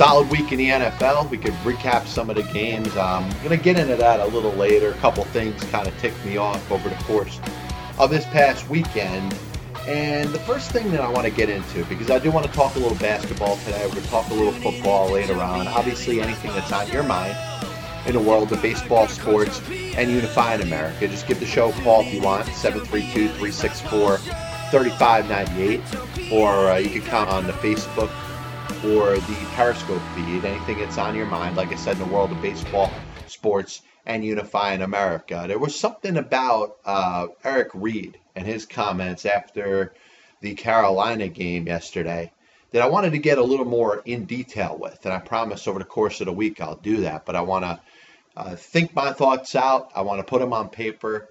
solid 0.00 0.30
week 0.30 0.50
in 0.50 0.56
the 0.56 0.70
NFL. 0.70 1.28
We 1.28 1.36
could 1.36 1.52
recap 1.56 2.06
some 2.06 2.30
of 2.30 2.36
the 2.36 2.42
games. 2.54 2.96
I'm 2.96 3.28
going 3.42 3.50
to 3.50 3.62
get 3.62 3.78
into 3.78 3.96
that 3.96 4.18
a 4.18 4.24
little 4.28 4.52
later. 4.52 4.92
A 4.92 4.94
couple 4.94 5.22
things 5.24 5.62
kind 5.64 5.86
of 5.86 5.94
ticked 5.98 6.24
me 6.24 6.38
off 6.38 6.72
over 6.72 6.88
the 6.88 6.94
course 7.04 7.38
of 7.98 8.08
this 8.08 8.24
past 8.24 8.66
weekend. 8.70 9.38
And 9.86 10.30
the 10.30 10.38
first 10.38 10.70
thing 10.70 10.90
that 10.92 11.02
I 11.02 11.08
want 11.10 11.26
to 11.26 11.30
get 11.30 11.50
into, 11.50 11.84
because 11.84 12.10
I 12.10 12.18
do 12.18 12.30
want 12.30 12.46
to 12.46 12.52
talk 12.52 12.76
a 12.76 12.78
little 12.78 12.96
basketball 12.96 13.58
today, 13.58 13.84
we're 13.84 13.92
going 13.92 14.04
to 14.04 14.08
talk 14.08 14.30
a 14.30 14.32
little 14.32 14.54
football 14.54 15.10
later 15.10 15.36
on. 15.36 15.68
Obviously, 15.68 16.22
anything 16.22 16.50
that's 16.52 16.72
on 16.72 16.88
your 16.88 17.02
mind 17.02 17.36
in 18.06 18.14
the 18.14 18.20
world 18.20 18.50
of 18.52 18.62
baseball, 18.62 19.06
sports, 19.06 19.60
and 19.68 20.10
unifying 20.10 20.62
America. 20.62 21.08
Just 21.08 21.26
give 21.26 21.40
the 21.40 21.44
show 21.44 21.68
a 21.68 21.72
call 21.82 22.00
if 22.00 22.14
you 22.14 22.22
want, 22.22 22.46
732 22.46 23.28
364 23.34 24.16
3598. 24.16 26.32
Or 26.32 26.70
uh, 26.70 26.78
you 26.78 26.88
can 26.88 27.02
count 27.02 27.28
on 27.28 27.46
the 27.46 27.52
Facebook 27.52 28.10
or 28.82 29.20
the 29.20 29.46
Periscope 29.46 30.06
feed, 30.12 30.44
anything 30.44 30.78
that's 30.78 30.98
on 30.98 31.14
your 31.14 31.26
mind, 31.26 31.56
like 31.56 31.72
I 31.72 31.76
said, 31.76 31.92
in 31.92 31.98
the 31.98 32.06
world 32.06 32.32
of 32.32 32.40
baseball, 32.40 32.98
sports, 33.26 33.82
and 34.06 34.24
unifying 34.24 34.82
America. 34.82 35.44
There 35.46 35.58
was 35.58 35.78
something 35.78 36.16
about 36.16 36.76
uh, 36.84 37.28
Eric 37.44 37.68
Reid 37.74 38.18
and 38.34 38.46
his 38.46 38.66
comments 38.66 39.26
after 39.26 39.92
the 40.40 40.54
Carolina 40.54 41.28
game 41.28 41.66
yesterday 41.66 42.32
that 42.72 42.82
I 42.82 42.88
wanted 42.88 43.10
to 43.12 43.18
get 43.18 43.38
a 43.38 43.44
little 43.44 43.66
more 43.66 44.02
in 44.04 44.24
detail 44.24 44.78
with. 44.80 45.04
And 45.04 45.12
I 45.12 45.18
promise 45.18 45.66
over 45.68 45.78
the 45.78 45.84
course 45.84 46.20
of 46.20 46.26
the 46.26 46.32
week 46.32 46.60
I'll 46.60 46.76
do 46.76 46.98
that. 47.02 47.26
But 47.26 47.36
I 47.36 47.42
want 47.42 47.64
to 47.64 47.80
uh, 48.36 48.56
think 48.56 48.94
my 48.94 49.12
thoughts 49.12 49.54
out, 49.54 49.90
I 49.94 50.02
want 50.02 50.20
to 50.20 50.24
put 50.24 50.40
them 50.40 50.52
on 50.52 50.70
paper, 50.70 51.28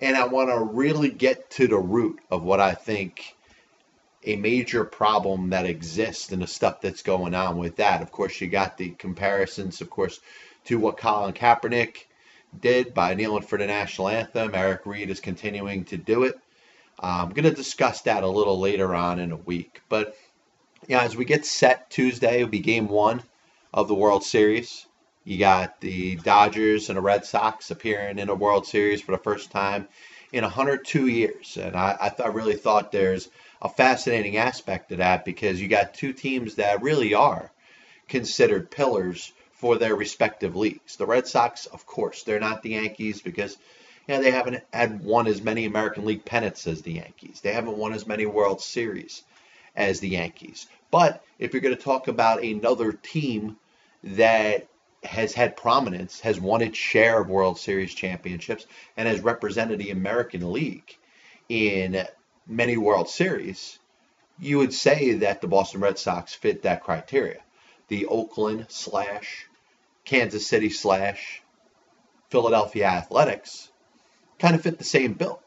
and 0.00 0.16
I 0.16 0.26
want 0.26 0.50
to 0.50 0.58
really 0.58 1.10
get 1.10 1.50
to 1.52 1.66
the 1.66 1.78
root 1.78 2.20
of 2.30 2.42
what 2.42 2.60
I 2.60 2.74
think 2.74 3.34
a 4.24 4.36
major 4.36 4.84
problem 4.84 5.50
that 5.50 5.66
exists 5.66 6.32
and 6.32 6.42
the 6.42 6.46
stuff 6.46 6.80
that's 6.80 7.02
going 7.02 7.34
on 7.34 7.58
with 7.58 7.76
that. 7.76 8.02
Of 8.02 8.10
course, 8.10 8.40
you 8.40 8.48
got 8.48 8.78
the 8.78 8.90
comparisons, 8.90 9.80
of 9.80 9.90
course, 9.90 10.20
to 10.64 10.78
what 10.78 10.96
Colin 10.96 11.34
Kaepernick 11.34 12.06
did 12.60 12.94
by 12.94 13.14
kneeling 13.14 13.42
for 13.42 13.58
the 13.58 13.66
national 13.66 14.08
anthem. 14.08 14.54
Eric 14.54 14.86
Reid 14.86 15.10
is 15.10 15.20
continuing 15.20 15.84
to 15.86 15.96
do 15.96 16.24
it. 16.24 16.38
I'm 17.00 17.30
going 17.30 17.44
to 17.44 17.54
discuss 17.54 18.02
that 18.02 18.22
a 18.22 18.28
little 18.28 18.58
later 18.58 18.94
on 18.94 19.18
in 19.18 19.32
a 19.32 19.36
week. 19.36 19.82
But 19.88 20.16
yeah, 20.86 21.02
as 21.02 21.16
we 21.16 21.24
get 21.24 21.44
set 21.44 21.90
Tuesday, 21.90 22.36
it'll 22.36 22.48
be 22.48 22.60
game 22.60 22.88
one 22.88 23.22
of 23.72 23.88
the 23.88 23.94
World 23.94 24.24
Series. 24.24 24.86
You 25.24 25.38
got 25.38 25.80
the 25.80 26.16
Dodgers 26.16 26.88
and 26.88 26.98
the 26.98 27.02
Red 27.02 27.24
Sox 27.24 27.70
appearing 27.70 28.18
in 28.18 28.28
a 28.28 28.34
World 28.34 28.66
Series 28.66 29.00
for 29.00 29.12
the 29.12 29.18
first 29.18 29.50
time 29.50 29.88
in 30.32 30.42
102 30.42 31.06
years. 31.06 31.56
And 31.56 31.74
I, 31.74 31.96
I, 32.00 32.08
th- 32.10 32.20
I 32.20 32.30
really 32.30 32.56
thought 32.56 32.92
there's 32.92 33.28
a 33.64 33.68
fascinating 33.70 34.36
aspect 34.36 34.90
to 34.90 34.96
that 34.96 35.24
because 35.24 35.60
you 35.60 35.68
got 35.68 35.94
two 35.94 36.12
teams 36.12 36.56
that 36.56 36.82
really 36.82 37.14
are 37.14 37.50
considered 38.08 38.70
pillars 38.70 39.32
for 39.54 39.78
their 39.78 39.96
respective 39.96 40.54
leagues. 40.54 40.96
The 40.96 41.06
Red 41.06 41.26
Sox, 41.26 41.64
of 41.64 41.86
course, 41.86 42.22
they're 42.22 42.38
not 42.38 42.62
the 42.62 42.70
Yankees 42.70 43.22
because 43.22 43.56
you 44.06 44.14
know, 44.14 44.22
they 44.22 44.30
haven't 44.30 44.62
had 44.70 45.02
won 45.02 45.26
as 45.26 45.40
many 45.40 45.64
American 45.64 46.04
League 46.04 46.26
pennants 46.26 46.66
as 46.66 46.82
the 46.82 46.92
Yankees. 46.92 47.40
They 47.40 47.54
haven't 47.54 47.78
won 47.78 47.94
as 47.94 48.06
many 48.06 48.26
World 48.26 48.60
Series 48.60 49.22
as 49.74 49.98
the 49.98 50.10
Yankees. 50.10 50.66
But 50.90 51.24
if 51.38 51.54
you're 51.54 51.62
going 51.62 51.74
to 51.74 51.82
talk 51.82 52.06
about 52.08 52.44
another 52.44 52.92
team 52.92 53.56
that 54.02 54.68
has 55.02 55.32
had 55.32 55.56
prominence, 55.56 56.20
has 56.20 56.38
won 56.38 56.60
its 56.60 56.76
share 56.76 57.22
of 57.22 57.30
World 57.30 57.58
Series 57.58 57.94
championships, 57.94 58.66
and 58.98 59.08
has 59.08 59.20
represented 59.20 59.78
the 59.78 59.90
American 59.90 60.52
League 60.52 60.98
in 61.48 62.06
many 62.46 62.76
World 62.76 63.08
Series, 63.08 63.78
you 64.38 64.58
would 64.58 64.74
say 64.74 65.14
that 65.14 65.40
the 65.40 65.48
Boston 65.48 65.80
Red 65.80 65.98
Sox 65.98 66.34
fit 66.34 66.62
that 66.62 66.82
criteria. 66.82 67.40
The 67.88 68.06
Oakland 68.06 68.66
slash 68.68 69.46
Kansas 70.04 70.46
City 70.46 70.70
slash 70.70 71.42
Philadelphia 72.30 72.86
Athletics 72.86 73.70
kind 74.38 74.54
of 74.54 74.62
fit 74.62 74.78
the 74.78 74.84
same 74.84 75.14
bill. 75.14 75.40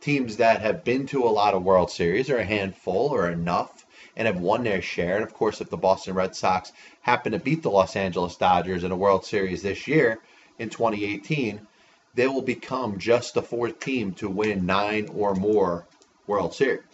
Teams 0.00 0.38
that 0.38 0.60
have 0.62 0.84
been 0.84 1.06
to 1.06 1.24
a 1.24 1.28
lot 1.28 1.54
of 1.54 1.62
World 1.62 1.90
Series 1.90 2.30
or 2.30 2.38
a 2.38 2.44
handful 2.44 3.08
or 3.08 3.30
enough 3.30 3.86
and 4.16 4.26
have 4.26 4.40
won 4.40 4.64
their 4.64 4.82
share. 4.82 5.16
And 5.16 5.24
of 5.24 5.32
course, 5.32 5.60
if 5.60 5.70
the 5.70 5.76
Boston 5.76 6.14
Red 6.14 6.34
Sox 6.34 6.72
happen 7.02 7.32
to 7.32 7.38
beat 7.38 7.62
the 7.62 7.70
Los 7.70 7.96
Angeles 7.96 8.36
Dodgers 8.36 8.84
in 8.84 8.92
a 8.92 8.96
World 8.96 9.24
Series 9.24 9.62
this 9.62 9.86
year 9.86 10.18
in 10.58 10.68
2018, 10.68 11.66
they 12.14 12.26
will 12.26 12.42
become 12.42 12.98
just 12.98 13.34
the 13.34 13.42
fourth 13.42 13.78
team 13.78 14.12
to 14.14 14.28
win 14.28 14.66
nine 14.66 15.08
or 15.14 15.34
more 15.34 15.86
World 16.30 16.54
Series. 16.54 16.84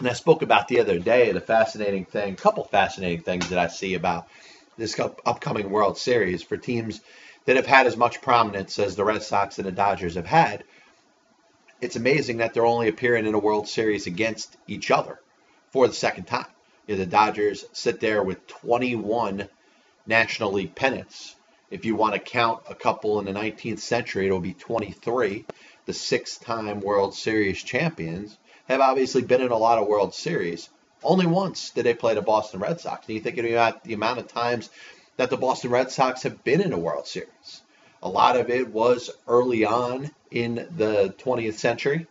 And 0.00 0.08
I 0.08 0.12
spoke 0.12 0.42
about 0.42 0.66
the 0.66 0.80
other 0.80 0.98
day 0.98 1.30
the 1.30 1.40
fascinating 1.40 2.04
thing, 2.04 2.32
a 2.32 2.36
couple 2.36 2.64
fascinating 2.64 3.22
things 3.22 3.48
that 3.50 3.60
I 3.60 3.68
see 3.68 3.94
about 3.94 4.26
this 4.76 4.98
upcoming 4.98 5.70
World 5.70 5.96
Series 5.96 6.42
for 6.42 6.56
teams 6.56 7.00
that 7.44 7.54
have 7.54 7.66
had 7.66 7.86
as 7.86 7.96
much 7.96 8.22
prominence 8.22 8.76
as 8.80 8.96
the 8.96 9.04
Red 9.04 9.22
Sox 9.22 9.58
and 9.58 9.68
the 9.68 9.72
Dodgers 9.72 10.16
have 10.16 10.26
had. 10.26 10.64
It's 11.80 11.94
amazing 11.94 12.38
that 12.38 12.54
they're 12.54 12.66
only 12.66 12.88
appearing 12.88 13.26
in 13.26 13.34
a 13.34 13.38
World 13.38 13.68
Series 13.68 14.08
against 14.08 14.56
each 14.66 14.90
other 14.90 15.20
for 15.70 15.86
the 15.86 15.94
second 15.94 16.24
time. 16.24 16.46
You 16.88 16.96
know, 16.96 17.04
the 17.04 17.10
Dodgers 17.10 17.64
sit 17.72 18.00
there 18.00 18.24
with 18.24 18.48
21 18.48 19.48
National 20.08 20.50
League 20.50 20.74
pennants. 20.74 21.36
If 21.70 21.84
you 21.84 21.94
want 21.94 22.14
to 22.14 22.18
count 22.18 22.64
a 22.68 22.74
couple 22.74 23.20
in 23.20 23.26
the 23.26 23.32
19th 23.32 23.78
century, 23.78 24.26
it'll 24.26 24.40
be 24.40 24.54
23 24.54 25.46
the 25.92 25.98
six 25.98 26.38
time 26.38 26.80
World 26.80 27.14
Series 27.14 27.62
champions, 27.62 28.38
have 28.66 28.80
obviously 28.80 29.20
been 29.20 29.42
in 29.42 29.50
a 29.50 29.58
lot 29.58 29.76
of 29.76 29.86
World 29.86 30.14
Series. 30.14 30.70
Only 31.04 31.26
once 31.26 31.68
did 31.68 31.84
they 31.84 31.92
play 31.92 32.14
the 32.14 32.22
Boston 32.22 32.60
Red 32.60 32.80
Sox. 32.80 33.06
And 33.06 33.14
you 33.14 33.20
think 33.20 33.36
about 33.36 33.84
the 33.84 33.92
amount 33.92 34.18
of 34.18 34.26
times 34.26 34.70
that 35.18 35.28
the 35.28 35.36
Boston 35.36 35.70
Red 35.70 35.90
Sox 35.90 36.22
have 36.22 36.42
been 36.44 36.62
in 36.62 36.72
a 36.72 36.78
World 36.78 37.06
Series. 37.06 37.60
A 38.02 38.08
lot 38.08 38.38
of 38.38 38.48
it 38.48 38.70
was 38.70 39.10
early 39.28 39.66
on 39.66 40.10
in 40.30 40.54
the 40.54 41.14
20th 41.18 41.58
century. 41.58 42.06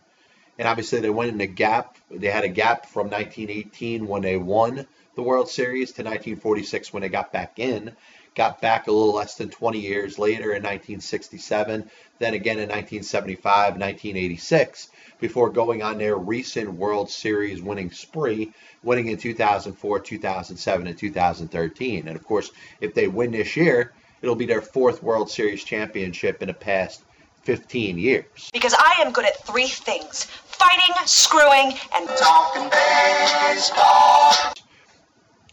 And 0.60 0.68
obviously, 0.68 1.00
they 1.00 1.10
went 1.10 1.32
in 1.32 1.40
a 1.40 1.48
gap. 1.48 1.98
They 2.08 2.30
had 2.30 2.44
a 2.44 2.48
gap 2.48 2.86
from 2.86 3.10
1918 3.10 4.06
when 4.06 4.22
they 4.22 4.36
won 4.36 4.86
the 5.16 5.22
World 5.22 5.48
Series 5.48 5.90
to 5.94 6.02
1946 6.02 6.92
when 6.92 7.00
they 7.00 7.08
got 7.08 7.32
back 7.32 7.58
in 7.58 7.96
got 8.34 8.60
back 8.60 8.86
a 8.86 8.92
little 8.92 9.14
less 9.14 9.34
than 9.34 9.50
20 9.50 9.78
years 9.78 10.18
later 10.18 10.52
in 10.52 10.62
1967, 10.62 11.90
then 12.18 12.34
again 12.34 12.58
in 12.58 12.68
1975, 12.68 13.74
1986, 13.74 14.88
before 15.20 15.50
going 15.50 15.82
on 15.82 15.98
their 15.98 16.16
recent 16.16 16.72
World 16.72 17.10
Series 17.10 17.62
winning 17.62 17.90
spree, 17.90 18.52
winning 18.82 19.08
in 19.08 19.18
2004, 19.18 20.00
2007, 20.00 20.86
and 20.86 20.98
2013. 20.98 22.08
And 22.08 22.16
of 22.16 22.24
course, 22.24 22.50
if 22.80 22.94
they 22.94 23.08
win 23.08 23.32
this 23.32 23.56
year, 23.56 23.92
it'll 24.22 24.36
be 24.36 24.46
their 24.46 24.62
fourth 24.62 25.02
World 25.02 25.30
Series 25.30 25.64
championship 25.64 26.42
in 26.42 26.48
the 26.48 26.54
past 26.54 27.02
15 27.42 27.98
years. 27.98 28.50
Because 28.52 28.74
I 28.78 29.02
am 29.04 29.12
good 29.12 29.24
at 29.24 29.44
three 29.44 29.66
things 29.66 30.24
fighting, 30.24 30.94
screwing, 31.06 31.76
and 31.96 32.08
talking 32.16 32.70
baseball. 32.70 34.32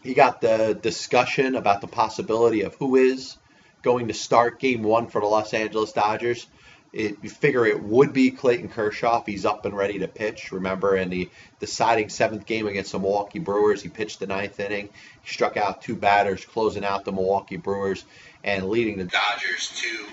You 0.02 0.14
got 0.14 0.40
the 0.40 0.78
discussion 0.80 1.56
about 1.56 1.82
the 1.82 1.86
possibility 1.86 2.62
of 2.62 2.74
who 2.76 2.96
is 2.96 3.36
going 3.82 4.08
to 4.08 4.14
start 4.14 4.58
game 4.58 4.82
one 4.82 5.08
for 5.08 5.20
the 5.20 5.26
Los 5.26 5.52
Angeles 5.52 5.92
Dodgers. 5.92 6.46
It, 6.92 7.18
you 7.22 7.28
figure 7.28 7.66
it 7.66 7.82
would 7.82 8.12
be 8.12 8.30
Clayton 8.30 8.70
Kershaw 8.70 9.22
he's 9.24 9.44
up 9.44 9.64
and 9.66 9.76
ready 9.76 9.98
to 9.98 10.08
pitch. 10.08 10.52
Remember, 10.52 10.96
in 10.96 11.10
the 11.10 11.28
deciding 11.60 12.08
seventh 12.08 12.46
game 12.46 12.66
against 12.66 12.92
the 12.92 12.98
Milwaukee 12.98 13.38
Brewers, 13.38 13.82
he 13.82 13.88
pitched 13.88 14.20
the 14.20 14.26
ninth 14.26 14.58
inning. 14.58 14.88
He 15.22 15.30
struck 15.30 15.56
out 15.56 15.82
two 15.82 15.94
batters, 15.94 16.44
closing 16.44 16.84
out 16.84 17.04
the 17.04 17.12
Milwaukee 17.12 17.58
Brewers 17.58 18.04
and 18.42 18.70
leading 18.70 18.96
the 18.96 19.04
Dodgers 19.04 19.70
to 19.82 20.06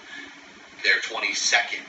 their 0.84 1.00
22nd 1.00 1.82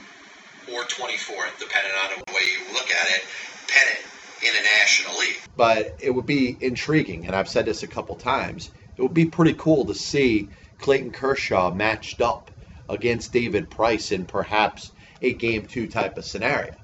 or 0.73 0.83
24th, 0.83 1.59
depending 1.59 1.91
on 2.03 2.23
the 2.25 2.33
way 2.33 2.41
you 2.41 2.73
look 2.73 2.89
at 2.89 3.09
it, 3.09 3.25
pennant 3.67 4.05
in 4.41 4.49
a 4.49 4.63
national 4.79 5.19
league. 5.19 5.37
But 5.55 5.97
it 5.99 6.11
would 6.11 6.25
be 6.25 6.57
intriguing, 6.59 7.25
and 7.25 7.35
I've 7.35 7.49
said 7.49 7.65
this 7.65 7.83
a 7.83 7.87
couple 7.87 8.15
times. 8.15 8.71
It 8.97 9.01
would 9.01 9.13
be 9.13 9.25
pretty 9.25 9.53
cool 9.53 9.85
to 9.85 9.93
see 9.93 10.49
Clayton 10.79 11.11
Kershaw 11.11 11.73
matched 11.73 12.21
up 12.21 12.51
against 12.87 13.31
David 13.31 13.69
Price 13.69 14.11
in 14.11 14.25
perhaps 14.25 14.91
a 15.21 15.33
game 15.33 15.65
two 15.65 15.87
type 15.87 16.17
of 16.17 16.25
scenario. 16.25 16.75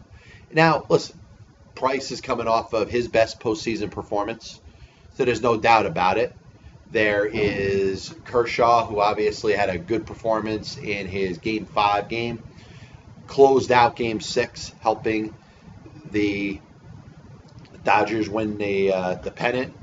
Now, 0.52 0.86
listen, 0.90 1.20
Price 1.74 2.12
is 2.12 2.22
coming 2.22 2.48
off 2.48 2.74
of 2.74 2.90
his 2.90 3.08
best 3.08 3.40
postseason 3.40 3.92
performance, 3.92 4.62
so 5.16 5.26
there's 5.26 5.42
no 5.42 5.58
doubt 5.58 5.86
about 5.86 6.18
it. 6.18 6.34
There 6.92 7.26
is 7.26 8.14
Kershaw, 8.26 8.86
who 8.86 9.00
obviously 9.00 9.54
had 9.54 9.70
a 9.70 9.78
good 9.78 10.06
performance 10.06 10.78
in 10.78 11.08
his 11.08 11.40
game 11.40 11.66
five 11.66 12.08
game, 12.08 12.44
closed 13.28 13.72
out 13.72 13.96
game 13.96 14.22
six, 14.22 14.72
helping 14.80 15.34
the 16.12 16.62
Dodgers 17.86 18.30
win 18.30 18.58
the 18.58 18.92
uh, 18.92 19.16
the 19.16 19.32
pennant. 19.32 19.74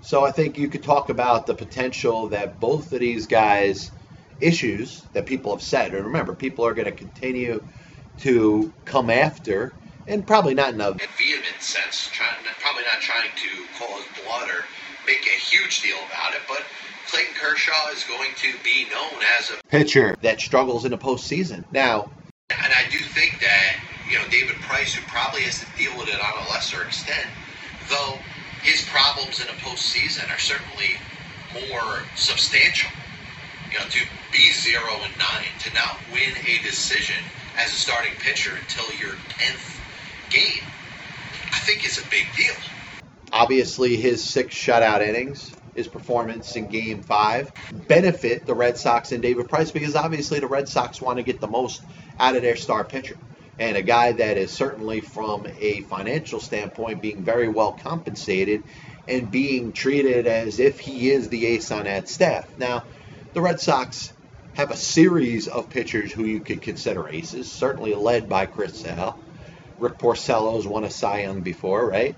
So 0.00 0.24
I 0.24 0.30
think 0.30 0.56
you 0.56 0.68
could 0.68 0.82
talk 0.82 1.10
about 1.10 1.46
the 1.46 1.54
potential 1.54 2.28
that 2.28 2.60
both 2.60 2.92
of 2.92 3.00
these 3.00 3.26
guys 3.26 3.90
issues 4.40 5.02
that 5.12 5.26
people 5.26 5.52
have 5.52 5.62
said. 5.62 5.94
And 5.94 6.06
remember, 6.06 6.34
people 6.34 6.64
are 6.64 6.72
going 6.72 6.86
to 6.86 6.92
continue 6.92 7.62
to 8.20 8.72
come 8.84 9.10
after, 9.10 9.74
and 10.06 10.26
probably 10.26 10.54
not 10.54 10.72
in 10.72 10.80
a 10.80 10.92
vehement 10.92 11.60
sense, 11.60 12.08
trying, 12.12 12.36
probably 12.60 12.84
not 12.84 13.00
trying 13.02 13.30
to 13.34 13.78
cause 13.78 14.04
blood 14.24 14.48
or 14.48 14.64
make 15.06 15.26
a 15.26 15.38
a 15.38 15.40
huge 15.40 15.82
deal 15.82 15.96
about 16.06 16.34
it, 16.34 16.42
but 16.48 16.62
Clayton 17.06 17.34
Kershaw 17.34 17.90
is 17.92 18.04
going 18.04 18.30
to 18.36 18.52
be 18.64 18.86
known 18.92 19.22
as 19.38 19.50
a 19.50 19.68
pitcher 19.68 20.16
that 20.22 20.40
struggles 20.40 20.84
in 20.84 20.90
the 20.90 20.98
postseason. 20.98 21.64
Now, 21.72 22.10
and 22.50 22.72
I 22.72 22.88
do 22.90 22.98
think 22.98 23.40
that 23.40 23.76
you 24.10 24.18
know 24.18 24.28
David 24.30 24.56
Price, 24.56 24.94
who 24.94 25.02
probably 25.06 25.42
has 25.42 25.60
to 25.60 25.66
deal 25.76 25.96
with 25.98 26.08
it 26.08 26.20
on 26.20 26.46
a 26.46 26.50
lesser 26.50 26.82
extent, 26.82 27.26
though 27.88 28.18
his 28.62 28.86
problems 28.88 29.40
in 29.40 29.48
a 29.48 29.58
postseason 29.64 30.28
are 30.34 30.38
certainly 30.38 30.96
more 31.54 32.02
substantial. 32.16 32.90
You 33.72 33.78
know, 33.78 33.84
to 33.84 34.00
be 34.32 34.50
zero 34.52 34.92
and 35.02 35.12
nine, 35.18 35.52
to 35.60 35.74
not 35.74 35.98
win 36.12 36.32
a 36.46 36.62
decision 36.64 37.22
as 37.58 37.68
a 37.68 37.76
starting 37.76 38.12
pitcher 38.20 38.52
until 38.60 38.86
your 38.98 39.14
tenth 39.28 39.80
game, 40.30 40.62
I 41.52 41.58
think 41.60 41.84
is 41.86 41.98
a 41.98 42.08
big 42.10 42.26
deal. 42.36 42.54
Obviously, 43.32 43.96
his 43.96 44.24
six 44.24 44.54
shutout 44.54 45.06
innings, 45.06 45.54
his 45.74 45.86
performance 45.86 46.56
in 46.56 46.68
Game 46.68 47.02
Five, 47.02 47.52
benefit 47.88 48.46
the 48.46 48.54
Red 48.54 48.78
Sox 48.78 49.12
and 49.12 49.22
David 49.22 49.48
Price 49.48 49.70
because 49.70 49.94
obviously 49.94 50.40
the 50.40 50.46
Red 50.46 50.68
Sox 50.68 51.00
want 51.00 51.18
to 51.18 51.22
get 51.22 51.40
the 51.40 51.46
most 51.46 51.82
out 52.18 52.36
of 52.36 52.42
their 52.42 52.56
star 52.56 52.84
pitcher 52.84 53.16
and 53.58 53.76
a 53.76 53.82
guy 53.82 54.12
that 54.12 54.36
is 54.36 54.50
certainly 54.50 55.00
from 55.00 55.46
a 55.58 55.80
financial 55.82 56.40
standpoint 56.40 57.02
being 57.02 57.24
very 57.24 57.48
well 57.48 57.72
compensated 57.72 58.62
and 59.08 59.30
being 59.30 59.72
treated 59.72 60.26
as 60.26 60.60
if 60.60 60.78
he 60.78 61.10
is 61.10 61.28
the 61.28 61.46
ace 61.46 61.70
on 61.70 61.84
that 61.84 62.08
staff. 62.08 62.46
Now, 62.58 62.84
the 63.32 63.40
Red 63.40 63.60
Sox 63.60 64.12
have 64.54 64.70
a 64.70 64.76
series 64.76 65.48
of 65.48 65.70
pitchers 65.70 66.12
who 66.12 66.24
you 66.24 66.40
could 66.40 66.62
consider 66.62 67.08
aces, 67.08 67.50
certainly 67.50 67.94
led 67.94 68.28
by 68.28 68.46
Chris 68.46 68.80
Sale. 68.80 69.18
Rick 69.78 69.98
Porcello's 69.98 70.66
won 70.66 70.84
a 70.84 70.90
Cy 70.90 71.22
Young 71.22 71.40
before, 71.40 71.88
right? 71.88 72.16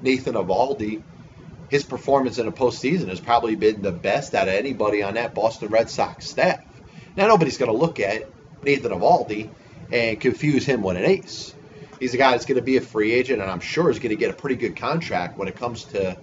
Nathan 0.00 0.34
Eovaldi, 0.34 1.02
his 1.68 1.84
performance 1.84 2.38
in 2.38 2.46
a 2.46 2.52
postseason 2.52 3.08
has 3.08 3.20
probably 3.20 3.56
been 3.56 3.82
the 3.82 3.92
best 3.92 4.34
out 4.34 4.48
of 4.48 4.54
anybody 4.54 5.02
on 5.02 5.14
that 5.14 5.34
Boston 5.34 5.68
Red 5.68 5.90
Sox 5.90 6.28
staff. 6.28 6.60
Now, 7.16 7.26
nobody's 7.26 7.58
going 7.58 7.70
to 7.70 7.76
look 7.76 8.00
at 8.00 8.28
Nathan 8.62 8.92
Eovaldi 8.92 9.50
and 9.92 10.20
confuse 10.20 10.64
him 10.64 10.82
with 10.82 10.96
an 10.96 11.04
ace. 11.04 11.54
He's 12.00 12.14
a 12.14 12.18
guy 12.18 12.32
that's 12.32 12.46
going 12.46 12.58
to 12.58 12.64
be 12.64 12.76
a 12.76 12.80
free 12.80 13.12
agent, 13.12 13.40
and 13.40 13.50
I'm 13.50 13.60
sure 13.60 13.90
is 13.90 13.98
going 13.98 14.10
to 14.10 14.16
get 14.16 14.30
a 14.30 14.34
pretty 14.34 14.56
good 14.56 14.76
contract 14.76 15.38
when 15.38 15.48
it 15.48 15.56
comes 15.56 15.84
to 15.86 16.16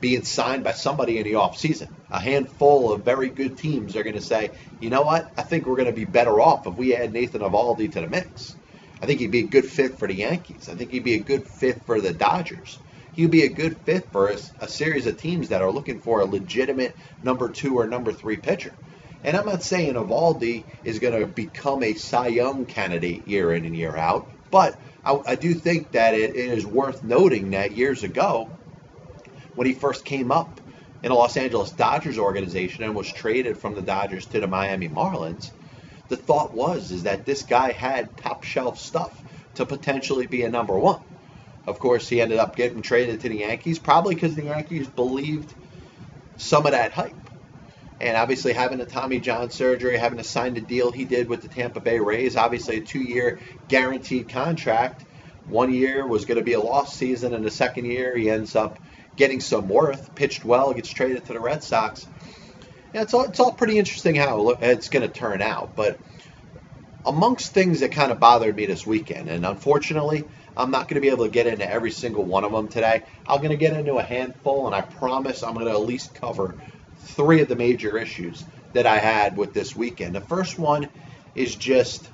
being 0.00 0.22
signed 0.22 0.64
by 0.64 0.72
somebody 0.72 1.18
in 1.18 1.24
the 1.24 1.32
offseason. 1.32 1.88
A 2.10 2.20
handful 2.20 2.92
of 2.92 3.04
very 3.04 3.28
good 3.28 3.58
teams 3.58 3.96
are 3.96 4.02
going 4.02 4.14
to 4.14 4.22
say, 4.22 4.50
you 4.80 4.90
know 4.90 5.02
what? 5.02 5.30
I 5.36 5.42
think 5.42 5.66
we're 5.66 5.76
going 5.76 5.86
to 5.88 5.92
be 5.92 6.04
better 6.04 6.40
off 6.40 6.66
if 6.66 6.76
we 6.76 6.94
add 6.94 7.12
Nathan 7.12 7.40
Eovaldi 7.40 7.92
to 7.92 8.00
the 8.00 8.08
mix. 8.08 8.54
I 9.02 9.06
think 9.06 9.20
he'd 9.20 9.30
be 9.30 9.44
a 9.44 9.48
good 9.48 9.64
fit 9.64 9.98
for 9.98 10.08
the 10.08 10.14
Yankees. 10.14 10.68
I 10.68 10.74
think 10.74 10.90
he'd 10.90 11.04
be 11.04 11.14
a 11.14 11.22
good 11.22 11.46
fit 11.46 11.84
for 11.84 12.00
the 12.00 12.12
Dodgers. 12.12 12.78
He'd 13.12 13.30
be 13.30 13.42
a 13.42 13.48
good 13.48 13.76
fit 13.78 14.10
for 14.12 14.28
a, 14.28 14.38
a 14.60 14.68
series 14.68 15.06
of 15.06 15.20
teams 15.20 15.48
that 15.48 15.62
are 15.62 15.70
looking 15.70 16.00
for 16.00 16.20
a 16.20 16.24
legitimate 16.24 16.94
number 17.22 17.48
two 17.48 17.78
or 17.78 17.86
number 17.86 18.12
three 18.12 18.36
pitcher. 18.36 18.72
And 19.24 19.36
I'm 19.36 19.46
not 19.46 19.62
saying 19.62 19.94
Eovaldi 19.94 20.64
is 20.84 21.00
going 21.00 21.20
to 21.20 21.26
become 21.26 21.82
a 21.82 21.94
Cy 21.94 22.28
Young 22.28 22.66
candidate 22.66 23.26
year 23.26 23.52
in 23.52 23.64
and 23.64 23.76
year 23.76 23.96
out, 23.96 24.30
but 24.50 24.78
I, 25.04 25.18
I 25.26 25.34
do 25.34 25.54
think 25.54 25.92
that 25.92 26.14
it, 26.14 26.36
it 26.36 26.50
is 26.50 26.64
worth 26.64 27.02
noting 27.02 27.50
that 27.50 27.72
years 27.72 28.04
ago, 28.04 28.50
when 29.54 29.66
he 29.66 29.74
first 29.74 30.04
came 30.04 30.30
up 30.30 30.60
in 31.02 31.10
the 31.10 31.14
Los 31.14 31.36
Angeles 31.36 31.72
Dodgers 31.72 32.18
organization 32.18 32.84
and 32.84 32.94
was 32.94 33.10
traded 33.12 33.58
from 33.58 33.74
the 33.74 33.82
Dodgers 33.82 34.26
to 34.26 34.40
the 34.40 34.46
Miami 34.46 34.88
Marlins, 34.88 35.50
the 36.08 36.16
thought 36.16 36.54
was 36.54 36.90
is 36.92 37.02
that 37.02 37.26
this 37.26 37.42
guy 37.42 37.72
had 37.72 38.16
top 38.16 38.44
shelf 38.44 38.78
stuff 38.78 39.22
to 39.54 39.66
potentially 39.66 40.26
be 40.26 40.42
a 40.42 40.50
number 40.50 40.78
one. 40.78 41.00
Of 41.66 41.78
course, 41.80 42.08
he 42.08 42.20
ended 42.20 42.38
up 42.38 42.56
getting 42.56 42.82
traded 42.82 43.20
to 43.20 43.28
the 43.28 43.38
Yankees, 43.38 43.78
probably 43.78 44.14
because 44.14 44.34
the 44.34 44.44
Yankees 44.44 44.88
believed 44.88 45.52
some 46.38 46.64
of 46.64 46.72
that 46.72 46.92
hype. 46.92 47.27
And 48.00 48.16
obviously, 48.16 48.52
having 48.52 48.80
a 48.80 48.86
Tommy 48.86 49.18
John 49.18 49.50
surgery, 49.50 49.96
having 49.96 50.18
to 50.18 50.24
sign 50.24 50.54
the 50.54 50.60
deal 50.60 50.92
he 50.92 51.04
did 51.04 51.28
with 51.28 51.42
the 51.42 51.48
Tampa 51.48 51.80
Bay 51.80 51.98
Rays, 51.98 52.36
obviously 52.36 52.76
a 52.76 52.80
two 52.80 53.00
year 53.00 53.40
guaranteed 53.66 54.28
contract. 54.28 55.04
One 55.46 55.72
year 55.72 56.06
was 56.06 56.24
going 56.24 56.38
to 56.38 56.44
be 56.44 56.52
a 56.52 56.60
lost 56.60 56.96
season, 56.96 57.34
and 57.34 57.44
the 57.44 57.50
second 57.50 57.86
year 57.86 58.16
he 58.16 58.30
ends 58.30 58.54
up 58.54 58.78
getting 59.16 59.40
some 59.40 59.68
worth, 59.68 60.14
pitched 60.14 60.44
well, 60.44 60.72
gets 60.72 60.90
traded 60.90 61.24
to 61.26 61.32
the 61.32 61.40
Red 61.40 61.62
Sox. 61.62 62.06
Yeah, 62.94 63.02
it's 63.02 63.14
all, 63.14 63.24
it's 63.24 63.40
all 63.40 63.52
pretty 63.52 63.78
interesting 63.78 64.14
how 64.14 64.50
it's 64.60 64.88
going 64.90 65.06
to 65.06 65.12
turn 65.12 65.42
out. 65.42 65.74
But 65.74 65.98
amongst 67.04 67.52
things 67.52 67.80
that 67.80 67.92
kind 67.92 68.12
of 68.12 68.20
bothered 68.20 68.54
me 68.54 68.66
this 68.66 68.86
weekend, 68.86 69.28
and 69.28 69.44
unfortunately, 69.44 70.24
I'm 70.56 70.70
not 70.70 70.88
going 70.88 70.96
to 70.96 71.00
be 71.00 71.08
able 71.08 71.24
to 71.24 71.30
get 71.30 71.46
into 71.46 71.68
every 71.68 71.90
single 71.90 72.24
one 72.24 72.44
of 72.44 72.52
them 72.52 72.68
today. 72.68 73.02
I'm 73.26 73.38
going 73.38 73.50
to 73.50 73.56
get 73.56 73.76
into 73.76 73.96
a 73.96 74.02
handful, 74.02 74.66
and 74.66 74.74
I 74.74 74.82
promise 74.82 75.42
I'm 75.42 75.54
going 75.54 75.66
to 75.66 75.72
at 75.72 75.80
least 75.80 76.14
cover 76.14 76.54
three 77.00 77.40
of 77.40 77.48
the 77.48 77.56
major 77.56 77.98
issues 77.98 78.44
that 78.72 78.86
I 78.86 78.98
had 78.98 79.36
with 79.36 79.52
this 79.52 79.74
weekend. 79.74 80.14
The 80.14 80.20
first 80.20 80.58
one 80.58 80.88
is 81.34 81.54
just 81.54 82.08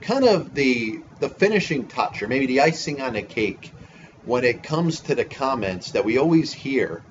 kind 0.00 0.24
of 0.24 0.54
the 0.54 1.00
the 1.20 1.28
finishing 1.28 1.86
touch 1.86 2.22
or 2.22 2.28
maybe 2.28 2.46
the 2.46 2.60
icing 2.60 3.00
on 3.02 3.12
the 3.12 3.22
cake 3.22 3.72
when 4.24 4.44
it 4.44 4.62
comes 4.62 5.00
to 5.00 5.14
the 5.14 5.24
comments 5.24 5.92
that 5.92 6.04
we 6.04 6.18
always 6.18 6.52
hear 6.52 7.02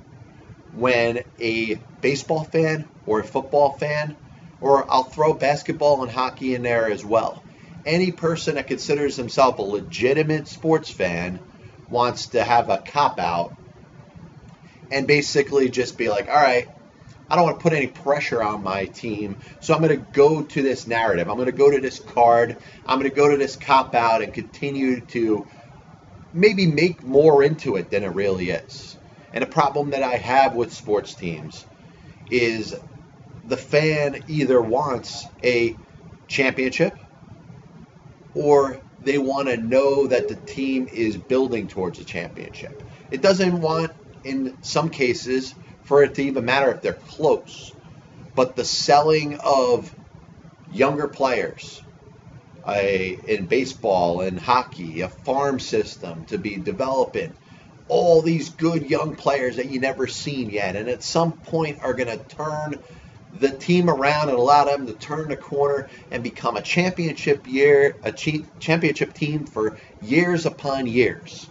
when 0.74 1.20
a 1.40 1.76
baseball 2.02 2.44
fan 2.44 2.88
or 3.06 3.20
a 3.20 3.24
football 3.24 3.78
fan 3.78 4.16
or 4.62 4.90
I'll 4.92 5.04
throw 5.04 5.34
basketball 5.34 6.04
and 6.04 6.12
hockey 6.12 6.56
in 6.56 6.64
there 6.64 6.92
as 6.92 7.06
well. 7.06 7.44
Any 7.86 8.12
person 8.12 8.56
that 8.56 8.68
considers 8.68 9.16
himself 9.16 9.60
a 9.60 9.62
legitimate 9.62 10.48
sports 10.48 10.90
fan 10.90 11.40
wants 11.90 12.28
to 12.28 12.44
have 12.44 12.70
a 12.70 12.78
cop 12.78 13.20
out 13.20 13.56
and 14.92 15.08
basically 15.08 15.70
just 15.70 15.98
be 15.98 16.10
like, 16.10 16.28
all 16.28 16.36
right, 16.36 16.68
I 17.30 17.36
don't 17.36 17.46
want 17.46 17.60
to 17.60 17.64
put 17.64 17.74
any 17.74 17.88
pressure 17.88 18.42
on 18.42 18.64
my 18.64 18.86
team. 18.86 19.38
So 19.62 19.74
I'm 19.74 19.82
going 19.82 19.98
to 19.98 20.06
go 20.14 20.42
to 20.42 20.62
this 20.62 20.88
narrative. 20.88 21.30
I'm 21.30 21.36
going 21.36 21.46
to 21.46 21.52
go 21.52 21.70
to 21.70 21.80
this 21.80 22.00
card. 22.00 22.58
I'm 22.86 23.00
going 23.00 23.10
to 23.10 23.16
go 23.16 23.30
to 23.30 23.38
this 23.38 23.56
cop 23.56 23.94
out 23.94 24.22
and 24.24 24.34
continue 24.34 25.02
to 25.08 25.46
maybe 26.34 26.68
make 26.68 27.04
more 27.04 27.44
into 27.44 27.76
it 27.76 27.92
than 27.92 28.04
it 28.04 28.14
really 28.14 28.50
is. 28.50 28.98
And 29.34 29.44
a 29.44 29.48
problem 29.48 29.92
that 29.92 30.04
I 30.04 30.16
have 30.16 30.56
with 30.56 30.74
sports 30.74 31.14
teams 31.14 31.66
is 32.32 32.76
the 33.44 33.58
fan 33.58 34.24
either 34.28 34.62
wants 34.62 35.26
a 35.44 35.76
championship 36.28 36.98
or 38.34 38.80
they 39.02 39.18
want 39.18 39.48
to 39.48 39.58
know 39.58 40.08
that 40.08 40.28
the 40.28 40.36
team 40.36 40.88
is 40.92 41.18
building 41.18 41.68
towards 41.68 42.00
a 42.00 42.04
championship. 42.04 42.84
It 43.12 43.22
doesn't 43.22 43.62
want, 43.62 43.92
in 44.24 44.58
some 44.62 44.90
cases, 44.90 45.54
for 45.90 46.04
it 46.04 46.14
to 46.14 46.22
even 46.22 46.46
matter 46.46 46.72
if 46.72 46.82
they're 46.82 46.94
close. 46.94 47.74
But 48.36 48.56
the 48.56 48.64
selling 48.64 49.40
of 49.40 49.94
younger 50.72 51.08
players 51.08 51.82
in 52.68 53.48
baseball 53.48 54.22
and 54.22 54.40
hockey, 54.40 55.02
a 55.02 55.10
farm 55.10 55.60
system 55.60 56.26
to 56.26 56.38
be 56.38 56.58
developing 56.58 57.34
all 57.88 58.22
these 58.22 58.52
good 58.52 58.88
young 58.88 59.16
players 59.16 59.56
that 59.56 59.72
you 59.72 59.80
never 59.80 60.06
seen 60.06 60.52
yet, 60.52 60.76
and 60.76 60.88
at 60.88 61.02
some 61.02 61.32
point 61.32 61.80
are 61.82 61.96
going 61.96 62.08
to 62.08 62.24
turn 62.36 62.76
the 63.40 63.50
team 63.50 63.90
around 63.90 64.30
and 64.30 64.38
allow 64.38 64.66
them 64.66 64.86
to 64.86 64.94
turn 64.94 65.30
the 65.30 65.38
corner 65.38 65.90
and 66.12 66.22
become 66.22 66.56
a 66.56 66.62
championship 66.62 67.48
year, 67.48 67.96
a 68.04 68.12
championship 68.12 69.14
team 69.14 69.48
for 69.48 69.80
years 70.04 70.46
upon 70.46 70.86
years. 70.86 71.50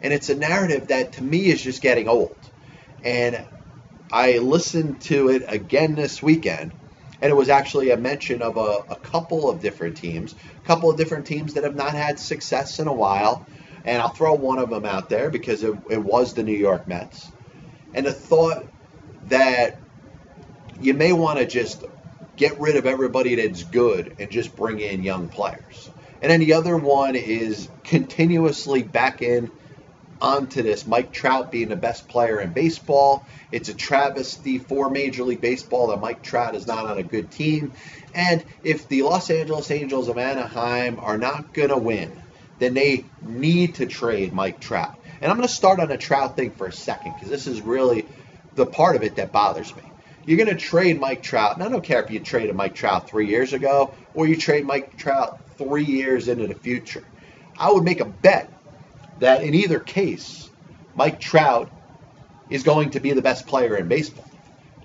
And 0.00 0.12
it's 0.12 0.28
a 0.28 0.36
narrative 0.36 0.86
that 0.88 1.14
to 1.14 1.24
me 1.24 1.46
is 1.46 1.60
just 1.60 1.82
getting 1.82 2.06
old. 2.06 2.36
And 3.02 3.44
I 4.12 4.38
listened 4.38 5.00
to 5.02 5.28
it 5.28 5.44
again 5.46 5.94
this 5.94 6.22
weekend, 6.22 6.72
and 7.22 7.30
it 7.30 7.34
was 7.34 7.48
actually 7.48 7.90
a 7.90 7.96
mention 7.96 8.42
of 8.42 8.56
a, 8.56 8.84
a, 8.92 8.96
couple 8.96 9.48
of 9.48 9.60
different 9.60 9.96
teams, 9.96 10.34
a 10.62 10.66
couple 10.66 10.90
of 10.90 10.96
different 10.96 11.26
teams 11.26 11.54
that 11.54 11.64
have 11.64 11.76
not 11.76 11.92
had 11.92 12.18
success 12.18 12.80
in 12.80 12.88
a 12.88 12.92
while. 12.92 13.46
And 13.84 14.02
I'll 14.02 14.08
throw 14.08 14.34
one 14.34 14.58
of 14.58 14.68
them 14.68 14.84
out 14.84 15.08
there 15.08 15.30
because 15.30 15.62
it, 15.62 15.74
it 15.88 15.98
was 15.98 16.34
the 16.34 16.42
New 16.42 16.56
York 16.56 16.88
Mets. 16.88 17.30
And 17.94 18.04
the 18.04 18.12
thought 18.12 18.66
that 19.28 19.78
you 20.80 20.94
may 20.94 21.12
want 21.12 21.38
to 21.38 21.46
just 21.46 21.84
get 22.36 22.58
rid 22.60 22.76
of 22.76 22.86
everybody 22.86 23.36
that's 23.36 23.62
good 23.64 24.16
and 24.18 24.30
just 24.30 24.56
bring 24.56 24.80
in 24.80 25.02
young 25.02 25.28
players. 25.28 25.90
And 26.22 26.30
then 26.30 26.40
the 26.40 26.54
other 26.54 26.76
one 26.76 27.14
is 27.16 27.68
continuously 27.84 28.82
back 28.82 29.22
in 29.22 29.50
onto 30.20 30.62
this 30.62 30.86
Mike 30.86 31.12
Trout 31.12 31.50
being 31.50 31.68
the 31.68 31.76
best 31.76 32.08
player 32.08 32.40
in 32.40 32.52
baseball. 32.52 33.24
It's 33.52 33.68
a 33.68 33.74
travesty 33.74 34.58
for 34.58 34.90
Major 34.90 35.24
League 35.24 35.40
Baseball 35.40 35.88
that 35.88 36.00
Mike 36.00 36.22
Trout 36.22 36.54
is 36.54 36.66
not 36.66 36.86
on 36.86 36.98
a 36.98 37.02
good 37.02 37.30
team. 37.30 37.72
And 38.14 38.44
if 38.62 38.88
the 38.88 39.02
Los 39.02 39.30
Angeles 39.30 39.70
Angels 39.70 40.08
of 40.08 40.18
Anaheim 40.18 40.98
are 41.00 41.18
not 41.18 41.52
going 41.52 41.70
to 41.70 41.78
win, 41.78 42.12
then 42.58 42.74
they 42.74 43.04
need 43.22 43.76
to 43.76 43.86
trade 43.86 44.32
Mike 44.32 44.60
Trout. 44.60 44.96
And 45.20 45.30
I'm 45.30 45.36
going 45.36 45.48
to 45.48 45.54
start 45.54 45.80
on 45.80 45.90
a 45.90 45.98
Trout 45.98 46.36
thing 46.36 46.50
for 46.50 46.66
a 46.66 46.72
second 46.72 47.14
because 47.14 47.28
this 47.28 47.46
is 47.46 47.60
really 47.60 48.06
the 48.54 48.66
part 48.66 48.96
of 48.96 49.02
it 49.02 49.16
that 49.16 49.32
bothers 49.32 49.74
me. 49.74 49.82
You're 50.26 50.36
going 50.36 50.50
to 50.50 50.54
trade 50.54 51.00
Mike 51.00 51.22
Trout, 51.22 51.54
and 51.54 51.62
I 51.62 51.68
don't 51.68 51.82
care 51.82 52.02
if 52.02 52.10
you 52.10 52.20
traded 52.20 52.54
Mike 52.54 52.74
Trout 52.74 53.08
three 53.08 53.26
years 53.26 53.52
ago 53.52 53.94
or 54.14 54.26
you 54.26 54.36
trade 54.36 54.66
Mike 54.66 54.96
Trout 54.96 55.40
three 55.56 55.84
years 55.84 56.28
into 56.28 56.46
the 56.46 56.54
future. 56.54 57.04
I 57.58 57.72
would 57.72 57.84
make 57.84 58.00
a 58.00 58.04
bet 58.04 58.52
that 59.20 59.42
in 59.42 59.54
either 59.54 59.78
case, 59.78 60.50
Mike 60.94 61.20
Trout 61.20 61.70
is 62.50 62.62
going 62.62 62.90
to 62.90 63.00
be 63.00 63.12
the 63.12 63.22
best 63.22 63.46
player 63.46 63.76
in 63.76 63.88
baseball. 63.88 64.28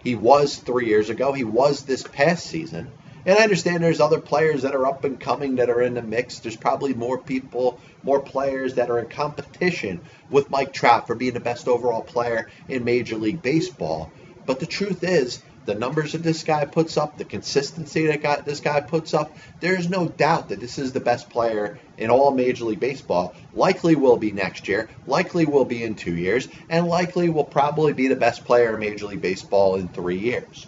He 0.03 0.15
was 0.15 0.57
three 0.57 0.85
years 0.85 1.09
ago. 1.09 1.33
He 1.33 1.43
was 1.43 1.83
this 1.83 2.03
past 2.03 2.45
season. 2.45 2.91
And 3.25 3.39
I 3.39 3.41
understand 3.41 3.83
there's 3.83 3.99
other 3.99 4.19
players 4.19 4.61
that 4.61 4.75
are 4.75 4.85
up 4.85 5.03
and 5.03 5.19
coming 5.19 5.55
that 5.55 5.71
are 5.71 5.81
in 5.81 5.95
the 5.95 6.03
mix. 6.03 6.39
There's 6.39 6.55
probably 6.55 6.93
more 6.93 7.17
people, 7.17 7.79
more 8.03 8.19
players 8.19 8.75
that 8.75 8.91
are 8.91 8.99
in 8.99 9.07
competition 9.07 10.01
with 10.29 10.51
Mike 10.51 10.73
Trout 10.73 11.07
for 11.07 11.15
being 11.15 11.33
the 11.33 11.39
best 11.39 11.67
overall 11.67 12.03
player 12.03 12.51
in 12.69 12.83
Major 12.83 13.17
League 13.17 13.41
Baseball. 13.41 14.11
But 14.45 14.59
the 14.59 14.67
truth 14.67 15.03
is, 15.03 15.41
the 15.65 15.75
numbers 15.75 16.11
that 16.11 16.23
this 16.23 16.43
guy 16.43 16.65
puts 16.65 16.97
up, 16.97 17.17
the 17.17 17.25
consistency 17.25 18.07
that 18.07 18.45
this 18.45 18.59
guy 18.59 18.81
puts 18.81 19.13
up, 19.13 19.35
there's 19.59 19.89
no 19.89 20.07
doubt 20.07 20.49
that 20.49 20.59
this 20.59 20.77
is 20.77 20.91
the 20.91 20.99
best 20.99 21.29
player 21.29 21.79
in 21.97 22.09
all 22.09 22.31
Major 22.31 22.65
League 22.65 22.79
Baseball. 22.79 23.33
Likely 23.53 23.95
will 23.95 24.17
be 24.17 24.31
next 24.31 24.67
year, 24.67 24.89
likely 25.07 25.45
will 25.45 25.65
be 25.65 25.83
in 25.83 25.95
two 25.95 26.15
years, 26.15 26.47
and 26.69 26.87
likely 26.87 27.29
will 27.29 27.43
probably 27.43 27.93
be 27.93 28.07
the 28.07 28.15
best 28.15 28.45
player 28.45 28.73
in 28.73 28.79
Major 28.79 29.07
League 29.07 29.21
Baseball 29.21 29.75
in 29.75 29.87
three 29.87 30.19
years. 30.19 30.67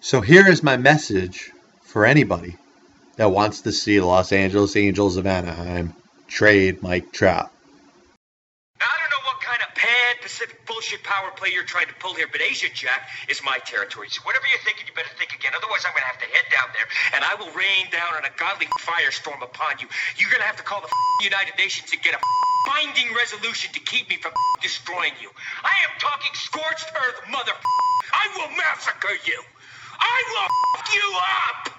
So 0.00 0.20
here 0.20 0.48
is 0.48 0.62
my 0.62 0.76
message 0.76 1.50
for 1.82 2.04
anybody 2.04 2.56
that 3.16 3.30
wants 3.30 3.60
to 3.62 3.72
see 3.72 3.98
the 3.98 4.06
Los 4.06 4.32
Angeles 4.32 4.76
Angels 4.76 5.16
of 5.16 5.26
Anaheim 5.26 5.94
trade 6.26 6.82
Mike 6.82 7.12
Trout. 7.12 7.50
Now, 8.80 8.86
I 8.86 8.98
don't 9.00 9.10
know 9.10 9.24
what 9.26 9.40
kind 9.42 9.62
of 9.62 9.74
pan 9.74 10.11
Pacific 10.22 10.62
bullshit 10.64 11.02
power 11.02 11.34
play 11.34 11.50
you're 11.50 11.66
trying 11.66 11.90
to 11.90 11.96
pull 11.98 12.14
here, 12.14 12.30
but 12.30 12.40
Asia 12.40 12.70
Jack 12.72 13.10
is 13.28 13.42
my 13.42 13.58
territory. 13.66 14.06
So 14.08 14.22
whatever 14.22 14.46
you're 14.46 14.62
thinking, 14.62 14.86
you 14.86 14.94
better 14.94 15.12
think 15.18 15.34
again. 15.34 15.52
Otherwise, 15.58 15.82
I'm 15.82 15.92
going 15.92 16.06
to 16.06 16.12
have 16.14 16.22
to 16.22 16.30
head 16.30 16.46
down 16.48 16.68
there, 16.72 16.86
and 17.18 17.20
I 17.26 17.34
will 17.36 17.50
rain 17.52 17.90
down 17.90 18.14
on 18.14 18.22
a 18.22 18.32
godly 18.38 18.70
firestorm 18.86 19.42
upon 19.42 19.82
you. 19.82 19.90
You're 20.16 20.30
going 20.30 20.40
to 20.40 20.48
have 20.48 20.62
to 20.62 20.66
call 20.66 20.80
the 20.80 20.90
United 21.26 21.58
Nations 21.58 21.90
and 21.90 22.00
get 22.00 22.14
a 22.14 22.20
binding 22.70 23.10
resolution 23.12 23.74
to 23.74 23.80
keep 23.82 24.08
me 24.08 24.16
from 24.16 24.32
destroying 24.62 25.12
you. 25.20 25.28
I 25.66 25.74
am 25.90 25.92
talking 25.98 26.30
scorched 26.34 26.86
earth, 26.94 27.26
mother. 27.28 27.52
I 28.14 28.24
will 28.38 28.50
massacre 28.54 29.18
you. 29.26 29.38
I 29.98 30.18
will 30.30 30.48
you 30.94 31.08
up. 31.50 31.74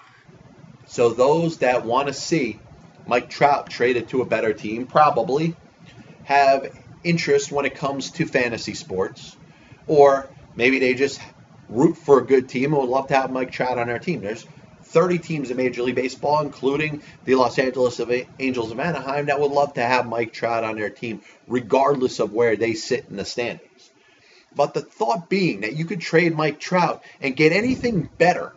So 0.88 1.09
those 1.09 1.57
that 1.59 1.85
want 1.85 2.07
to 2.07 2.13
see 2.13 2.59
Mike 3.07 3.29
Trout 3.29 3.69
traded 3.69 4.09
to 4.09 4.21
a 4.21 4.25
better 4.25 4.53
team 4.53 4.85
probably 4.85 5.55
have 6.23 6.71
interest 7.03 7.51
when 7.51 7.65
it 7.65 7.75
comes 7.75 8.12
to 8.12 8.25
fantasy 8.25 8.74
sports, 8.74 9.36
or 9.88 10.29
maybe 10.55 10.79
they 10.79 10.93
just 10.93 11.19
root 11.69 11.98
for 11.98 12.19
a 12.19 12.25
good 12.25 12.50
team 12.50 12.74
and 12.74 12.81
would 12.81 12.89
love 12.89 13.07
to 13.07 13.15
have 13.15 13.31
Mike 13.31 13.51
Trout 13.51 13.77
on 13.77 13.88
their 13.88 14.00
team. 14.00 14.22
There's 14.22 14.45
30 14.83 15.19
teams 15.19 15.50
in 15.50 15.57
Major 15.57 15.83
League 15.83 15.95
Baseball, 15.95 16.41
including 16.41 17.01
the 17.25 17.36
Los 17.36 17.57
Angeles 17.57 18.00
Angels 18.39 18.72
of 18.72 18.79
Anaheim, 18.79 19.25
that 19.25 19.39
would 19.39 19.51
love 19.51 19.74
to 19.74 19.81
have 19.81 20.05
Mike 20.05 20.33
Trout 20.33 20.63
on 20.63 20.75
their 20.75 20.89
team, 20.89 21.22
regardless 21.48 22.19
of 22.19 22.33
where 22.33 22.55
they 22.55 22.74
sit 22.74 23.05
in 23.10 23.15
the 23.15 23.25
standings. 23.25 23.91
But 24.55 24.74
the 24.74 24.81
thought 24.81 25.29
being 25.29 25.62
that 25.62 25.75
you 25.75 25.86
could 25.86 26.01
trade 26.01 26.36
Mike 26.36 26.60
Trout 26.60 27.03
and 27.22 27.36
get 27.36 27.51
anything 27.53 28.10
better 28.17 28.53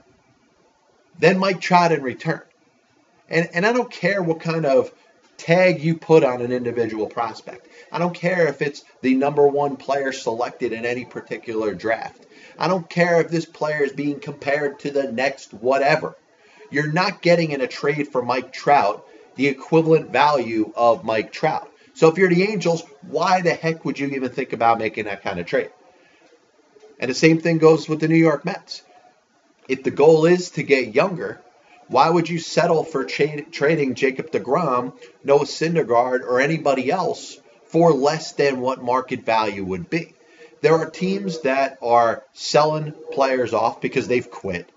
than 1.18 1.38
Mike 1.38 1.60
Trout 1.60 1.92
in 1.92 2.02
return. 2.02 2.42
And, 3.28 3.48
and 3.54 3.66
I 3.66 3.72
don't 3.72 3.90
care 3.90 4.22
what 4.22 4.40
kind 4.40 4.66
of 4.66 4.92
tag 5.36 5.82
you 5.82 5.96
put 5.96 6.24
on 6.24 6.42
an 6.42 6.52
individual 6.52 7.06
prospect. 7.06 7.68
I 7.92 7.98
don't 7.98 8.14
care 8.14 8.46
if 8.48 8.62
it's 8.62 8.84
the 9.02 9.14
number 9.14 9.46
one 9.46 9.76
player 9.76 10.12
selected 10.12 10.72
in 10.72 10.84
any 10.84 11.04
particular 11.04 11.74
draft. 11.74 12.26
I 12.58 12.68
don't 12.68 12.88
care 12.88 13.20
if 13.20 13.28
this 13.28 13.44
player 13.44 13.84
is 13.84 13.92
being 13.92 14.20
compared 14.20 14.80
to 14.80 14.90
the 14.90 15.12
next 15.12 15.52
whatever. 15.52 16.16
You're 16.70 16.92
not 16.92 17.22
getting 17.22 17.52
in 17.52 17.60
a 17.60 17.66
trade 17.66 18.08
for 18.08 18.22
Mike 18.22 18.52
Trout 18.52 19.06
the 19.36 19.46
equivalent 19.46 20.10
value 20.10 20.72
of 20.74 21.04
Mike 21.04 21.30
Trout. 21.30 21.70
So 21.94 22.08
if 22.08 22.18
you're 22.18 22.28
the 22.28 22.42
Angels, 22.42 22.82
why 23.02 23.42
the 23.42 23.54
heck 23.54 23.84
would 23.84 23.98
you 23.98 24.08
even 24.08 24.30
think 24.30 24.52
about 24.52 24.78
making 24.78 25.04
that 25.04 25.22
kind 25.22 25.38
of 25.38 25.46
trade? 25.46 25.70
And 26.98 27.10
the 27.10 27.14
same 27.14 27.40
thing 27.40 27.58
goes 27.58 27.88
with 27.88 28.00
the 28.00 28.08
New 28.08 28.16
York 28.16 28.44
Mets 28.44 28.82
if 29.68 29.82
the 29.82 29.90
goal 29.90 30.26
is 30.26 30.50
to 30.50 30.62
get 30.62 30.94
younger, 30.94 31.42
why 31.88 32.10
would 32.10 32.28
you 32.28 32.38
settle 32.38 32.84
for 32.84 33.04
tra- 33.04 33.42
trading 33.42 33.94
Jacob 33.94 34.30
DeGrom, 34.30 34.92
Noah 35.24 35.44
Syndergaard, 35.44 36.22
or 36.22 36.40
anybody 36.40 36.90
else 36.90 37.38
for 37.66 37.92
less 37.92 38.32
than 38.32 38.60
what 38.60 38.82
market 38.82 39.24
value 39.24 39.64
would 39.64 39.88
be? 39.88 40.14
There 40.62 40.74
are 40.74 40.90
teams 40.90 41.40
that 41.42 41.78
are 41.82 42.24
selling 42.32 42.92
players 43.12 43.52
off 43.52 43.80
because 43.80 44.08
they've 44.08 44.30
quit. 44.30 44.68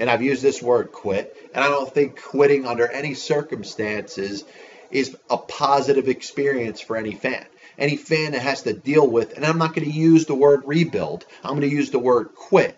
And 0.00 0.08
I've 0.08 0.22
used 0.22 0.42
this 0.42 0.62
word 0.62 0.92
quit. 0.92 1.36
And 1.54 1.64
I 1.64 1.68
don't 1.68 1.92
think 1.92 2.20
quitting 2.20 2.66
under 2.66 2.88
any 2.88 3.14
circumstances 3.14 4.44
is 4.90 5.16
a 5.28 5.36
positive 5.36 6.08
experience 6.08 6.80
for 6.80 6.96
any 6.96 7.14
fan. 7.14 7.44
Any 7.76 7.96
fan 7.96 8.32
that 8.32 8.42
has 8.42 8.62
to 8.62 8.72
deal 8.72 9.06
with, 9.06 9.36
and 9.36 9.44
I'm 9.44 9.58
not 9.58 9.74
going 9.74 9.88
to 9.88 9.94
use 9.94 10.26
the 10.26 10.34
word 10.34 10.62
rebuild, 10.66 11.26
I'm 11.44 11.50
going 11.50 11.68
to 11.68 11.76
use 11.76 11.90
the 11.90 11.98
word 11.98 12.34
quit 12.34 12.76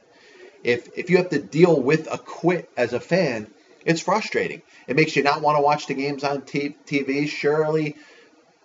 if 0.62 0.98
if 0.98 1.10
you 1.10 1.16
have 1.18 1.30
to 1.30 1.40
deal 1.40 1.80
with 1.80 2.12
a 2.12 2.18
quit 2.18 2.70
as 2.76 2.92
a 2.92 3.00
fan, 3.00 3.46
it's 3.84 4.00
frustrating. 4.00 4.62
It 4.86 4.96
makes 4.96 5.16
you 5.16 5.22
not 5.22 5.42
want 5.42 5.56
to 5.56 5.62
watch 5.62 5.86
the 5.86 5.94
games 5.94 6.24
on 6.24 6.42
t- 6.42 6.76
TV. 6.86 7.28
Surely 7.28 7.96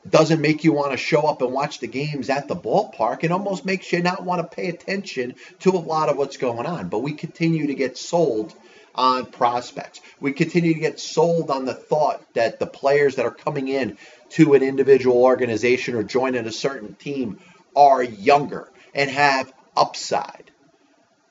doesn't 0.07 0.41
make 0.41 0.63
you 0.63 0.71
want 0.71 0.91
to 0.91 0.97
show 0.97 1.21
up 1.21 1.41
and 1.41 1.51
watch 1.51 1.79
the 1.79 1.87
games 1.87 2.29
at 2.29 2.47
the 2.47 2.55
ballpark. 2.55 3.23
It 3.23 3.31
almost 3.31 3.65
makes 3.65 3.91
you 3.91 4.01
not 4.01 4.23
want 4.23 4.41
to 4.41 4.55
pay 4.55 4.69
attention 4.69 5.35
to 5.59 5.71
a 5.71 5.79
lot 5.79 6.09
of 6.09 6.17
what's 6.17 6.37
going 6.37 6.65
on. 6.65 6.89
But 6.89 6.99
we 6.99 7.13
continue 7.13 7.67
to 7.67 7.75
get 7.75 7.97
sold 7.97 8.53
on 8.93 9.25
prospects. 9.25 10.01
We 10.19 10.31
continue 10.33 10.73
to 10.73 10.79
get 10.79 10.99
sold 10.99 11.49
on 11.49 11.65
the 11.65 11.73
thought 11.73 12.21
that 12.33 12.59
the 12.59 12.67
players 12.67 13.15
that 13.15 13.25
are 13.25 13.31
coming 13.31 13.67
in 13.67 13.97
to 14.29 14.53
an 14.53 14.63
individual 14.63 15.23
organization 15.23 15.95
or 15.95 16.03
joining 16.03 16.45
a 16.45 16.51
certain 16.51 16.95
team 16.95 17.39
are 17.75 18.03
younger 18.03 18.69
and 18.93 19.09
have 19.09 19.51
upside. 19.75 20.51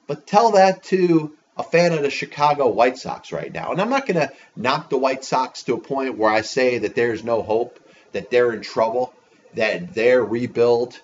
But 0.06 0.26
tell 0.26 0.52
that 0.52 0.82
to 0.84 1.36
a 1.56 1.62
fan 1.62 1.92
of 1.92 2.02
the 2.02 2.11
Chicago 2.11 2.68
White 2.68 2.99
Sox 2.99 3.32
right 3.32 3.52
now. 3.52 3.70
And 3.70 3.80
I'm 3.80 3.90
not 3.90 4.06
going 4.06 4.20
to 4.20 4.32
knock 4.56 4.90
the 4.90 4.99
White 4.99 5.25
Sox 5.25 5.62
to 5.64 5.75
a 5.75 5.80
point 5.80 6.18
where 6.18 6.30
I 6.30 6.40
say 6.40 6.78
that 6.78 6.94
there's 6.94 7.23
no 7.23 7.42
hope, 7.42 7.78
that 8.12 8.30
they're 8.30 8.52
in 8.52 8.62
trouble, 8.62 9.14
that 9.54 9.94
their 9.94 10.25
rebuild 10.25 10.99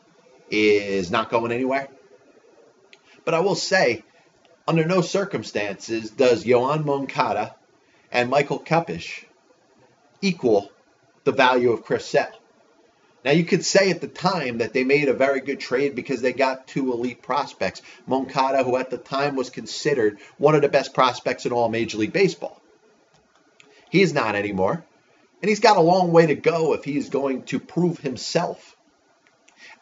is 0.50 1.10
not 1.10 1.30
going 1.30 1.52
anywhere. 1.52 1.88
But 3.24 3.34
I 3.34 3.40
will 3.40 3.54
say, 3.54 4.04
under 4.66 4.84
no 4.84 5.00
circumstances 5.00 6.10
does 6.10 6.44
Yoan 6.44 6.84
Moncada 6.84 7.54
and 8.10 8.28
Michael 8.28 8.58
Kopech 8.58 9.24
equal 10.20 10.72
the 11.24 11.32
value 11.32 11.70
of 11.70 11.84
Chris 11.84 12.06
Sale. 12.06 12.39
Now, 13.24 13.32
you 13.32 13.44
could 13.44 13.64
say 13.64 13.90
at 13.90 14.00
the 14.00 14.08
time 14.08 14.58
that 14.58 14.72
they 14.72 14.82
made 14.82 15.08
a 15.08 15.14
very 15.14 15.40
good 15.40 15.60
trade 15.60 15.94
because 15.94 16.22
they 16.22 16.32
got 16.32 16.66
two 16.66 16.92
elite 16.92 17.22
prospects. 17.22 17.82
Moncada, 18.06 18.64
who 18.64 18.76
at 18.76 18.88
the 18.88 18.96
time 18.96 19.36
was 19.36 19.50
considered 19.50 20.18
one 20.38 20.54
of 20.54 20.62
the 20.62 20.70
best 20.70 20.94
prospects 20.94 21.44
in 21.44 21.52
all 21.52 21.68
Major 21.68 21.98
League 21.98 22.14
Baseball. 22.14 22.60
He's 23.90 24.14
not 24.14 24.36
anymore. 24.36 24.84
And 25.42 25.48
he's 25.48 25.60
got 25.60 25.76
a 25.76 25.82
long 25.82 26.12
way 26.12 26.26
to 26.26 26.34
go 26.34 26.72
if 26.72 26.84
he's 26.84 27.10
going 27.10 27.42
to 27.44 27.60
prove 27.60 27.98
himself 27.98 28.76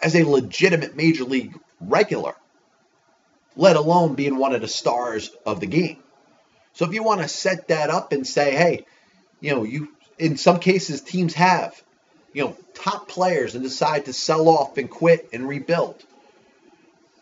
as 0.03 0.17
a 0.17 0.25
legitimate 0.25 0.97
Major 0.97 1.25
League 1.25 1.55
regular, 1.81 2.35
let 3.57 3.77
alone 3.77 4.15
being 4.15 4.37
one 4.37 4.55
of 4.55 4.61
the 4.61 4.69
stars 4.69 5.31
of 5.47 5.61
the 5.61 5.67
game. 5.67 5.99
So 6.73 6.87
if 6.87 6.93
you 6.93 7.03
want 7.03 7.23
to 7.23 7.29
set 7.29 7.69
that 7.69 7.91
up 7.91 8.13
and 8.13 8.27
say, 8.27 8.53
hey, 8.53 8.87
you 9.41 9.55
know, 9.55 9.65
you 9.65 9.89
in 10.19 10.37
some 10.37 10.59
cases 10.59 11.01
teams 11.01 11.35
have 11.35 11.81
you 12.33 12.45
know, 12.45 12.57
top 12.75 13.09
players 13.09 13.55
and 13.55 13.65
decide 13.65 14.05
to 14.05 14.13
sell 14.13 14.49
off 14.49 14.79
and 14.79 14.91
quit 14.91 15.29
and 15.33 15.49
rebuild. 15.49 16.05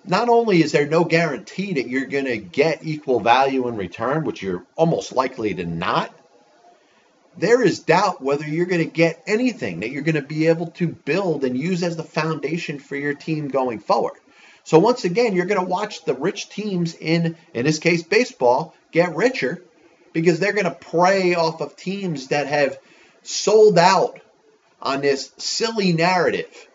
Not 0.04 0.28
only 0.28 0.62
is 0.62 0.72
there 0.72 0.86
no 0.86 1.04
guarantee 1.04 1.74
that 1.74 1.88
you're 1.88 2.06
going 2.06 2.26
to 2.26 2.36
get 2.36 2.86
equal 2.86 3.20
value 3.20 3.66
in 3.66 3.76
return, 3.76 4.24
which 4.24 4.42
you're 4.42 4.64
almost 4.76 5.12
likely 5.12 5.54
to 5.54 5.64
not, 5.64 6.14
there 7.36 7.62
is 7.62 7.80
doubt 7.80 8.22
whether 8.22 8.46
you're 8.46 8.66
going 8.66 8.84
to 8.84 8.90
get 8.90 9.22
anything 9.26 9.80
that 9.80 9.90
you're 9.90 10.02
going 10.02 10.14
to 10.14 10.22
be 10.22 10.46
able 10.46 10.68
to 10.68 10.86
build 10.86 11.44
and 11.44 11.58
use 11.58 11.82
as 11.82 11.96
the 11.96 12.02
foundation 12.02 12.78
for 12.78 12.96
your 12.96 13.14
team 13.14 13.48
going 13.48 13.78
forward. 13.78 14.18
So 14.64 14.78
once 14.78 15.04
again, 15.04 15.34
you're 15.34 15.46
going 15.46 15.60
to 15.60 15.66
watch 15.66 16.04
the 16.04 16.14
rich 16.14 16.48
teams 16.48 16.94
in 16.94 17.36
in 17.54 17.64
this 17.64 17.78
case 17.78 18.02
baseball 18.02 18.74
get 18.90 19.14
richer 19.14 19.62
because 20.12 20.40
they're 20.40 20.52
going 20.52 20.64
to 20.64 20.70
prey 20.70 21.34
off 21.34 21.60
of 21.60 21.76
teams 21.76 22.28
that 22.28 22.46
have 22.46 22.78
sold 23.22 23.78
out 23.78 24.18
on 24.80 25.00
this 25.00 25.32
silly 25.38 25.92
narrative 25.92 26.68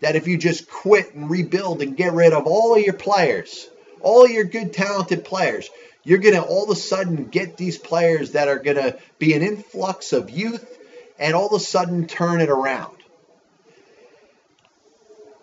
that 0.00 0.16
if 0.16 0.26
you 0.28 0.38
just 0.38 0.70
quit 0.70 1.14
and 1.14 1.30
rebuild 1.30 1.82
and 1.82 1.96
get 1.96 2.12
rid 2.12 2.32
of 2.32 2.46
all 2.46 2.76
of 2.76 2.82
your 2.82 2.94
players, 2.94 3.68
all 4.00 4.28
your 4.28 4.44
good, 4.44 4.72
talented 4.72 5.24
players, 5.24 5.68
you're 6.04 6.18
going 6.18 6.34
to 6.34 6.42
all 6.42 6.64
of 6.64 6.70
a 6.70 6.76
sudden 6.76 7.26
get 7.26 7.56
these 7.56 7.76
players 7.76 8.32
that 8.32 8.48
are 8.48 8.58
going 8.58 8.76
to 8.76 8.98
be 9.18 9.34
an 9.34 9.42
influx 9.42 10.12
of 10.12 10.30
youth 10.30 10.78
and 11.18 11.34
all 11.34 11.48
of 11.48 11.52
a 11.52 11.64
sudden 11.64 12.06
turn 12.06 12.40
it 12.40 12.48
around. 12.48 12.96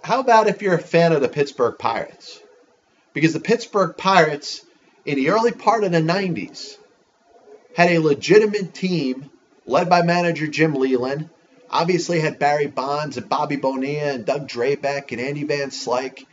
How 0.03 0.19
about 0.19 0.47
if 0.47 0.61
you're 0.61 0.75
a 0.75 0.81
fan 0.81 1.11
of 1.11 1.21
the 1.21 1.27
Pittsburgh 1.27 1.77
Pirates? 1.77 2.39
Because 3.13 3.33
the 3.33 3.39
Pittsburgh 3.39 3.97
Pirates, 3.97 4.63
in 5.05 5.15
the 5.15 5.29
early 5.29 5.51
part 5.51 5.83
of 5.83 5.91
the 5.91 5.99
90s, 5.99 6.77
had 7.75 7.89
a 7.89 7.99
legitimate 7.99 8.73
team 8.73 9.29
led 9.65 9.89
by 9.89 10.01
manager 10.03 10.47
Jim 10.47 10.75
Leyland 10.75 11.29
obviously 11.69 12.19
had 12.19 12.39
Barry 12.39 12.67
Bonds 12.67 13.17
and 13.17 13.29
Bobby 13.29 13.55
Bonilla 13.55 14.13
and 14.13 14.25
Doug 14.25 14.47
Drabek 14.47 15.11
and 15.11 15.21
Andy 15.21 15.43
Van 15.43 15.69
Slyke. 15.69 16.25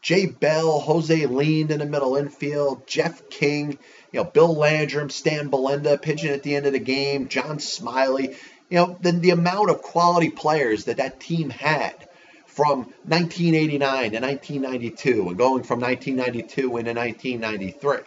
Jay 0.00 0.26
Bell, 0.26 0.78
Jose 0.78 1.26
Lind 1.26 1.70
in 1.70 1.80
the 1.80 1.86
middle 1.86 2.16
infield, 2.16 2.86
Jeff 2.86 3.28
King, 3.30 3.78
you 4.12 4.20
know, 4.20 4.24
Bill 4.24 4.54
Landrum, 4.54 5.10
Stan 5.10 5.48
Belinda 5.48 5.98
pitching 5.98 6.30
at 6.30 6.42
the 6.42 6.54
end 6.54 6.66
of 6.66 6.72
the 6.72 6.78
game, 6.78 7.28
John 7.28 7.58
Smiley. 7.58 8.36
You 8.70 8.76
know, 8.76 8.98
the, 9.00 9.12
the 9.12 9.30
amount 9.30 9.70
of 9.70 9.82
quality 9.82 10.30
players 10.30 10.84
that 10.84 10.98
that 10.98 11.20
team 11.20 11.50
had 11.50 12.08
from 12.46 12.80
1989 13.04 14.12
to 14.12 14.20
1992 14.20 15.28
and 15.28 15.38
going 15.38 15.62
from 15.62 15.80
1992 15.80 16.76
into 16.76 16.92
1993. 16.92 17.98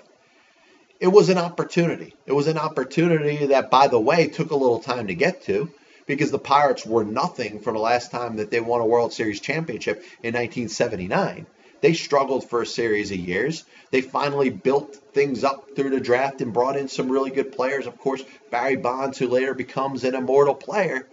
It 0.99 1.07
was 1.07 1.29
an 1.29 1.37
opportunity. 1.37 2.15
It 2.25 2.33
was 2.33 2.47
an 2.47 2.57
opportunity 2.57 3.47
that, 3.47 3.71
by 3.71 3.87
the 3.87 3.99
way, 3.99 4.27
took 4.27 4.51
a 4.51 4.55
little 4.55 4.79
time 4.79 5.07
to 5.07 5.15
get 5.15 5.43
to 5.45 5.71
because 6.11 6.31
the 6.31 6.39
Pirates 6.39 6.85
were 6.85 7.05
nothing 7.05 7.61
from 7.61 7.75
the 7.75 7.79
last 7.79 8.11
time 8.11 8.35
that 8.35 8.51
they 8.51 8.59
won 8.59 8.81
a 8.81 8.85
World 8.85 9.13
Series 9.13 9.39
championship 9.39 9.99
in 10.21 10.33
1979. 10.33 11.45
They 11.79 11.93
struggled 11.93 12.49
for 12.49 12.61
a 12.61 12.65
series 12.65 13.11
of 13.11 13.17
years. 13.17 13.63
They 13.91 14.01
finally 14.01 14.49
built 14.49 14.95
things 15.13 15.45
up 15.45 15.69
through 15.75 15.91
the 15.91 16.01
draft 16.01 16.41
and 16.41 16.51
brought 16.51 16.75
in 16.75 16.89
some 16.89 17.09
really 17.09 17.31
good 17.31 17.53
players. 17.53 17.87
Of 17.87 17.97
course, 17.97 18.23
Barry 18.51 18.75
Bonds, 18.75 19.17
who 19.17 19.29
later 19.29 19.53
becomes 19.53 20.03
an 20.03 20.13
immortal 20.13 20.53
player. 20.53 21.07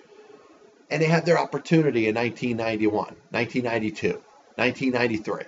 And 0.90 1.00
they 1.00 1.06
had 1.06 1.24
their 1.24 1.38
opportunity 1.38 2.08
in 2.08 2.16
1991, 2.16 2.92
1992, 3.30 4.20
1993. 4.56 5.44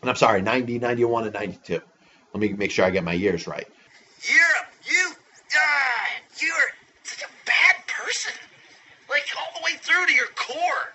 And 0.00 0.10
I'm 0.10 0.16
sorry, 0.16 0.40
90, 0.40 0.78
91, 0.78 1.24
and 1.24 1.34
92. 1.34 1.80
Let 2.32 2.40
me 2.40 2.54
make 2.54 2.70
sure 2.70 2.86
I 2.86 2.90
get 2.90 3.04
my 3.04 3.12
years 3.12 3.46
right. 3.46 3.68
You're 4.28 4.94
you, 4.94 5.10
uh, 5.10 6.06
you're 6.40 6.71
person, 8.12 8.32
like 9.08 9.24
all 9.38 9.60
the 9.60 9.64
way 9.64 9.78
through 9.80 10.06
to 10.06 10.12
your 10.12 10.26
core. 10.36 10.92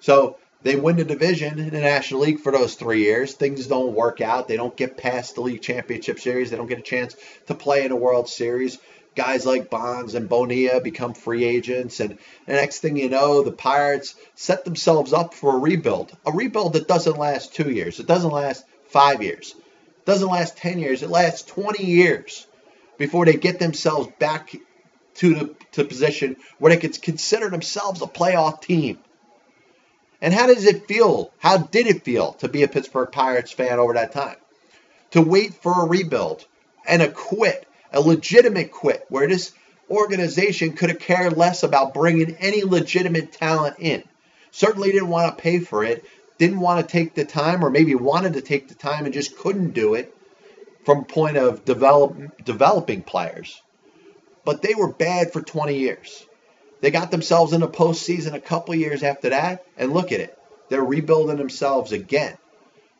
So 0.00 0.36
they 0.62 0.76
win 0.76 0.96
the 0.96 1.04
division 1.04 1.58
in 1.58 1.70
the 1.70 1.80
National 1.80 2.20
League 2.20 2.40
for 2.40 2.52
those 2.52 2.74
three 2.74 3.02
years. 3.02 3.32
Things 3.32 3.66
don't 3.66 3.94
work 3.94 4.20
out. 4.20 4.48
They 4.48 4.56
don't 4.56 4.76
get 4.76 4.96
past 4.96 5.34
the 5.34 5.40
league 5.40 5.62
championship 5.62 6.20
series. 6.20 6.50
They 6.50 6.56
don't 6.56 6.66
get 6.66 6.78
a 6.78 6.82
chance 6.82 7.16
to 7.46 7.54
play 7.54 7.84
in 7.84 7.92
a 7.92 7.96
World 7.96 8.28
Series. 8.28 8.78
Guys 9.14 9.46
like 9.46 9.70
Bonds 9.70 10.14
and 10.14 10.28
Bonilla 10.28 10.80
become 10.82 11.14
free 11.14 11.44
agents. 11.44 12.00
And 12.00 12.18
the 12.46 12.52
next 12.52 12.80
thing 12.80 12.98
you 12.98 13.08
know, 13.08 13.42
the 13.42 13.52
Pirates 13.52 14.14
set 14.34 14.64
themselves 14.64 15.14
up 15.14 15.32
for 15.32 15.56
a 15.56 15.58
rebuild. 15.58 16.14
A 16.26 16.32
rebuild 16.32 16.74
that 16.74 16.88
doesn't 16.88 17.16
last 17.16 17.54
two 17.54 17.70
years. 17.70 17.98
It 17.98 18.06
doesn't 18.06 18.30
last 18.30 18.64
five 18.88 19.22
years. 19.22 19.54
It 19.56 20.04
doesn't 20.04 20.28
last 20.28 20.58
10 20.58 20.78
years. 20.78 21.02
It 21.02 21.08
lasts 21.08 21.50
20 21.50 21.84
years 21.84 22.46
before 22.98 23.24
they 23.24 23.34
get 23.34 23.58
themselves 23.58 24.08
back 24.18 24.54
to 25.16 25.34
the 25.34 25.54
to 25.76 25.84
position 25.84 26.36
where 26.58 26.70
they 26.70 26.80
could 26.80 27.00
consider 27.00 27.48
themselves 27.48 28.02
a 28.02 28.06
playoff 28.06 28.60
team. 28.60 28.98
And 30.20 30.34
how 30.34 30.46
does 30.46 30.66
it 30.66 30.88
feel? 30.88 31.32
How 31.38 31.58
did 31.58 31.86
it 31.86 32.02
feel 32.02 32.32
to 32.34 32.48
be 32.48 32.62
a 32.62 32.68
Pittsburgh 32.68 33.12
Pirates 33.12 33.52
fan 33.52 33.78
over 33.78 33.94
that 33.94 34.12
time? 34.12 34.36
To 35.12 35.22
wait 35.22 35.54
for 35.54 35.84
a 35.84 35.86
rebuild 35.86 36.44
and 36.86 37.02
a 37.02 37.10
quit, 37.10 37.66
a 37.92 38.00
legitimate 38.00 38.72
quit, 38.72 39.04
where 39.08 39.28
this 39.28 39.52
organization 39.90 40.72
could 40.72 40.90
have 40.90 40.98
cared 40.98 41.36
less 41.36 41.62
about 41.62 41.94
bringing 41.94 42.36
any 42.36 42.64
legitimate 42.64 43.32
talent 43.32 43.76
in. 43.78 44.02
Certainly 44.50 44.92
didn't 44.92 45.08
want 45.08 45.36
to 45.36 45.42
pay 45.42 45.60
for 45.60 45.84
it, 45.84 46.04
didn't 46.38 46.60
want 46.60 46.86
to 46.86 46.92
take 46.92 47.14
the 47.14 47.24
time, 47.24 47.64
or 47.64 47.70
maybe 47.70 47.94
wanted 47.94 48.34
to 48.34 48.40
take 48.40 48.68
the 48.68 48.74
time 48.74 49.04
and 49.04 49.14
just 49.14 49.36
couldn't 49.36 49.72
do 49.72 49.94
it 49.94 50.14
from 50.84 51.04
point 51.04 51.36
of 51.36 51.64
develop, 51.64 52.44
developing 52.44 53.02
players. 53.02 53.62
But 54.46 54.62
they 54.62 54.74
were 54.74 54.92
bad 54.92 55.32
for 55.32 55.42
20 55.42 55.76
years. 55.76 56.24
They 56.80 56.92
got 56.92 57.10
themselves 57.10 57.52
in 57.52 57.60
the 57.60 57.68
postseason 57.68 58.32
a 58.32 58.40
couple 58.40 58.76
years 58.76 59.02
after 59.02 59.30
that, 59.30 59.66
and 59.76 59.92
look 59.92 60.12
at 60.12 60.20
it. 60.20 60.38
They're 60.68 60.84
rebuilding 60.84 61.36
themselves 61.36 61.90
again. 61.90 62.38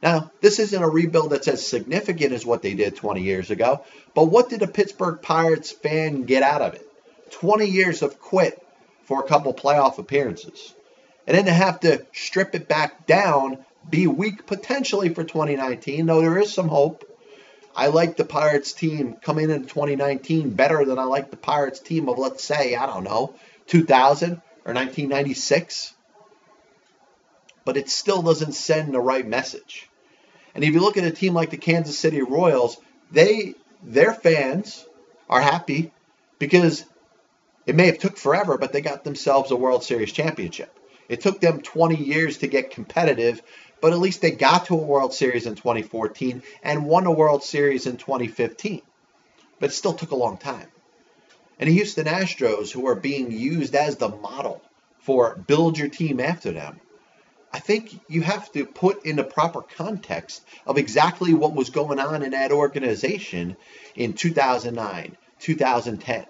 Now, 0.02 0.32
this 0.40 0.58
isn't 0.58 0.82
a 0.82 0.88
rebuild 0.88 1.30
that's 1.30 1.46
as 1.46 1.64
significant 1.64 2.32
as 2.32 2.44
what 2.44 2.62
they 2.62 2.74
did 2.74 2.96
20 2.96 3.22
years 3.22 3.50
ago, 3.50 3.84
but 4.12 4.24
what 4.24 4.48
did 4.50 4.62
a 4.62 4.66
Pittsburgh 4.66 5.22
Pirates 5.22 5.70
fan 5.70 6.24
get 6.24 6.42
out 6.42 6.62
of 6.62 6.74
it? 6.74 6.86
20 7.30 7.66
years 7.66 8.02
of 8.02 8.20
quit 8.20 8.60
for 9.04 9.20
a 9.20 9.28
couple 9.28 9.54
playoff 9.54 9.98
appearances. 9.98 10.74
And 11.28 11.36
then 11.36 11.44
to 11.44 11.52
have 11.52 11.78
to 11.80 12.04
strip 12.12 12.56
it 12.56 12.66
back 12.66 13.06
down, 13.06 13.64
be 13.88 14.08
weak 14.08 14.46
potentially 14.46 15.14
for 15.14 15.22
2019, 15.22 16.06
though 16.06 16.22
there 16.22 16.38
is 16.38 16.52
some 16.52 16.68
hope. 16.68 17.04
I 17.76 17.88
like 17.88 18.16
the 18.16 18.24
Pirates 18.24 18.72
team 18.72 19.16
coming 19.20 19.50
in 19.50 19.66
2019 19.66 20.50
better 20.50 20.84
than 20.86 20.98
I 20.98 21.04
like 21.04 21.30
the 21.30 21.36
Pirates 21.36 21.78
team 21.78 22.08
of, 22.08 22.16
let's 22.16 22.42
say, 22.42 22.74
I 22.74 22.86
don't 22.86 23.04
know, 23.04 23.34
2000 23.66 24.32
or 24.64 24.72
1996, 24.72 25.92
but 27.66 27.76
it 27.76 27.90
still 27.90 28.22
doesn't 28.22 28.52
send 28.52 28.94
the 28.94 29.00
right 29.00 29.26
message. 29.26 29.90
And 30.54 30.64
if 30.64 30.72
you 30.72 30.80
look 30.80 30.96
at 30.96 31.04
a 31.04 31.10
team 31.10 31.34
like 31.34 31.50
the 31.50 31.58
Kansas 31.58 31.98
City 31.98 32.22
Royals, 32.22 32.78
they 33.10 33.54
their 33.82 34.14
fans 34.14 34.86
are 35.28 35.40
happy 35.40 35.92
because 36.38 36.84
it 37.66 37.76
may 37.76 37.86
have 37.86 37.98
took 37.98 38.16
forever, 38.16 38.56
but 38.56 38.72
they 38.72 38.80
got 38.80 39.04
themselves 39.04 39.50
a 39.50 39.56
World 39.56 39.84
Series 39.84 40.12
championship. 40.12 40.72
It 41.08 41.20
took 41.20 41.40
them 41.40 41.60
20 41.60 41.96
years 41.96 42.38
to 42.38 42.46
get 42.46 42.70
competitive, 42.70 43.42
but 43.80 43.92
at 43.92 43.98
least 43.98 44.20
they 44.20 44.30
got 44.30 44.66
to 44.66 44.74
a 44.74 44.76
World 44.76 45.14
Series 45.14 45.46
in 45.46 45.54
2014 45.54 46.42
and 46.62 46.86
won 46.86 47.06
a 47.06 47.12
World 47.12 47.42
Series 47.42 47.86
in 47.86 47.96
2015. 47.96 48.82
But 49.58 49.70
it 49.70 49.72
still 49.72 49.94
took 49.94 50.10
a 50.10 50.16
long 50.16 50.36
time 50.38 50.68
and 51.58 51.68
the 51.68 51.74
Houston 51.74 52.06
Astros, 52.06 52.70
who 52.70 52.86
are 52.86 52.94
being 52.94 53.30
used 53.30 53.74
as 53.74 53.96
the 53.96 54.08
model 54.08 54.62
for 55.00 55.36
build 55.36 55.78
your 55.78 55.88
team 55.88 56.20
after 56.20 56.52
them, 56.52 56.80
I 57.52 57.60
think 57.60 57.98
you 58.08 58.22
have 58.22 58.52
to 58.52 58.66
put 58.66 59.06
in 59.06 59.16
the 59.16 59.24
proper 59.24 59.62
context 59.62 60.44
of 60.66 60.76
exactly 60.76 61.32
what 61.32 61.54
was 61.54 61.70
going 61.70 61.98
on 61.98 62.22
in 62.22 62.32
that 62.32 62.52
organization 62.52 63.56
in 63.94 64.12
2009, 64.12 65.16
2010. 65.38 66.26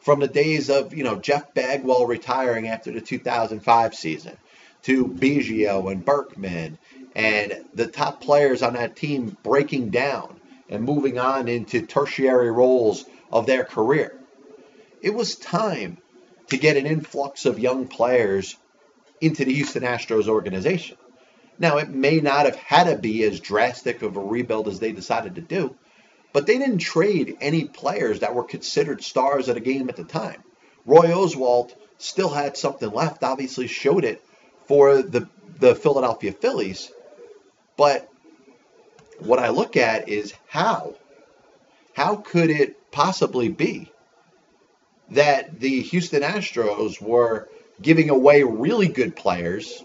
From 0.00 0.20
the 0.20 0.28
days 0.28 0.68
of, 0.68 0.94
you 0.94 1.02
know, 1.02 1.16
Jeff 1.16 1.54
Bagwell 1.54 2.06
retiring 2.06 2.68
after 2.68 2.92
the 2.92 3.00
2005 3.00 3.94
season 3.94 4.36
to 4.86 5.06
Biggio 5.06 5.92
and 5.92 6.04
Berkman 6.04 6.78
and 7.14 7.64
the 7.74 7.86
top 7.86 8.20
players 8.20 8.62
on 8.62 8.74
that 8.74 8.96
team 8.96 9.36
breaking 9.42 9.90
down 9.90 10.40
and 10.68 10.82
moving 10.82 11.18
on 11.18 11.46
into 11.46 11.86
tertiary 11.86 12.50
roles 12.50 13.04
of 13.30 13.46
their 13.46 13.64
career 13.64 14.18
it 15.06 15.14
was 15.14 15.36
time 15.36 15.98
to 16.48 16.56
get 16.56 16.76
an 16.76 16.84
influx 16.84 17.46
of 17.46 17.58
young 17.58 17.86
players 17.86 18.56
into 19.20 19.44
the 19.44 19.54
Houston 19.54 19.82
Astros 19.82 20.26
organization. 20.26 20.96
Now, 21.58 21.78
it 21.78 21.88
may 21.88 22.18
not 22.18 22.46
have 22.46 22.56
had 22.56 22.84
to 22.84 22.96
be 22.96 23.22
as 23.22 23.38
drastic 23.40 24.02
of 24.02 24.16
a 24.16 24.20
rebuild 24.20 24.68
as 24.68 24.80
they 24.80 24.90
decided 24.90 25.36
to 25.36 25.40
do, 25.40 25.76
but 26.32 26.46
they 26.46 26.58
didn't 26.58 26.78
trade 26.78 27.36
any 27.40 27.64
players 27.64 28.20
that 28.20 28.34
were 28.34 28.42
considered 28.42 29.02
stars 29.02 29.48
of 29.48 29.54
the 29.54 29.60
game 29.60 29.88
at 29.88 29.96
the 29.96 30.04
time. 30.04 30.42
Roy 30.84 31.06
Oswalt 31.06 31.72
still 31.98 32.28
had 32.28 32.56
something 32.56 32.90
left, 32.90 33.22
obviously 33.22 33.68
showed 33.68 34.04
it 34.04 34.22
for 34.66 35.02
the, 35.02 35.28
the 35.58 35.74
Philadelphia 35.74 36.32
Phillies. 36.32 36.90
But 37.76 38.08
what 39.18 39.38
I 39.38 39.48
look 39.48 39.76
at 39.76 40.08
is 40.08 40.34
how? 40.48 40.94
How 41.94 42.16
could 42.16 42.50
it 42.50 42.90
possibly 42.90 43.48
be 43.48 43.90
that 45.10 45.60
the 45.60 45.82
Houston 45.82 46.22
Astros 46.22 47.00
were 47.00 47.48
giving 47.80 48.10
away 48.10 48.42
really 48.42 48.88
good 48.88 49.14
players 49.14 49.82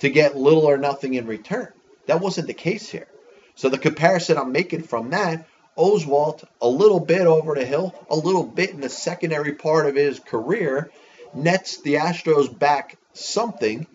to 0.00 0.08
get 0.08 0.36
little 0.36 0.68
or 0.68 0.78
nothing 0.78 1.14
in 1.14 1.26
return. 1.26 1.68
That 2.06 2.20
wasn't 2.20 2.46
the 2.46 2.54
case 2.54 2.88
here. 2.88 3.08
So 3.54 3.68
the 3.68 3.78
comparison 3.78 4.38
I'm 4.38 4.52
making 4.52 4.84
from 4.84 5.10
that, 5.10 5.46
Oswalt, 5.76 6.44
a 6.60 6.68
little 6.68 7.00
bit 7.00 7.22
over 7.22 7.54
the 7.54 7.64
hill, 7.64 7.94
a 8.08 8.16
little 8.16 8.44
bit 8.44 8.70
in 8.70 8.80
the 8.80 8.88
secondary 8.88 9.54
part 9.54 9.86
of 9.86 9.94
his 9.94 10.18
career, 10.18 10.90
nets 11.34 11.80
the 11.82 11.94
Astros 11.94 12.56
back 12.56 12.96
something, 13.12 13.86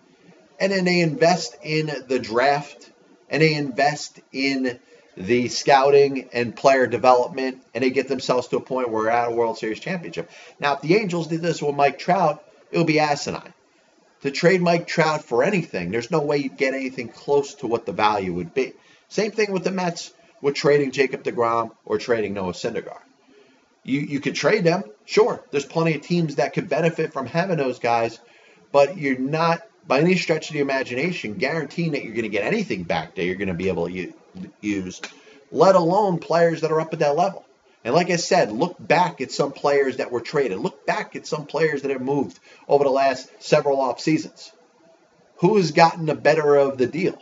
and 0.60 0.72
then 0.72 0.86
they 0.86 1.02
invest 1.02 1.56
in 1.64 1.92
the 2.08 2.20
draft 2.20 2.92
and 3.30 3.42
they 3.42 3.56
invest 3.56 4.20
in 4.32 4.80
the 5.18 5.48
scouting 5.48 6.30
and 6.34 6.56
player 6.56 6.88
development, 6.88 7.64
and 7.74 7.84
they 7.84 7.90
get 7.90 8.08
themselves 8.08 8.50
to 8.50 8.58
a 8.58 8.62
point 8.62 8.90
where 8.90 9.04
they're 9.04 9.14
at 9.14 9.30
a 9.30 9.32
World 9.32 9.58
Series 9.58 9.80
championship. 9.80 10.30
Now, 10.60 10.74
if 10.74 10.82
the 10.82 10.96
Angels 10.96 11.28
did 11.28 11.42
this 11.42 11.62
with 11.62 11.76
Mike 11.76 11.98
Trout, 11.98 12.44
it 12.72 12.78
would 12.78 12.88
be 12.88 13.00
asinine. 13.00 13.54
To 14.22 14.32
trade 14.32 14.62
Mike 14.62 14.88
Trout 14.88 15.24
for 15.24 15.44
anything, 15.44 15.92
there's 15.92 16.12
no 16.12 16.20
way 16.20 16.38
you'd 16.38 16.58
get 16.58 16.74
anything 16.74 17.10
close 17.10 17.54
to 17.56 17.68
what 17.68 17.86
the 17.86 17.92
value 17.94 18.34
would 18.34 18.54
be. 18.54 18.74
Same 19.08 19.32
thing 19.32 19.52
with 19.52 19.64
the 19.64 19.72
Mets 19.72 20.12
with 20.42 20.56
trading 20.56 20.92
Jacob 20.92 21.24
DeGrom 21.24 21.72
or 21.86 21.98
trading 21.98 22.34
Noah 22.34 22.54
Syndergaard. 22.54 23.02
You, 23.84 24.02
you 24.02 24.20
could 24.20 24.36
trade 24.36 24.64
them, 24.64 24.84
sure. 25.06 25.44
There's 25.52 25.66
plenty 25.66 25.96
of 25.96 26.02
teams 26.02 26.36
that 26.36 26.54
could 26.54 26.68
benefit 26.68 27.14
from 27.14 27.28
having 27.28 27.58
those 27.58 27.80
guys, 27.80 28.20
but 28.76 28.98
you're 28.98 29.18
not, 29.18 29.62
by 29.88 30.02
any 30.02 30.18
stretch 30.18 30.50
of 30.50 30.54
the 30.54 30.60
imagination, 30.60 31.36
guaranteeing 31.36 31.94
that 31.94 32.04
you're 32.04 32.14
going 32.14 32.24
to 32.24 32.30
get 32.30 32.44
anything 32.44 32.84
back 32.84 33.16
that 33.16 33.24
you're 33.24 33.38
going 33.38 33.48
to 33.48 33.54
be 33.54 33.70
able 33.70 33.88
to 33.88 34.14
use 34.60 35.02
let 35.50 35.76
alone 35.76 36.20
players 36.20 36.60
that 36.60 36.74
are 36.74 36.82
up 36.82 36.92
at 36.92 37.00
that 37.00 37.16
level. 37.16 37.46
And 37.86 37.94
like 37.94 38.10
I 38.10 38.18
said, 38.18 38.52
look 38.52 38.76
back 38.78 39.22
at 39.22 39.32
some 39.32 39.54
players 39.54 39.96
that 39.96 40.12
were 40.12 40.20
traded. 40.20 40.58
Look 40.58 40.86
back 40.86 41.16
at 41.16 41.26
some 41.26 41.46
players 41.46 41.84
that 41.84 41.92
have 41.92 42.02
moved 42.02 42.38
over 42.68 42.84
the 42.84 42.90
last 42.90 43.30
several 43.40 43.80
off 43.80 44.02
seasons. 44.02 44.52
who 45.38 45.56
has 45.56 45.72
gotten 45.72 46.06
the 46.06 46.14
better 46.14 46.58
of 46.58 46.78
the 46.78 46.88
deal? 46.88 47.18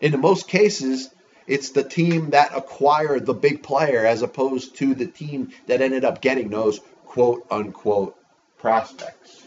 In 0.00 0.20
most 0.20 0.48
cases, 0.48 1.08
it's 1.46 1.70
the 1.70 1.84
team 1.84 2.30
that 2.30 2.50
acquired 2.52 3.26
the 3.26 3.34
big 3.34 3.62
player 3.62 4.04
as 4.04 4.22
opposed 4.22 4.74
to 4.78 4.96
the 4.96 5.06
team 5.06 5.52
that 5.68 5.80
ended 5.80 6.04
up 6.04 6.20
getting 6.20 6.48
those 6.48 6.80
quote 7.04 7.46
unquote 7.48 8.16
prospects. 8.58 9.44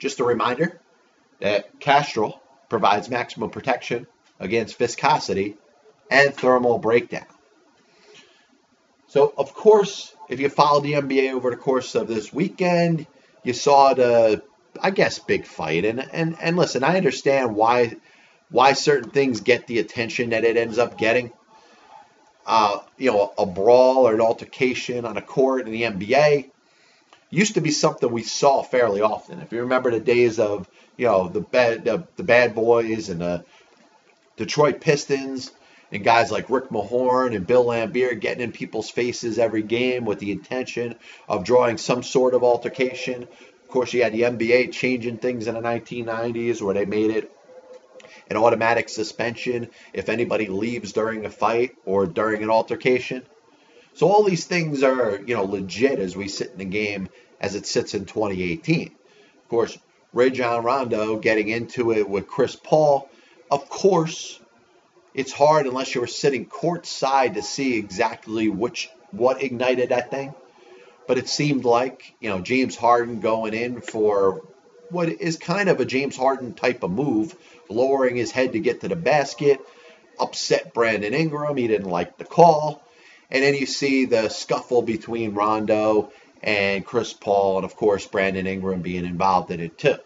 Just 0.00 0.18
a 0.18 0.24
reminder 0.24 0.80
that 1.40 1.78
Castrol 1.78 2.40
provides 2.68 3.08
maximum 3.10 3.50
protection 3.50 4.06
against 4.40 4.78
viscosity 4.78 5.56
and 6.10 6.34
thermal 6.34 6.78
breakdown. 6.78 7.26
So, 9.08 9.34
of 9.36 9.52
course, 9.54 10.14
if 10.28 10.40
you 10.40 10.48
followed 10.48 10.84
the 10.84 10.94
NBA 10.94 11.32
over 11.32 11.50
the 11.50 11.56
course 11.56 11.94
of 11.94 12.08
this 12.08 12.32
weekend, 12.32 13.06
you 13.44 13.52
saw 13.52 13.92
the, 13.92 14.42
I 14.80 14.90
guess, 14.90 15.18
big 15.18 15.46
fight. 15.46 15.84
And 15.84 16.00
and 16.12 16.36
and 16.40 16.56
listen, 16.56 16.82
I 16.82 16.96
understand 16.96 17.54
why 17.54 17.96
why 18.50 18.72
certain 18.72 19.10
things 19.10 19.40
get 19.40 19.66
the 19.66 19.80
attention 19.80 20.30
that 20.30 20.44
it 20.44 20.56
ends 20.56 20.78
up 20.78 20.96
getting. 20.96 21.32
Uh, 22.46 22.78
you 22.96 23.10
know, 23.12 23.34
a 23.36 23.44
brawl 23.44 24.08
or 24.08 24.14
an 24.14 24.20
altercation 24.20 25.04
on 25.04 25.16
a 25.16 25.22
court 25.22 25.66
in 25.66 25.72
the 25.72 25.82
NBA 25.82 26.50
used 27.30 27.54
to 27.54 27.60
be 27.60 27.70
something 27.70 28.10
we 28.10 28.22
saw 28.22 28.62
fairly 28.62 29.00
often. 29.00 29.40
If 29.40 29.52
you 29.52 29.60
remember 29.60 29.90
the 29.90 30.00
days 30.00 30.38
of, 30.38 30.68
you 30.96 31.06
know, 31.06 31.28
the 31.28 31.40
bad 31.40 31.84
the, 31.84 32.06
the 32.16 32.22
bad 32.22 32.54
boys 32.54 33.08
and 33.08 33.20
the 33.20 33.44
Detroit 34.36 34.80
Pistons 34.80 35.52
and 35.92 36.04
guys 36.04 36.30
like 36.30 36.50
Rick 36.50 36.70
Mahorn 36.70 37.34
and 37.34 37.46
Bill 37.46 37.64
Laimbeer 37.64 38.18
getting 38.18 38.42
in 38.42 38.52
people's 38.52 38.90
faces 38.90 39.38
every 39.38 39.62
game 39.62 40.04
with 40.04 40.18
the 40.18 40.32
intention 40.32 40.96
of 41.28 41.44
drawing 41.44 41.78
some 41.78 42.02
sort 42.02 42.34
of 42.34 42.42
altercation. 42.42 43.22
Of 43.24 43.68
course, 43.68 43.92
you 43.92 44.02
had 44.02 44.12
the 44.12 44.22
NBA 44.22 44.72
changing 44.72 45.18
things 45.18 45.46
in 45.46 45.54
the 45.54 45.60
1990s 45.60 46.60
where 46.62 46.74
they 46.74 46.84
made 46.84 47.10
it 47.10 47.30
an 48.28 48.36
automatic 48.36 48.88
suspension 48.88 49.68
if 49.92 50.08
anybody 50.08 50.46
leaves 50.46 50.92
during 50.92 51.26
a 51.26 51.30
fight 51.30 51.76
or 51.84 52.06
during 52.06 52.42
an 52.42 52.50
altercation. 52.50 53.22
So 53.94 54.08
all 54.08 54.22
these 54.22 54.44
things 54.44 54.82
are, 54.82 55.18
you 55.18 55.34
know, 55.34 55.44
legit 55.44 55.98
as 55.98 56.16
we 56.16 56.28
sit 56.28 56.52
in 56.52 56.58
the 56.58 56.64
game 56.64 57.08
as 57.40 57.54
it 57.54 57.66
sits 57.66 57.94
in 57.94 58.04
2018. 58.04 58.86
Of 58.86 59.48
course, 59.48 59.76
Rajon 60.12 60.64
Rondo 60.64 61.18
getting 61.18 61.48
into 61.48 61.92
it 61.92 62.08
with 62.08 62.26
Chris 62.26 62.56
Paul. 62.56 63.08
Of 63.50 63.68
course, 63.68 64.40
it's 65.14 65.32
hard 65.32 65.66
unless 65.66 65.94
you 65.94 66.00
were 66.00 66.06
sitting 66.06 66.46
courtside 66.46 67.34
to 67.34 67.42
see 67.42 67.76
exactly 67.76 68.48
which 68.48 68.88
what 69.10 69.42
ignited 69.42 69.88
that 69.88 70.10
thing. 70.10 70.34
But 71.06 71.18
it 71.18 71.28
seemed 71.28 71.64
like, 71.64 72.14
you 72.20 72.30
know, 72.30 72.40
James 72.40 72.76
Harden 72.76 73.20
going 73.20 73.54
in 73.54 73.80
for 73.80 74.42
what 74.90 75.08
is 75.08 75.36
kind 75.36 75.68
of 75.68 75.80
a 75.80 75.84
James 75.84 76.16
Harden 76.16 76.54
type 76.54 76.82
of 76.82 76.90
move, 76.90 77.34
lowering 77.68 78.16
his 78.16 78.30
head 78.30 78.52
to 78.52 78.60
get 78.60 78.80
to 78.80 78.88
the 78.88 78.96
basket, 78.96 79.60
upset 80.18 80.74
Brandon 80.74 81.14
Ingram. 81.14 81.56
He 81.56 81.66
didn't 81.66 81.90
like 81.90 82.18
the 82.18 82.24
call. 82.24 82.82
And 83.30 83.44
then 83.44 83.54
you 83.54 83.66
see 83.66 84.06
the 84.06 84.28
scuffle 84.28 84.82
between 84.82 85.34
Rondo 85.34 86.12
and 86.42 86.84
Chris 86.84 87.12
Paul, 87.12 87.56
and 87.56 87.64
of 87.64 87.76
course, 87.76 88.06
Brandon 88.06 88.46
Ingram 88.46 88.82
being 88.82 89.04
involved 89.04 89.50
in 89.50 89.60
it 89.60 89.78
too. 89.78 89.96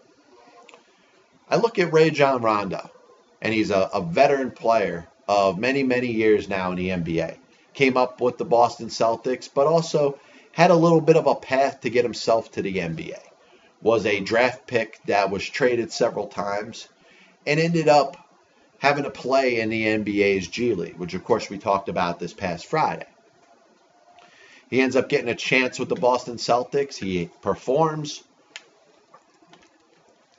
I 1.49 1.57
look 1.57 1.79
at 1.79 1.93
Rajon 1.93 2.41
Rondo, 2.41 2.89
and 3.41 3.53
he's 3.53 3.71
a, 3.71 3.89
a 3.93 4.01
veteran 4.01 4.51
player 4.51 5.07
of 5.27 5.57
many, 5.57 5.83
many 5.83 6.11
years 6.11 6.49
now 6.49 6.71
in 6.71 6.77
the 6.77 6.89
NBA. 6.89 7.37
Came 7.73 7.97
up 7.97 8.21
with 8.21 8.37
the 8.37 8.45
Boston 8.45 8.87
Celtics, 8.87 9.49
but 9.53 9.67
also 9.67 10.19
had 10.51 10.71
a 10.71 10.75
little 10.75 11.01
bit 11.01 11.17
of 11.17 11.27
a 11.27 11.35
path 11.35 11.81
to 11.81 11.89
get 11.89 12.05
himself 12.05 12.51
to 12.53 12.61
the 12.61 12.77
NBA. 12.77 13.19
Was 13.81 14.05
a 14.05 14.21
draft 14.21 14.67
pick 14.67 14.99
that 15.05 15.29
was 15.29 15.47
traded 15.47 15.91
several 15.91 16.27
times 16.27 16.87
and 17.45 17.59
ended 17.59 17.87
up 17.87 18.17
having 18.79 19.03
to 19.03 19.09
play 19.09 19.59
in 19.59 19.69
the 19.69 19.85
NBA's 19.85 20.47
G 20.47 20.73
League, 20.73 20.97
which 20.97 21.13
of 21.13 21.23
course 21.23 21.49
we 21.49 21.57
talked 21.57 21.89
about 21.89 22.19
this 22.19 22.33
past 22.33 22.65
Friday. 22.65 23.05
He 24.69 24.81
ends 24.81 24.95
up 24.95 25.09
getting 25.09 25.29
a 25.29 25.35
chance 25.35 25.77
with 25.79 25.89
the 25.89 25.95
Boston 25.95 26.37
Celtics. 26.37 26.95
He 26.95 27.29
performs, 27.41 28.23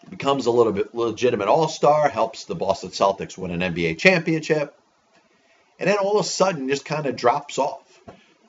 becomes 0.09 0.47
a 0.47 0.51
little 0.51 0.73
bit 0.73 0.95
legitimate 0.95 1.49
all 1.49 1.69
star, 1.69 2.09
helps 2.09 2.45
the 2.45 2.55
Boston 2.55 2.91
Celtics 2.91 3.39
win 3.39 3.51
an 3.51 3.75
NBA 3.75 3.99
championship, 3.99 4.79
and 5.79 5.89
then 5.89 5.99
all 5.99 6.19
of 6.19 6.27
a 6.27 6.29
sudden 6.29 6.69
just 6.69 6.85
kind 6.85 7.07
of 7.07 7.17
drops 7.17 7.59
off. 7.59 8.01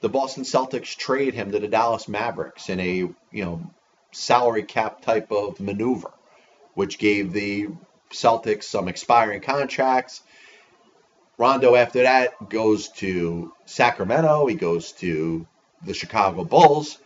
The 0.02 0.10
Boston 0.10 0.44
Celtics 0.44 0.96
trade 0.96 1.34
him 1.34 1.52
to 1.52 1.60
the 1.60 1.68
Dallas 1.68 2.08
Mavericks 2.08 2.70
in 2.70 2.80
a 2.80 2.94
you 2.96 3.16
know 3.32 3.62
salary 4.12 4.64
cap 4.64 5.02
type 5.02 5.32
of 5.32 5.60
maneuver, 5.60 6.12
which 6.74 6.98
gave 6.98 7.34
the 7.34 7.68
Celtics 8.12 8.64
some 8.64 8.88
expiring 8.88 9.42
contracts. 9.42 10.22
Rondo 11.38 11.76
after 11.76 12.04
that 12.04 12.50
goes 12.50 12.90
to 12.90 13.54
Sacramento. 13.66 14.48
He 14.48 14.56
goes 14.56 14.92
to 14.94 15.46
the 15.84 15.94
Chicago 15.94 16.44
Bulls. 16.44 16.98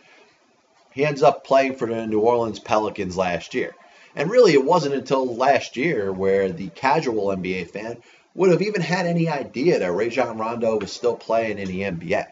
He 0.92 1.04
ends 1.04 1.22
up 1.22 1.44
playing 1.44 1.76
for 1.76 1.86
the 1.86 2.06
New 2.06 2.20
Orleans 2.20 2.58
Pelicans 2.58 3.16
last 3.16 3.54
year. 3.54 3.74
And 4.14 4.30
really, 4.30 4.52
it 4.52 4.64
wasn't 4.64 4.94
until 4.94 5.36
last 5.36 5.76
year 5.76 6.12
where 6.12 6.50
the 6.50 6.68
casual 6.68 7.28
NBA 7.28 7.70
fan 7.70 8.02
would 8.34 8.50
have 8.50 8.62
even 8.62 8.82
had 8.82 9.06
any 9.06 9.28
idea 9.28 9.78
that 9.78 9.92
Rajon 9.92 10.38
Rondo 10.38 10.78
was 10.78 10.92
still 10.92 11.16
playing 11.16 11.58
in 11.58 11.68
the 11.68 11.80
NBA. 11.80 12.26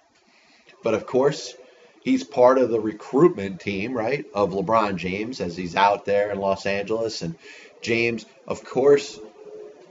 But 0.83 0.95
of 0.95 1.07
course, 1.07 1.55
he's 2.03 2.25
part 2.25 2.59
of 2.59 2.71
the 2.71 2.81
recruitment 2.81 3.61
team, 3.61 3.93
right, 3.95 4.25
of 4.35 4.51
LeBron 4.51 4.97
James 4.97 5.41
as 5.41 5.57
he's 5.57 5.77
out 5.77 6.05
there 6.05 6.31
in 6.31 6.39
Los 6.39 6.67
Angeles. 6.67 7.23
And 7.23 7.35
James, 7.83 8.27
of 8.47 8.65
course, 8.65 9.19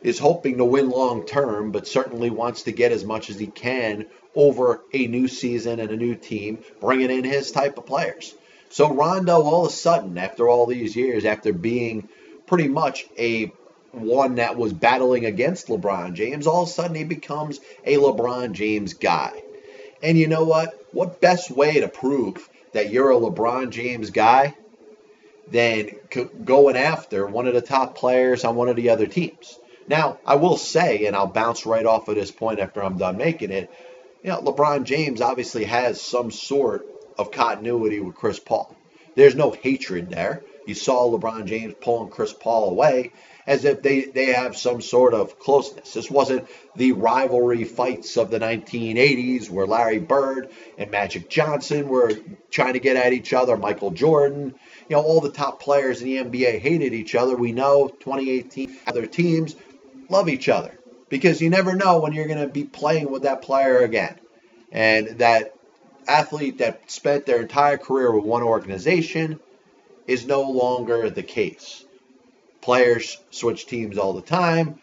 is 0.01 0.19
hoping 0.19 0.57
to 0.57 0.65
win 0.65 0.89
long 0.89 1.25
term, 1.25 1.71
but 1.71 1.87
certainly 1.87 2.29
wants 2.29 2.63
to 2.63 2.71
get 2.71 2.91
as 2.91 3.03
much 3.03 3.29
as 3.29 3.39
he 3.39 3.47
can 3.47 4.05
over 4.35 4.81
a 4.93 5.07
new 5.07 5.27
season 5.27 5.79
and 5.79 5.91
a 5.91 5.97
new 5.97 6.15
team, 6.15 6.59
bringing 6.79 7.09
in 7.09 7.23
his 7.23 7.51
type 7.51 7.77
of 7.77 7.85
players. 7.85 8.33
So 8.69 8.93
Rondo, 8.93 9.41
all 9.41 9.65
of 9.65 9.71
a 9.71 9.75
sudden, 9.75 10.17
after 10.17 10.47
all 10.47 10.67
these 10.67 10.95
years, 10.95 11.25
after 11.25 11.51
being 11.51 12.07
pretty 12.45 12.67
much 12.67 13.05
a 13.17 13.51
one 13.91 14.35
that 14.35 14.55
was 14.55 14.71
battling 14.71 15.25
against 15.25 15.67
LeBron 15.67 16.13
James, 16.13 16.45
all 16.45 16.63
of 16.63 16.69
a 16.69 16.71
sudden 16.71 16.95
he 16.95 17.03
becomes 17.03 17.59
a 17.83 17.95
LeBron 17.95 18.51
James 18.51 18.93
guy. 18.93 19.41
And 20.03 20.17
you 20.17 20.27
know 20.27 20.43
what? 20.43 20.85
What 20.91 21.19
best 21.19 21.51
way 21.51 21.81
to 21.81 21.87
prove 21.87 22.47
that 22.73 22.91
you're 22.91 23.11
a 23.11 23.15
LeBron 23.15 23.71
James 23.71 24.11
guy 24.11 24.55
than 25.47 25.89
going 26.45 26.77
after 26.77 27.25
one 27.25 27.47
of 27.47 27.55
the 27.55 27.61
top 27.61 27.95
players 27.95 28.45
on 28.45 28.55
one 28.55 28.69
of 28.69 28.75
the 28.75 28.89
other 28.89 29.07
teams? 29.07 29.57
Now, 29.89 30.19
I 30.23 30.35
will 30.35 30.55
say, 30.55 31.07
and 31.07 31.15
I'll 31.15 31.27
bounce 31.27 31.65
right 31.65 31.85
off 31.85 32.07
of 32.07 32.15
this 32.15 32.29
point 32.29 32.59
after 32.59 32.83
I'm 32.83 32.99
done 32.99 33.17
making 33.17 33.51
it, 33.51 33.71
you 34.23 34.29
know, 34.29 34.39
LeBron 34.39 34.83
James 34.83 35.19
obviously 35.19 35.63
has 35.63 35.99
some 35.99 36.29
sort 36.29 36.85
of 37.17 37.31
continuity 37.31 37.99
with 37.99 38.15
Chris 38.15 38.39
Paul. 38.39 38.75
There's 39.15 39.35
no 39.35 39.49
hatred 39.49 40.11
there. 40.11 40.43
You 40.67 40.75
saw 40.75 41.09
LeBron 41.09 41.45
James 41.45 41.73
pulling 41.81 42.11
Chris 42.11 42.31
Paul 42.31 42.69
away 42.69 43.11
as 43.47 43.65
if 43.65 43.81
they, 43.81 44.01
they 44.01 44.27
have 44.27 44.55
some 44.55 44.79
sort 44.79 45.15
of 45.15 45.39
closeness. 45.39 45.93
This 45.93 46.11
wasn't 46.11 46.47
the 46.75 46.91
rivalry 46.91 47.63
fights 47.63 48.15
of 48.15 48.29
the 48.29 48.39
1980s 48.39 49.49
where 49.49 49.65
Larry 49.65 49.97
Bird 49.97 50.51
and 50.77 50.91
Magic 50.91 51.29
Johnson 51.29 51.87
were 51.87 52.11
trying 52.51 52.73
to 52.73 52.79
get 52.79 52.95
at 52.95 53.11
each 53.11 53.33
other, 53.33 53.57
Michael 53.57 53.89
Jordan. 53.89 54.53
You 54.87 54.95
know, 54.95 55.01
all 55.01 55.19
the 55.19 55.31
top 55.31 55.59
players 55.59 56.03
in 56.03 56.09
the 56.09 56.17
NBA 56.17 56.59
hated 56.59 56.93
each 56.93 57.15
other. 57.15 57.35
We 57.35 57.51
know 57.51 57.87
2018 57.87 58.77
other 58.85 59.07
teams 59.07 59.55
love 60.09 60.29
each 60.29 60.49
other 60.49 60.77
because 61.09 61.41
you 61.41 61.49
never 61.49 61.75
know 61.75 61.99
when 61.99 62.13
you're 62.13 62.27
going 62.27 62.45
to 62.45 62.47
be 62.47 62.63
playing 62.63 63.11
with 63.11 63.23
that 63.23 63.41
player 63.41 63.79
again. 63.79 64.15
And 64.71 65.19
that 65.19 65.53
athlete 66.07 66.59
that 66.59 66.89
spent 66.91 67.25
their 67.25 67.41
entire 67.41 67.77
career 67.77 68.11
with 68.11 68.25
one 68.25 68.43
organization 68.43 69.39
is 70.07 70.25
no 70.25 70.41
longer 70.41 71.09
the 71.09 71.23
case. 71.23 71.85
Players 72.61 73.17
switch 73.31 73.65
teams 73.65 73.97
all 73.97 74.13
the 74.13 74.21
time. 74.21 74.79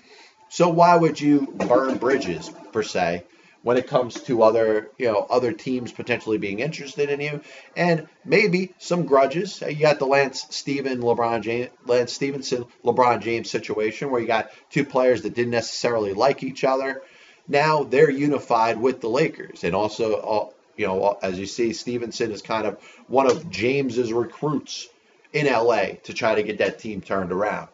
So 0.49 0.69
why 0.69 0.97
would 0.97 1.21
you 1.21 1.47
burn 1.47 1.99
bridges 1.99 2.51
per 2.73 2.83
se 2.83 3.25
when 3.67 3.77
it 3.77 3.89
comes 3.89 4.15
to 4.23 4.45
other, 4.45 4.93
you 4.97 5.07
know, 5.07 5.27
other 5.29 5.53
teams 5.53 5.91
potentially 5.91 6.39
being 6.39 6.61
interested 6.61 7.11
in 7.11 7.21
you, 7.21 7.41
and 7.75 8.07
maybe 8.25 8.73
some 8.79 9.07
grudges. 9.07 9.61
You 9.61 9.81
got 9.81 9.99
the 9.99 10.07
Lance 10.07 10.47
Steven, 10.51 11.01
LeBron 11.01 11.43
James, 11.43 11.71
Lance 11.85 12.13
Stephenson, 12.13 12.67
LeBron 12.85 13.23
James 13.23 13.51
situation 13.51 14.13
where 14.13 14.21
you 14.21 14.29
got 14.29 14.53
two 14.71 14.85
players 14.85 15.23
that 15.23 15.35
didn't 15.35 15.51
necessarily 15.51 16.13
like 16.13 16.45
each 16.45 16.63
other. 16.63 17.03
Now 17.49 17.83
they're 17.83 18.09
unified 18.09 18.81
with 18.81 19.01
the 19.01 19.09
Lakers, 19.09 19.65
and 19.65 19.75
also, 19.75 20.15
uh, 20.15 20.49
you 20.77 20.87
know, 20.87 21.19
as 21.21 21.37
you 21.37 21.47
see, 21.47 21.73
Stephenson 21.73 22.31
is 22.31 22.43
kind 22.43 22.69
of 22.69 22.81
one 23.09 23.29
of 23.29 23.51
James's 23.51 24.13
recruits 24.13 24.87
in 25.33 25.47
LA 25.47 25.87
to 26.05 26.15
try 26.15 26.37
to 26.37 26.45
get 26.45 26.59
that 26.59 26.79
team 26.79 27.01
turned 27.01 27.33
around. 27.33 27.67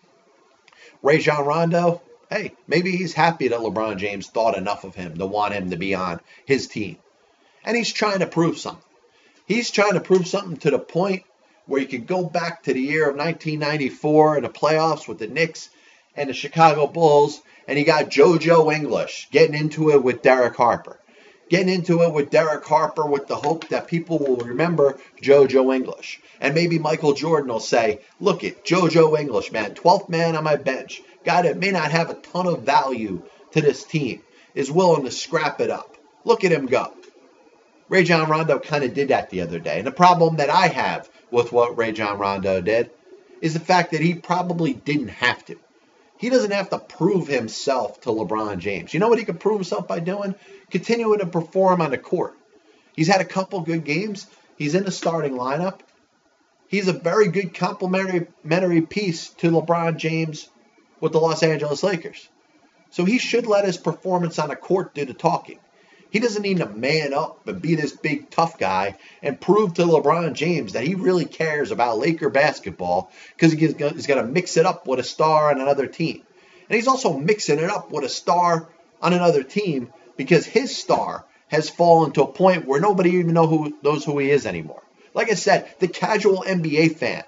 Rajon 1.02 1.44
Rondo, 1.44 2.00
hey, 2.32 2.52
maybe 2.66 2.96
he's 2.96 3.12
happy 3.12 3.48
that 3.48 3.60
LeBron 3.60 3.98
James 3.98 4.26
thought 4.26 4.56
enough 4.56 4.84
of 4.84 4.94
him 4.94 5.16
to 5.18 5.26
want 5.26 5.54
him 5.54 5.70
to 5.70 5.76
be 5.76 5.94
on 5.94 6.20
his 6.46 6.66
team. 6.66 6.96
And 7.64 7.76
he's 7.76 7.92
trying 7.92 8.20
to 8.20 8.26
prove 8.26 8.58
something. 8.58 8.82
He's 9.46 9.70
trying 9.70 9.94
to 9.94 10.00
prove 10.00 10.26
something 10.26 10.56
to 10.58 10.70
the 10.70 10.78
point 10.78 11.24
where 11.66 11.80
you 11.80 11.86
could 11.86 12.06
go 12.06 12.24
back 12.24 12.62
to 12.62 12.72
the 12.72 12.80
year 12.80 13.08
of 13.08 13.16
1994 13.16 14.38
in 14.38 14.42
the 14.44 14.48
playoffs 14.48 15.06
with 15.06 15.18
the 15.18 15.26
Knicks 15.26 15.68
and 16.16 16.28
the 16.28 16.34
Chicago 16.34 16.86
Bulls, 16.86 17.40
and 17.68 17.78
you 17.78 17.84
got 17.84 18.10
JoJo 18.10 18.74
English 18.74 19.28
getting 19.30 19.54
into 19.54 19.90
it 19.90 20.02
with 20.02 20.22
Derek 20.22 20.56
Harper. 20.56 20.98
Getting 21.48 21.68
into 21.68 22.02
it 22.02 22.12
with 22.12 22.30
Derek 22.30 22.64
Harper 22.64 23.04
with 23.04 23.26
the 23.26 23.36
hope 23.36 23.68
that 23.68 23.86
people 23.86 24.18
will 24.18 24.36
remember 24.36 24.98
JoJo 25.22 25.74
English. 25.74 26.20
And 26.40 26.54
maybe 26.54 26.78
Michael 26.78 27.12
Jordan 27.12 27.52
will 27.52 27.60
say, 27.60 28.00
look 28.20 28.42
at 28.42 28.64
JoJo 28.64 29.18
English, 29.20 29.52
man, 29.52 29.74
12th 29.74 30.08
man 30.08 30.34
on 30.34 30.44
my 30.44 30.56
bench. 30.56 31.02
Guy 31.24 31.42
that 31.42 31.58
may 31.58 31.70
not 31.70 31.90
have 31.90 32.10
a 32.10 32.14
ton 32.14 32.46
of 32.46 32.62
value 32.62 33.22
to 33.52 33.60
this 33.60 33.84
team 33.84 34.22
is 34.54 34.70
willing 34.70 35.04
to 35.04 35.10
scrap 35.10 35.60
it 35.60 35.70
up. 35.70 35.96
Look 36.24 36.44
at 36.44 36.52
him 36.52 36.66
go. 36.66 36.92
Rajon 37.88 38.28
Rondo 38.28 38.58
kind 38.58 38.84
of 38.84 38.94
did 38.94 39.08
that 39.08 39.30
the 39.30 39.42
other 39.42 39.58
day. 39.58 39.78
And 39.78 39.86
the 39.86 39.92
problem 39.92 40.36
that 40.36 40.50
I 40.50 40.68
have 40.68 41.10
with 41.30 41.52
what 41.52 41.76
Rajon 41.76 42.18
Rondo 42.18 42.60
did 42.60 42.90
is 43.40 43.54
the 43.54 43.60
fact 43.60 43.90
that 43.90 44.00
he 44.00 44.14
probably 44.14 44.72
didn't 44.72 45.08
have 45.08 45.44
to. 45.46 45.58
He 46.16 46.30
doesn't 46.30 46.52
have 46.52 46.70
to 46.70 46.78
prove 46.78 47.26
himself 47.26 48.00
to 48.02 48.10
LeBron 48.10 48.58
James. 48.58 48.94
You 48.94 49.00
know 49.00 49.08
what 49.08 49.18
he 49.18 49.24
could 49.24 49.40
prove 49.40 49.56
himself 49.56 49.88
by 49.88 49.98
doing? 49.98 50.36
Continuing 50.70 51.18
to 51.18 51.26
perform 51.26 51.80
on 51.80 51.90
the 51.90 51.98
court. 51.98 52.34
He's 52.94 53.08
had 53.08 53.20
a 53.20 53.26
couple 53.26 53.60
good 53.60 53.84
games. 53.84 54.26
He's 54.56 54.74
in 54.74 54.84
the 54.84 54.92
starting 54.92 55.32
lineup. 55.32 55.80
He's 56.68 56.88
a 56.88 56.92
very 56.92 57.28
good 57.28 57.54
complementary 57.54 58.82
piece 58.82 59.30
to 59.30 59.50
LeBron 59.50 59.96
James 59.96 60.48
with 61.02 61.12
the 61.12 61.18
Los 61.18 61.42
Angeles 61.42 61.82
Lakers. 61.82 62.28
So 62.90 63.04
he 63.04 63.18
should 63.18 63.46
let 63.46 63.66
his 63.66 63.76
performance 63.76 64.38
on 64.38 64.48
the 64.48 64.56
court 64.56 64.94
do 64.94 65.04
the 65.04 65.12
talking. 65.12 65.58
He 66.10 66.20
doesn't 66.20 66.42
need 66.42 66.58
to 66.58 66.68
man 66.68 67.12
up 67.12 67.48
and 67.48 67.60
be 67.60 67.74
this 67.74 67.92
big 67.92 68.30
tough 68.30 68.58
guy 68.58 68.98
and 69.22 69.40
prove 69.40 69.74
to 69.74 69.82
LeBron 69.82 70.34
James 70.34 70.74
that 70.74 70.84
he 70.84 70.94
really 70.94 71.24
cares 71.24 71.70
about 71.70 71.98
Laker 71.98 72.28
basketball 72.28 73.10
because 73.34 73.52
he's 73.52 73.74
going 73.74 73.96
to 73.96 74.26
mix 74.26 74.56
it 74.56 74.66
up 74.66 74.86
with 74.86 75.00
a 75.00 75.02
star 75.02 75.50
on 75.50 75.60
another 75.60 75.86
team. 75.86 76.22
And 76.68 76.76
he's 76.76 76.86
also 76.86 77.18
mixing 77.18 77.58
it 77.58 77.70
up 77.70 77.90
with 77.90 78.04
a 78.04 78.08
star 78.08 78.68
on 79.00 79.12
another 79.12 79.42
team 79.42 79.92
because 80.16 80.46
his 80.46 80.76
star 80.76 81.24
has 81.48 81.68
fallen 81.68 82.12
to 82.12 82.22
a 82.22 82.32
point 82.32 82.66
where 82.66 82.80
nobody 82.80 83.10
even 83.12 83.34
know 83.34 83.46
who 83.46 83.76
knows 83.82 84.04
who 84.04 84.18
he 84.18 84.30
is 84.30 84.46
anymore. 84.46 84.82
Like 85.14 85.30
I 85.30 85.34
said, 85.34 85.74
the 85.80 85.88
casual 85.88 86.44
NBA 86.46 86.96
fan 86.96 87.24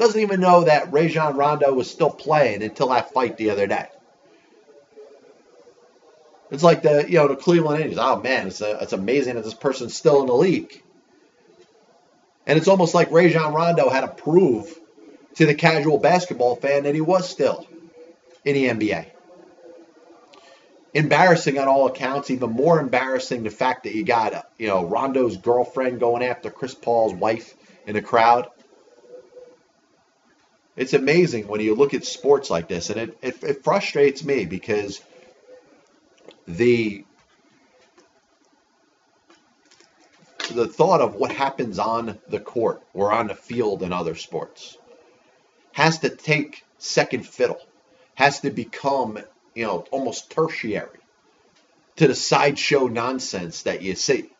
doesn't 0.00 0.22
even 0.22 0.40
know 0.40 0.64
that 0.64 0.92
Rajon 0.92 1.36
Rondo 1.36 1.74
was 1.74 1.90
still 1.90 2.10
playing 2.10 2.62
until 2.62 2.88
that 2.88 3.12
fight 3.12 3.36
the 3.36 3.50
other 3.50 3.66
day. 3.66 3.86
It's 6.50 6.62
like 6.62 6.82
the 6.82 7.04
you 7.06 7.18
know 7.18 7.28
the 7.28 7.36
Cleveland 7.36 7.82
Indians. 7.82 8.00
Oh 8.02 8.18
man, 8.20 8.46
it's 8.46 8.62
a, 8.62 8.78
it's 8.82 8.94
amazing 8.94 9.34
that 9.34 9.44
this 9.44 9.54
person's 9.54 9.94
still 9.94 10.22
in 10.22 10.26
the 10.26 10.34
league. 10.34 10.82
And 12.46 12.58
it's 12.58 12.66
almost 12.66 12.94
like 12.94 13.12
Rajon 13.12 13.52
Rondo 13.52 13.90
had 13.90 14.00
to 14.00 14.08
prove 14.08 14.74
to 15.34 15.44
the 15.44 15.54
casual 15.54 15.98
basketball 15.98 16.56
fan 16.56 16.84
that 16.84 16.94
he 16.94 17.02
was 17.02 17.28
still 17.28 17.68
in 18.44 18.54
the 18.54 18.68
NBA. 18.68 19.06
Embarrassing 20.94 21.58
on 21.58 21.68
all 21.68 21.86
accounts. 21.86 22.30
Even 22.30 22.50
more 22.50 22.80
embarrassing 22.80 23.42
the 23.42 23.50
fact 23.50 23.84
that 23.84 23.94
you 23.94 24.02
got 24.02 24.50
you 24.58 24.66
know 24.66 24.82
Rondo's 24.82 25.36
girlfriend 25.36 26.00
going 26.00 26.24
after 26.24 26.50
Chris 26.50 26.74
Paul's 26.74 27.12
wife 27.12 27.54
in 27.86 27.92
the 27.92 28.02
crowd. 28.02 28.48
It's 30.80 30.94
amazing 30.94 31.46
when 31.46 31.60
you 31.60 31.74
look 31.74 31.92
at 31.92 32.06
sports 32.06 32.48
like 32.48 32.66
this, 32.66 32.88
and 32.88 32.98
it, 32.98 33.18
it, 33.20 33.44
it 33.44 33.64
frustrates 33.64 34.24
me 34.24 34.46
because 34.46 35.02
the 36.48 37.04
the 40.54 40.66
thought 40.66 41.02
of 41.02 41.16
what 41.16 41.32
happens 41.32 41.78
on 41.78 42.18
the 42.30 42.40
court 42.40 42.82
or 42.94 43.12
on 43.12 43.26
the 43.26 43.34
field 43.34 43.82
in 43.82 43.92
other 43.92 44.14
sports 44.14 44.78
has 45.72 45.98
to 45.98 46.08
take 46.08 46.64
second 46.78 47.26
fiddle, 47.26 47.60
has 48.14 48.40
to 48.40 48.50
become, 48.50 49.18
you 49.54 49.66
know, 49.66 49.84
almost 49.90 50.30
tertiary 50.30 51.00
to 51.96 52.08
the 52.08 52.14
sideshow 52.14 52.86
nonsense 52.86 53.64
that 53.64 53.82
you 53.82 53.94
see. 53.94 54.30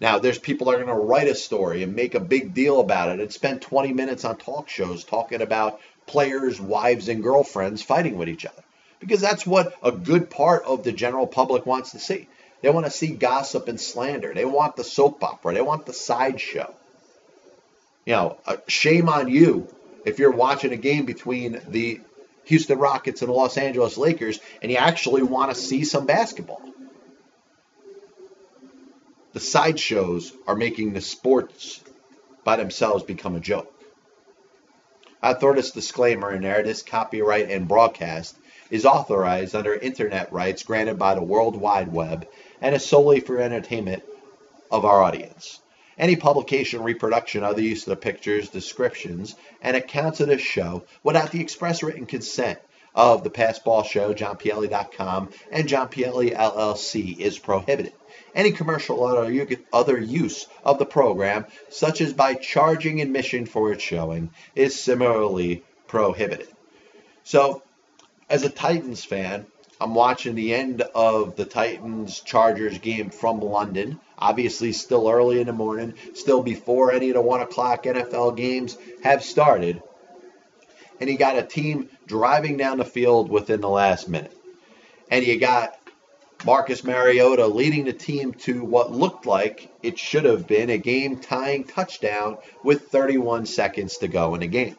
Now, 0.00 0.18
there's 0.18 0.38
people 0.38 0.66
that 0.66 0.80
are 0.80 0.84
going 0.84 0.98
to 0.98 1.04
write 1.06 1.28
a 1.28 1.34
story 1.34 1.82
and 1.82 1.94
make 1.94 2.14
a 2.14 2.20
big 2.20 2.52
deal 2.52 2.80
about 2.80 3.10
it 3.10 3.20
and 3.20 3.32
spend 3.32 3.62
20 3.62 3.92
minutes 3.92 4.24
on 4.24 4.36
talk 4.36 4.68
shows 4.68 5.04
talking 5.04 5.40
about 5.40 5.80
players, 6.06 6.60
wives, 6.60 7.08
and 7.08 7.22
girlfriends 7.22 7.82
fighting 7.82 8.18
with 8.18 8.28
each 8.28 8.44
other 8.44 8.62
because 9.00 9.20
that's 9.20 9.46
what 9.46 9.74
a 9.82 9.92
good 9.92 10.30
part 10.30 10.64
of 10.64 10.82
the 10.82 10.92
general 10.92 11.26
public 11.26 11.66
wants 11.66 11.92
to 11.92 11.98
see. 11.98 12.28
They 12.62 12.70
want 12.70 12.86
to 12.86 12.90
see 12.90 13.08
gossip 13.08 13.68
and 13.68 13.78
slander. 13.78 14.32
They 14.32 14.46
want 14.46 14.76
the 14.76 14.84
soap 14.84 15.22
opera. 15.22 15.52
They 15.52 15.60
want 15.60 15.84
the 15.84 15.92
sideshow. 15.92 16.74
You 18.06 18.12
know, 18.14 18.38
uh, 18.46 18.56
shame 18.66 19.08
on 19.08 19.28
you 19.28 19.68
if 20.04 20.18
you're 20.18 20.32
watching 20.32 20.72
a 20.72 20.76
game 20.76 21.04
between 21.04 21.60
the 21.68 22.00
Houston 22.44 22.78
Rockets 22.78 23.22
and 23.22 23.28
the 23.28 23.34
Los 23.34 23.58
Angeles 23.58 23.96
Lakers 23.96 24.40
and 24.62 24.70
you 24.70 24.78
actually 24.78 25.22
want 25.22 25.54
to 25.54 25.60
see 25.60 25.84
some 25.84 26.06
basketball. 26.06 26.62
The 29.34 29.40
sideshows 29.40 30.32
are 30.46 30.54
making 30.54 30.92
the 30.92 31.00
sports 31.00 31.82
by 32.44 32.54
themselves 32.54 33.02
become 33.02 33.34
a 33.34 33.40
joke. 33.40 33.74
I 35.20 35.34
throw 35.34 35.54
this 35.54 35.72
disclaimer 35.72 36.32
in 36.32 36.42
there. 36.42 36.62
This 36.62 36.82
copyright 36.82 37.50
and 37.50 37.66
broadcast 37.66 38.36
is 38.70 38.86
authorized 38.86 39.56
under 39.56 39.74
internet 39.74 40.32
rights 40.32 40.62
granted 40.62 41.00
by 41.00 41.16
the 41.16 41.22
World 41.22 41.56
Wide 41.56 41.92
Web 41.92 42.28
and 42.60 42.76
is 42.76 42.86
solely 42.86 43.18
for 43.18 43.40
entertainment 43.40 44.04
of 44.70 44.84
our 44.84 45.02
audience. 45.02 45.60
Any 45.98 46.14
publication, 46.14 46.84
reproduction, 46.84 47.42
other 47.42 47.60
use 47.60 47.82
of 47.88 47.90
the 47.90 47.96
pictures, 47.96 48.50
descriptions, 48.50 49.34
and 49.60 49.76
accounts 49.76 50.20
of 50.20 50.28
this 50.28 50.42
show 50.42 50.84
without 51.02 51.32
the 51.32 51.40
express 51.40 51.82
written 51.82 52.06
consent 52.06 52.60
of 52.94 53.24
the 53.24 53.30
Passball 53.30 53.84
Show, 53.84 54.14
JohnPielli.com, 54.14 55.30
and 55.50 55.66
John 55.66 55.88
Pielli 55.88 56.32
LLC 56.36 57.18
is 57.18 57.36
prohibited. 57.36 57.94
Any 58.34 58.50
commercial 58.50 58.98
or 58.98 59.30
other 59.72 60.00
use 60.00 60.46
of 60.64 60.78
the 60.78 60.86
program, 60.86 61.46
such 61.68 62.00
as 62.00 62.12
by 62.12 62.34
charging 62.34 63.00
admission 63.00 63.46
for 63.46 63.72
its 63.72 63.82
showing, 63.82 64.30
is 64.54 64.78
similarly 64.78 65.62
prohibited. 65.86 66.48
So, 67.22 67.62
as 68.28 68.42
a 68.42 68.50
Titans 68.50 69.04
fan, 69.04 69.46
I'm 69.80 69.94
watching 69.94 70.34
the 70.34 70.54
end 70.54 70.82
of 70.94 71.36
the 71.36 71.44
Titans 71.44 72.20
Chargers 72.20 72.78
game 72.78 73.10
from 73.10 73.40
London. 73.40 74.00
Obviously, 74.18 74.72
still 74.72 75.08
early 75.08 75.40
in 75.40 75.46
the 75.46 75.52
morning, 75.52 75.94
still 76.14 76.42
before 76.42 76.92
any 76.92 77.10
of 77.10 77.14
the 77.14 77.20
one 77.20 77.40
o'clock 77.40 77.84
NFL 77.84 78.36
games 78.36 78.78
have 79.02 79.22
started. 79.22 79.82
And 81.00 81.10
you 81.10 81.18
got 81.18 81.38
a 81.38 81.42
team 81.42 81.88
driving 82.06 82.56
down 82.56 82.78
the 82.78 82.84
field 82.84 83.30
within 83.30 83.60
the 83.60 83.68
last 83.68 84.08
minute. 84.08 84.36
And 85.10 85.26
you 85.26 85.38
got 85.38 85.76
Marcus 86.44 86.84
Mariota 86.84 87.46
leading 87.46 87.84
the 87.84 87.92
team 87.92 88.32
to 88.32 88.64
what 88.64 88.92
looked 88.92 89.26
like 89.26 89.72
it 89.82 89.98
should 89.98 90.24
have 90.24 90.46
been 90.46 90.70
a 90.70 90.78
game 90.78 91.18
tying 91.18 91.64
touchdown 91.64 92.38
with 92.62 92.88
31 92.88 93.46
seconds 93.46 93.98
to 93.98 94.08
go 94.08 94.34
in 94.34 94.40
the 94.40 94.46
game 94.46 94.76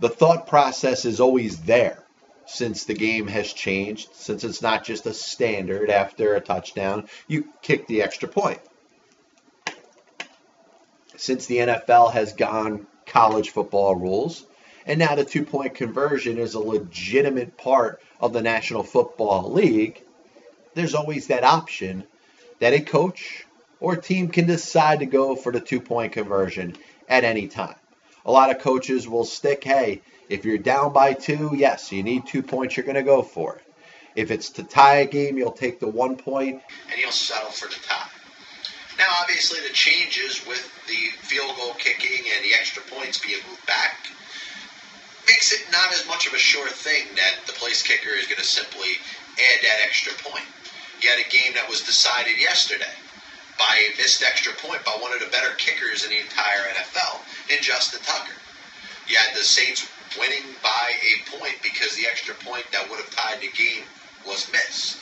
the 0.00 0.08
thought 0.08 0.46
process 0.46 1.04
is 1.04 1.20
always 1.20 1.62
there 1.62 2.04
since 2.46 2.84
the 2.84 2.94
game 2.94 3.26
has 3.28 3.52
changed, 3.52 4.14
since 4.14 4.44
it's 4.44 4.62
not 4.62 4.84
just 4.84 5.06
a 5.06 5.14
standard 5.14 5.90
after 5.90 6.34
a 6.34 6.40
touchdown, 6.40 7.08
you 7.26 7.48
kick 7.62 7.86
the 7.86 8.02
extra 8.02 8.28
point. 8.28 8.60
Since 11.16 11.46
the 11.46 11.58
NFL 11.58 12.12
has 12.12 12.32
gone 12.32 12.86
college 13.06 13.50
football 13.50 13.94
rules, 13.94 14.44
and 14.86 14.98
now 14.98 15.14
the 15.14 15.24
two 15.24 15.44
point 15.44 15.74
conversion 15.74 16.38
is 16.38 16.54
a 16.54 16.60
legitimate 16.60 17.56
part 17.56 18.00
of 18.20 18.32
the 18.32 18.42
National 18.42 18.82
Football 18.82 19.52
League, 19.52 20.02
there's 20.74 20.94
always 20.94 21.28
that 21.28 21.44
option 21.44 22.04
that 22.60 22.72
a 22.72 22.80
coach 22.80 23.46
or 23.80 23.96
team 23.96 24.28
can 24.28 24.46
decide 24.46 25.00
to 25.00 25.06
go 25.06 25.36
for 25.36 25.52
the 25.52 25.60
two 25.60 25.80
point 25.80 26.12
conversion 26.12 26.76
at 27.08 27.24
any 27.24 27.48
time. 27.48 27.76
A 28.26 28.32
lot 28.32 28.50
of 28.50 28.60
coaches 28.60 29.06
will 29.06 29.24
stick, 29.24 29.64
hey, 29.64 30.00
if 30.28 30.44
you're 30.44 30.58
down 30.58 30.92
by 30.92 31.12
two, 31.12 31.52
yes, 31.54 31.92
you 31.92 32.02
need 32.02 32.26
two 32.26 32.42
points, 32.42 32.76
you're 32.76 32.86
going 32.86 32.94
to 32.96 33.02
go 33.02 33.22
for 33.22 33.56
it. 33.56 33.62
If 34.16 34.30
it's 34.30 34.50
to 34.50 34.62
tie 34.62 34.96
a 34.96 35.06
game, 35.06 35.36
you'll 35.36 35.52
take 35.52 35.80
the 35.80 35.88
one. 35.88 36.16
And 36.26 36.60
you'll 36.96 37.10
settle 37.10 37.50
for 37.50 37.68
the 37.68 37.74
tie. 37.74 38.08
Now, 38.96 39.06
obviously, 39.20 39.58
the 39.66 39.74
changes 39.74 40.46
with 40.46 40.62
the 40.86 41.26
field 41.26 41.54
goal 41.56 41.74
kicking 41.74 42.24
and 42.34 42.44
the 42.44 42.54
extra 42.54 42.82
points 42.84 43.18
being 43.18 43.40
moved 43.48 43.66
back 43.66 44.06
makes 45.26 45.52
it 45.52 45.64
not 45.72 45.92
as 45.92 46.06
much 46.06 46.26
of 46.26 46.34
a 46.34 46.38
sure 46.38 46.68
thing 46.68 47.06
that 47.16 47.46
the 47.46 47.52
place 47.54 47.82
kicker 47.82 48.14
is 48.14 48.26
going 48.26 48.40
to 48.40 48.46
simply 48.46 48.98
add 49.38 49.58
that 49.62 49.82
extra 49.82 50.12
point. 50.22 50.46
You 51.00 51.10
had 51.10 51.20
a 51.20 51.28
game 51.28 51.52
that 51.54 51.68
was 51.68 51.82
decided 51.82 52.40
yesterday 52.40 52.94
by 53.58 53.74
a 53.76 53.96
missed 53.96 54.22
extra 54.22 54.52
point 54.54 54.84
by 54.84 54.96
one 55.00 55.12
of 55.12 55.20
the 55.20 55.30
better 55.30 55.54
kickers 55.58 56.04
in 56.04 56.10
the 56.10 56.20
entire 56.20 56.64
NFL 56.74 57.20
in 57.50 57.62
Justin 57.62 58.00
Tucker. 58.02 58.34
You 59.08 59.16
had 59.16 59.36
the 59.36 59.44
Saints 59.44 59.86
winning 60.18 60.44
by 60.62 60.92
a 61.02 61.38
point 61.38 61.56
because 61.62 61.94
the 61.96 62.06
extra 62.06 62.34
point 62.34 62.64
that 62.72 62.88
would 62.88 62.98
have 62.98 63.10
tied 63.10 63.40
the 63.40 63.50
game 63.52 63.84
was 64.26 64.50
missed. 64.50 64.98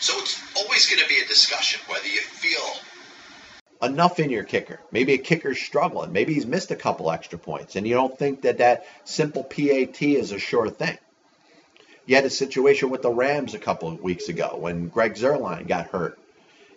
So 0.00 0.14
it's 0.18 0.40
always 0.56 0.86
going 0.86 1.02
to 1.02 1.08
be 1.08 1.20
a 1.20 1.26
discussion 1.26 1.80
whether 1.88 2.06
you 2.06 2.20
feel 2.20 2.80
enough 3.82 4.18
in 4.18 4.30
your 4.30 4.44
kicker. 4.44 4.80
Maybe 4.90 5.14
a 5.14 5.18
kicker's 5.18 5.60
struggling. 5.60 6.12
Maybe 6.12 6.34
he's 6.34 6.46
missed 6.46 6.70
a 6.70 6.76
couple 6.76 7.10
extra 7.10 7.38
points, 7.38 7.76
and 7.76 7.86
you 7.86 7.94
don't 7.94 8.18
think 8.18 8.42
that 8.42 8.58
that 8.58 8.86
simple 9.04 9.44
PAT 9.44 10.02
is 10.02 10.32
a 10.32 10.38
sure 10.38 10.70
thing. 10.70 10.98
You 12.06 12.16
had 12.16 12.24
a 12.24 12.30
situation 12.30 12.90
with 12.90 13.02
the 13.02 13.10
Rams 13.10 13.54
a 13.54 13.58
couple 13.58 13.88
of 13.88 14.00
weeks 14.00 14.28
ago 14.28 14.56
when 14.58 14.88
Greg 14.88 15.14
Zuerlein 15.14 15.68
got 15.68 15.88
hurt. 15.88 16.18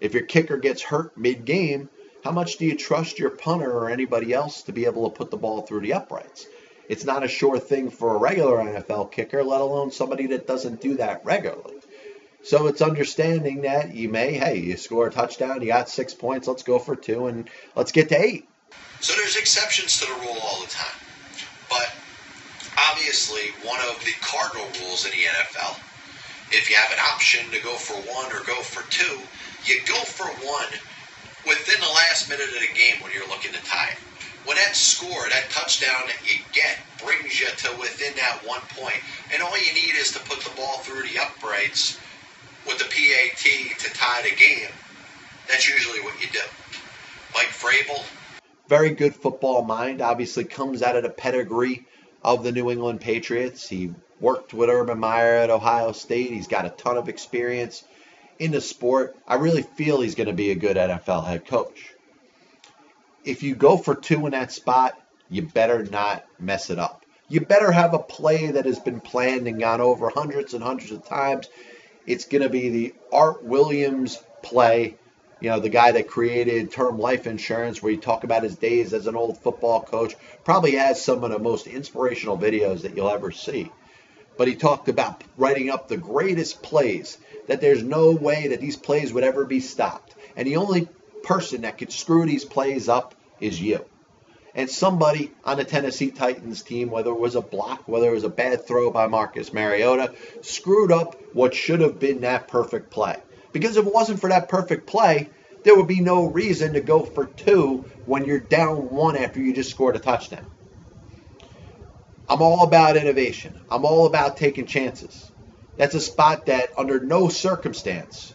If 0.02 0.14
your 0.14 0.24
kicker 0.24 0.58
gets 0.58 0.82
hurt 0.82 1.18
mid-game, 1.18 1.90
how 2.24 2.32
much 2.32 2.58
do 2.58 2.66
you 2.66 2.76
trust 2.76 3.18
your 3.18 3.30
punter 3.30 3.72
or 3.72 3.90
anybody 3.90 4.34
else 4.34 4.64
to 4.64 4.74
be 4.74 4.86
able 4.86 5.10
to 5.10 5.16
put 5.16 5.32
the 5.32 5.38
ball 5.38 5.62
through 5.62 5.82
the 5.82 5.94
uprights? 5.94 6.46
It's 6.90 7.06
not 7.06 7.24
a 7.24 7.28
sure 7.28 7.58
thing 7.60 7.90
for 7.90 8.16
a 8.16 8.20
regular 8.20 8.58
NFL 8.58 9.12
kicker, 9.12 9.44
let 9.44 9.62
alone 9.62 9.92
somebody 9.92 10.28
that 10.28 10.46
doesn't 10.46 10.82
do 10.82 10.98
that 10.98 11.24
regularly. 11.24 11.81
So 12.44 12.68
it's 12.68 12.82
understanding 12.82 13.62
that 13.62 13.94
you 13.94 14.10
may, 14.10 14.34
hey, 14.34 14.58
you 14.58 14.78
score 14.78 15.08
a 15.08 15.12
touchdown, 15.12 15.62
you 15.62 15.68
got 15.68 15.90
six 15.90 16.14
points, 16.14 16.48
let's 16.48 16.64
go 16.64 16.80
for 16.80 16.96
two, 16.96 17.28
and 17.28 17.50
let's 17.76 17.92
get 17.92 18.10
to 18.10 18.20
eight. 18.20 18.48
So 19.00 19.14
there's 19.16 19.36
exceptions 19.36 20.00
to 20.00 20.08
the 20.08 20.14
rule 20.22 20.38
all 20.42 20.62
the 20.62 20.68
time. 20.68 20.98
But 21.70 21.94
obviously, 22.90 23.54
one 23.64 23.80
of 23.90 24.04
the 24.06 24.14
cardinal 24.22 24.66
rules 24.82 25.06
in 25.06 25.12
the 25.12 25.24
NFL, 25.26 25.78
if 26.52 26.70
you 26.70 26.76
have 26.76 26.92
an 26.92 27.00
option 27.14 27.46
to 27.52 27.62
go 27.62 27.76
for 27.76 27.94
one 28.10 28.32
or 28.34 28.44
go 28.46 28.60
for 28.62 28.90
two, 28.90 29.22
you 29.66 29.80
go 29.86 30.02
for 30.02 30.26
one 30.46 30.70
within 31.46 31.80
the 31.80 31.94
last 31.94 32.30
minute 32.30 32.50
of 32.50 32.62
the 32.62 32.74
game 32.74 32.98
when 33.02 33.14
you're 33.14 33.28
looking 33.30 33.54
to 33.54 33.64
tie 33.66 33.90
it. 33.94 33.98
When 34.46 34.58
that 34.58 34.76
score, 34.76 35.30
that 35.30 35.50
touchdown 35.52 36.10
that 36.10 36.18
you 36.26 36.42
get, 36.52 36.82
brings 37.06 37.40
you 37.40 37.46
to 37.46 37.70
within 37.78 38.14
that 38.18 38.42
one 38.44 38.62
point, 38.74 38.98
and 39.34 39.42
all 39.44 39.54
you 39.54 39.74
need 39.74 39.94
is 39.94 40.12
to 40.14 40.20
put 40.26 40.42
the 40.42 40.50
ball 40.58 40.82
through 40.82 41.04
the 41.04 41.22
uprights 41.22 42.02
with 42.68 42.78
the 42.78 42.86
PAT 42.86 43.38
to 43.80 43.94
tie 43.94 44.22
the 44.24 44.36
game, 44.36 44.70
that's 45.48 45.68
usually 45.68 46.00
what 46.02 46.20
you 46.22 46.28
do. 46.32 46.40
Mike 47.34 47.48
Vrabel. 47.48 48.04
Very 48.68 48.92
good 48.92 49.16
football 49.16 49.64
mind. 49.64 50.02
Obviously, 50.02 50.44
comes 50.44 50.82
out 50.82 50.96
of 50.96 51.04
the 51.04 51.10
pedigree 51.10 51.86
of 52.24 52.44
the 52.44 52.52
New 52.52 52.72
England 52.72 53.02
Patriots. 53.02 53.68
He 53.68 53.94
worked 54.20 54.54
with 54.54 54.70
Urban 54.70 55.00
Meyer 55.00 55.36
at 55.36 55.50
Ohio 55.50 55.92
State. 55.92 56.32
He's 56.32 56.48
got 56.48 56.66
a 56.66 56.70
ton 56.70 56.98
of 56.98 57.10
experience 57.10 57.84
in 58.40 58.52
the 58.52 58.62
sport. 58.62 59.16
I 59.28 59.36
really 59.36 59.64
feel 59.64 60.02
he's 60.02 60.16
going 60.16 60.28
to 60.28 60.34
be 60.34 60.52
a 60.52 60.56
good 60.56 60.78
NFL 60.78 61.26
head 61.26 61.46
coach. 61.46 61.94
If 63.24 63.44
you 63.44 63.56
go 63.56 63.78
for 63.78 63.96
two 63.96 64.26
in 64.26 64.32
that 64.32 64.52
spot, 64.52 65.00
you 65.30 65.44
better 65.44 65.84
not 65.84 66.26
mess 66.40 66.70
it 66.70 66.80
up. 66.80 67.06
You 67.30 67.42
better 67.42 67.72
have 67.72 67.94
a 67.94 68.00
play 68.00 68.52
that 68.52 68.66
has 68.66 68.80
been 68.80 69.00
planned 69.00 69.48
and 69.48 69.60
gone 69.60 69.80
over 69.80 70.10
hundreds 70.10 70.54
and 70.54 70.64
hundreds 70.64 70.92
of 70.92 71.06
times 71.06 71.48
it's 72.06 72.26
going 72.26 72.42
to 72.42 72.50
be 72.50 72.70
the 72.70 72.96
Art 73.12 73.44
Williams 73.44 74.22
play, 74.42 74.96
you 75.40 75.50
know, 75.50 75.60
the 75.60 75.70
guy 75.70 75.92
that 75.92 76.08
created 76.08 76.72
term 76.72 77.00
life 77.00 77.28
insurance, 77.28 77.82
where 77.82 77.92
you 77.92 78.00
talk 78.00 78.24
about 78.24 78.44
his 78.44 78.56
days 78.56 78.94
as 78.94 79.08
an 79.08 79.16
old 79.16 79.38
football 79.38 79.82
coach. 79.82 80.16
Probably 80.44 80.72
has 80.74 81.04
some 81.04 81.24
of 81.24 81.32
the 81.32 81.40
most 81.40 81.68
inspirational 81.68 82.38
videos 82.38 82.82
that 82.82 82.96
you'll 82.96 83.10
ever 83.10 83.32
see. 83.32 83.72
But 84.38 84.48
he 84.48 84.56
talked 84.56 84.88
about 84.88 85.24
writing 85.38 85.70
up 85.70 85.88
the 85.88 85.98
greatest 85.98 86.64
plays, 86.64 87.18
that 87.48 87.62
there's 87.62 87.84
no 87.84 88.12
way 88.12 88.48
that 88.50 88.62
these 88.62 88.78
plays 88.78 89.14
would 89.14 89.24
ever 89.24 89.46
be 89.46 89.60
stopped. 89.60 90.16
And 90.36 90.48
the 90.48 90.58
only 90.58 90.88
person 91.24 91.62
that 91.62 91.78
could 91.78 91.92
screw 91.92 92.26
these 92.26 92.46
plays 92.46 92.90
up 92.90 93.14
is 93.40 93.62
you 93.62 93.86
and 94.54 94.70
somebody 94.70 95.32
on 95.44 95.58
the 95.58 95.64
Tennessee 95.64 96.12
Titans 96.12 96.62
team, 96.62 96.90
whether 96.90 97.12
it 97.12 97.20
was 97.20 97.36
a 97.36 97.42
block, 97.42 97.88
whether 97.88 98.10
it 98.10 98.14
was 98.14 98.24
a 98.24 98.30
bad 98.30 98.68
throw 98.68 98.92
by 98.92 99.08
Marcus 99.08 99.54
Mariota, 99.54 100.14
screwed 100.42 100.92
up 100.92 101.16
what 101.34 101.54
should 101.54 101.82
have 101.82 102.00
been 102.00 102.22
that 102.22 102.48
perfect 102.48 102.92
play. 102.92 103.16
Because 103.54 103.78
if 103.78 103.86
it 103.86 103.94
wasn't 103.94 104.20
for 104.20 104.30
that 104.30 104.50
perfect 104.50 104.88
play, 104.88 105.30
there 105.64 105.76
would 105.76 105.88
be 105.88 106.02
no 106.02 106.26
reason 106.26 106.74
to 106.74 106.82
go 106.82 107.04
for 107.04 107.26
two 107.26 107.86
when 108.06 108.26
you're 108.26 108.40
down 108.40 108.90
one 108.90 109.16
after 109.16 109.40
you 109.40 109.54
just 109.54 109.70
scored 109.70 109.96
a 109.96 110.00
touchdown. 110.00 110.50
I'm 112.28 112.42
all 112.42 112.64
about 112.64 112.98
innovation. 112.98 113.60
I'm 113.70 113.86
all 113.86 114.06
about 114.06 114.38
taking 114.38 114.66
chances. 114.66 115.32
That's 115.78 115.96
a 115.96 116.00
spot 116.00 116.46
that, 116.48 116.70
under 116.78 117.00
no 117.00 117.30
circumstance, 117.30 118.34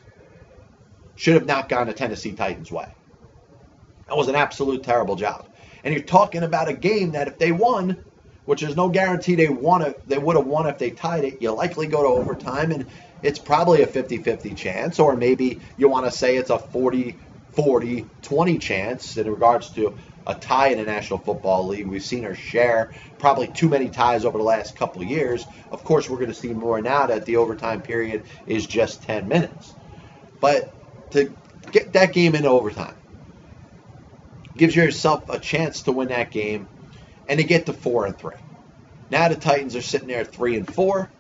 should 1.15 1.35
have 1.35 1.47
not 1.47 1.69
gone 1.69 1.87
the 1.87 1.95
Tennessee 1.95 2.33
Titans' 2.33 2.71
way. 2.71 2.87
That 4.09 4.17
was 4.17 4.29
an 4.29 4.35
absolute 4.35 4.83
terrible 4.83 5.17
job 5.17 5.46
and 5.87 5.95
you're 5.95 6.03
talking 6.03 6.43
about 6.43 6.67
a 6.67 6.73
game 6.73 7.13
that 7.13 7.29
if 7.29 7.39
they 7.39 7.53
won, 7.53 7.97
which 8.45 8.61
there's 8.61 8.75
no 8.75 8.89
guarantee 8.89 9.37
they 9.37 9.49
won 9.49 9.83
it, 9.83 10.09
they 10.09 10.19
would 10.19 10.35
have 10.35 10.45
won 10.45 10.67
if 10.67 10.79
they 10.79 10.91
tied 10.91 11.23
it. 11.23 11.41
You 11.41 11.53
likely 11.53 11.87
go 11.87 12.03
to 12.03 12.09
overtime, 12.09 12.73
and 12.73 12.87
it's 13.23 13.39
probably 13.39 13.83
a 13.83 13.87
50-50 13.87 14.57
chance, 14.57 14.99
or 14.99 15.15
maybe 15.15 15.61
you 15.77 15.89
want 15.89 16.05
to 16.05 16.11
say 16.11 16.37
it's 16.37 16.51
a 16.51 16.59
40, 16.59 17.17
40, 17.53 18.05
20 18.21 18.59
chance 18.59 19.17
in 19.17 19.31
regards 19.31 19.71
to 19.75 19.97
a 20.27 20.35
tie 20.35 20.71
in 20.71 20.79
the 20.79 20.85
National 20.85 21.21
Football 21.21 21.69
League. 21.69 21.87
We've 21.87 22.03
seen 22.03 22.25
our 22.25 22.35
share, 22.35 22.93
probably 23.21 23.47
too 23.47 23.69
many 23.69 23.89
ties 23.89 24.25
over 24.25 24.39
the 24.39 24.45
last 24.45 24.75
couple 24.75 25.03
of 25.03 25.09
years. 25.09 25.47
Of 25.71 25.85
course, 25.85 26.11
we're 26.11 26.17
going 26.19 26.31
to 26.31 26.35
see 26.35 26.53
more 26.53 26.83
now 26.83 27.07
that 27.07 27.27
the 27.27 27.37
overtime 27.37 27.81
period 27.81 28.25
is 28.49 28.67
just 28.67 29.05
10 29.05 29.29
minutes. 29.29 29.73
But 30.41 30.75
to 31.13 31.33
get 31.71 31.93
that 31.93 32.13
game 32.13 32.35
into 32.35 32.49
overtime, 32.49 32.97
gives 34.57 34.75
yourself 34.75 35.29
a 35.29 35.39
chance 35.39 35.83
to 35.83 35.93
win 35.93 36.09
that 36.09 36.31
game 36.31 36.69
and 37.29 37.39
to 37.39 37.45
get 37.45 37.67
to 37.67 37.73
four 37.73 38.07
and 38.07 38.19
three. 38.19 38.37
Now 39.11 39.29
the 39.29 39.37
Titans 39.37 39.77
are 39.77 39.83
sitting 39.83 40.09
there 40.09 40.21
at 40.21 40.35
three 40.35 40.57
and 40.57 40.69
four, 40.69 41.11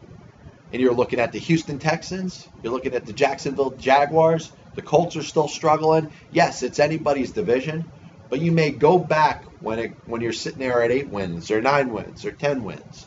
and 0.72 0.82
you're 0.82 0.94
looking 0.94 1.20
at 1.20 1.32
the 1.32 1.38
Houston 1.38 1.78
Texans, 1.78 2.48
you're 2.62 2.72
looking 2.72 2.94
at 2.94 3.06
the 3.06 3.12
Jacksonville 3.12 3.76
Jaguars. 3.76 4.50
The 4.74 4.82
Colts 4.82 5.16
are 5.16 5.22
still 5.22 5.48
struggling. 5.48 6.12
Yes, 6.30 6.62
it's 6.62 6.78
anybody's 6.78 7.32
division, 7.32 7.86
but 8.28 8.40
you 8.40 8.52
may 8.52 8.72
go 8.72 8.98
back 8.98 9.44
when 9.58 9.78
it 9.78 9.92
when 10.04 10.20
you're 10.20 10.32
sitting 10.32 10.58
there 10.58 10.82
at 10.82 10.90
eight 10.90 11.08
wins 11.08 11.50
or 11.50 11.62
nine 11.62 11.92
wins 11.92 12.24
or 12.24 12.32
ten 12.32 12.62
wins. 12.62 13.06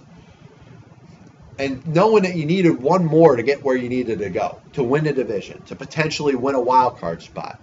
And 1.60 1.86
knowing 1.86 2.24
that 2.24 2.38
you 2.38 2.46
needed 2.46 2.82
one 2.82 3.06
more 3.06 3.36
to 3.36 3.44
get 3.44 3.64
where 3.64 3.76
you 3.76 3.90
needed 3.90 4.20
to 4.20 4.30
go, 4.30 4.64
to 4.74 4.84
win 4.84 5.04
the 5.04 5.14
division, 5.14 5.62
to 5.66 5.76
potentially 5.76 6.36
win 6.36 6.56
a 6.56 6.62
wild 6.62 6.98
card 6.98 7.22
spot 7.22 7.56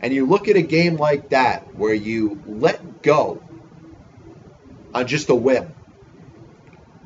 and 0.00 0.12
you 0.12 0.26
look 0.26 0.48
at 0.48 0.56
a 0.56 0.62
game 0.62 0.96
like 0.96 1.30
that 1.30 1.74
where 1.74 1.94
you 1.94 2.42
let 2.46 3.02
go 3.02 3.42
on 4.94 5.06
just 5.06 5.30
a 5.30 5.34
whim 5.34 5.72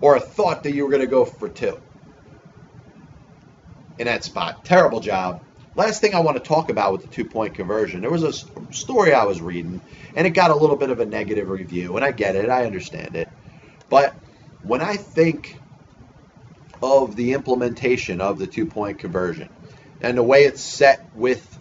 or 0.00 0.16
a 0.16 0.20
thought 0.20 0.62
that 0.62 0.72
you 0.72 0.84
were 0.84 0.90
going 0.90 1.02
to 1.02 1.06
go 1.06 1.24
for 1.24 1.48
two 1.48 1.78
in 3.98 4.06
that 4.06 4.24
spot. 4.24 4.64
Terrible 4.64 5.00
job. 5.00 5.42
Last 5.76 6.00
thing 6.00 6.14
I 6.14 6.20
want 6.20 6.36
to 6.36 6.42
talk 6.42 6.70
about 6.70 6.92
with 6.92 7.02
the 7.02 7.08
two 7.08 7.24
point 7.24 7.54
conversion. 7.54 8.00
There 8.00 8.10
was 8.10 8.24
a 8.24 8.32
story 8.72 9.12
I 9.12 9.24
was 9.24 9.40
reading, 9.40 9.80
and 10.16 10.26
it 10.26 10.30
got 10.30 10.50
a 10.50 10.56
little 10.56 10.76
bit 10.76 10.90
of 10.90 11.00
a 11.00 11.06
negative 11.06 11.48
review, 11.48 11.96
and 11.96 12.04
I 12.04 12.10
get 12.10 12.34
it, 12.34 12.48
I 12.48 12.64
understand 12.64 13.14
it. 13.14 13.28
But 13.88 14.14
when 14.62 14.80
I 14.80 14.96
think 14.96 15.56
of 16.82 17.14
the 17.14 17.34
implementation 17.34 18.20
of 18.20 18.38
the 18.38 18.46
two 18.46 18.66
point 18.66 18.98
conversion 18.98 19.48
and 20.00 20.16
the 20.16 20.22
way 20.22 20.44
it's 20.44 20.62
set 20.62 21.10
with 21.14 21.59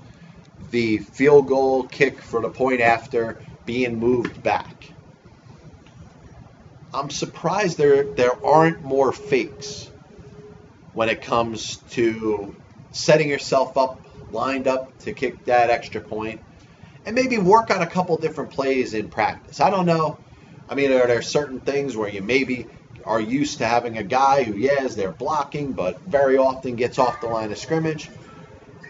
the 0.71 0.97
field 0.97 1.47
goal 1.47 1.84
kick 1.84 2.19
for 2.21 2.41
the 2.41 2.49
point 2.49 2.82
after 2.82 3.38
being 3.65 3.99
moved 3.99 4.41
back. 4.43 4.91
I'm 6.93 7.10
surprised 7.10 7.77
there 7.77 8.03
there 8.03 8.45
aren't 8.45 8.84
more 8.84 9.12
fakes 9.12 9.89
when 10.93 11.10
it 11.10 11.21
comes 11.21 11.77
to 11.91 12.55
setting 12.91 13.29
yourself 13.29 13.77
up 13.77 13.99
lined 14.32 14.67
up 14.67 14.97
to 14.99 15.13
kick 15.13 15.45
that 15.45 15.69
extra 15.69 16.01
point 16.01 16.41
and 17.05 17.15
maybe 17.15 17.38
work 17.38 17.71
on 17.71 17.82
a 17.82 17.88
couple 17.88 18.17
different 18.17 18.51
plays 18.51 18.93
in 18.93 19.10
practice. 19.10 19.60
I 19.60 19.69
don't 19.69 19.86
know. 19.86 20.19
I 20.67 20.75
mean, 20.75 20.91
are 20.91 21.08
there 21.08 21.21
certain 21.21 21.60
things 21.60 21.95
where 21.95 22.10
you 22.10 22.21
maybe 22.21 22.67
are 23.05 23.19
used 23.19 23.60
to 23.60 23.65
having 23.65 23.97
a 23.97 24.03
guy 24.03 24.43
who, 24.43 24.58
yes, 24.58 24.95
they're 24.95 25.12
blocking, 25.12 25.71
but 25.71 25.99
very 26.01 26.38
often 26.38 26.75
gets 26.75 26.99
off 26.99 27.21
the 27.21 27.27
line 27.27 27.51
of 27.51 27.58
scrimmage? 27.58 28.10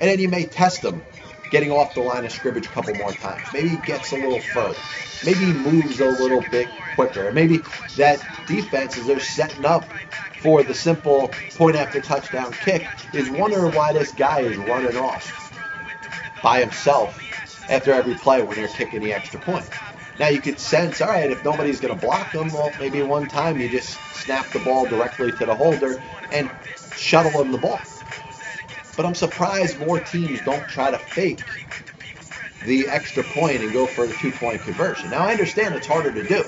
And 0.02 0.10
then 0.10 0.20
you 0.20 0.30
may 0.30 0.46
test 0.46 0.82
them 0.82 1.02
getting 1.50 1.72
off 1.72 1.94
the 1.94 2.02
line 2.02 2.26
of 2.26 2.32
scrimmage 2.32 2.66
a 2.66 2.70
couple 2.70 2.94
more 2.96 3.12
times. 3.12 3.48
Maybe 3.54 3.70
he 3.70 3.78
gets 3.78 4.12
a 4.12 4.16
little 4.16 4.40
further. 4.40 4.78
Maybe 5.26 5.40
he 5.40 5.54
moves 5.54 6.00
a 6.00 6.08
little 6.08 6.42
bit 6.50 6.70
quicker. 6.96 7.32
Maybe 7.32 7.60
that 7.98 8.24
defense, 8.48 8.98
as 8.98 9.08
they're 9.08 9.20
setting 9.20 9.66
up 9.66 9.84
for 10.42 10.64
the 10.64 10.74
simple 10.74 11.30
point 11.56 11.76
after 11.76 12.00
touchdown 12.00 12.52
kick, 12.52 12.88
is 13.14 13.30
wondering 13.30 13.74
why 13.74 13.94
this 13.94 14.12
guy 14.12 14.42
is 14.42 14.58
running 14.58 14.96
off 14.98 15.52
by 16.42 16.60
himself 16.60 17.20
after 17.70 17.94
every 17.94 18.16
play 18.16 18.42
when 18.42 18.56
they're 18.56 18.68
kicking 18.68 19.02
the 19.02 19.14
extra 19.14 19.40
point. 19.40 19.70
Now 20.20 20.28
you 20.28 20.42
could 20.42 20.60
sense, 20.60 21.02
all 21.02 21.10
right, 21.10 21.32
if 21.32 21.44
nobody's 21.46 21.80
going 21.80 21.98
to 21.98 22.06
block 22.06 22.32
them, 22.34 22.50
well, 22.50 22.74
maybe 22.80 23.02
one 23.02 23.28
time 23.28 23.60
you 23.60 23.70
just 23.70 23.98
snap 24.16 24.48
the 24.50 24.60
ball 24.60 24.86
directly 24.86 25.32
to 25.32 25.46
the 25.46 25.56
holder 25.56 26.02
and 26.32 26.50
shuttle 26.96 27.42
him 27.42 27.52
the 27.52 27.58
ball. 27.58 27.80
But 29.00 29.06
I'm 29.06 29.16
surprised 29.16 29.80
more 29.80 30.02
teams 30.02 30.42
don't 30.42 30.68
try 30.68 30.92
to 30.92 30.98
fake 30.98 31.40
the 32.66 32.86
extra 32.90 33.24
point 33.24 33.64
and 33.64 33.72
go 33.72 33.88
for 33.88 34.06
the 34.06 34.14
two 34.14 34.30
point 34.30 34.62
conversion. 34.66 35.10
Now, 35.12 35.20
I 35.20 35.32
understand 35.32 35.74
it's 35.74 35.88
harder 35.88 36.12
to 36.12 36.28
do. 36.28 36.44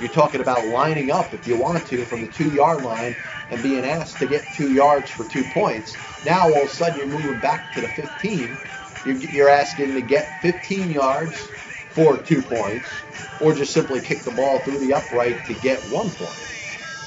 You're 0.00 0.08
talking 0.08 0.40
about 0.40 0.66
lining 0.66 1.10
up 1.10 1.34
if 1.34 1.46
you 1.46 1.58
want 1.58 1.86
to 1.88 2.06
from 2.06 2.22
the 2.22 2.28
two 2.28 2.48
yard 2.48 2.82
line 2.84 3.14
and 3.50 3.62
being 3.62 3.84
asked 3.84 4.18
to 4.20 4.26
get 4.26 4.50
two 4.50 4.70
yards 4.70 5.10
for 5.10 5.26
two 5.26 5.44
points. 5.44 5.98
Now, 6.24 6.44
all 6.44 6.62
of 6.64 6.70
a 6.70 6.72
sudden, 6.72 6.96
you're 6.96 7.06
moving 7.06 7.38
back 7.38 7.70
to 7.72 7.82
the 7.82 7.88
15 7.88 8.56
You're, 9.04 9.16
you're 9.16 9.50
asking 9.50 9.92
to 9.92 10.00
get 10.00 10.40
15 10.40 10.90
yards 10.90 11.52
for 11.90 12.16
two 12.16 12.40
points, 12.40 13.04
or 13.40 13.52
just 13.52 13.74
simply 13.74 14.00
kick 14.00 14.24
the 14.24 14.30
ball 14.30 14.60
through 14.60 14.78
the 14.78 14.94
upright 14.94 15.44
to 15.44 15.52
get 15.52 15.86
one 15.90 16.12
point. 16.12 16.40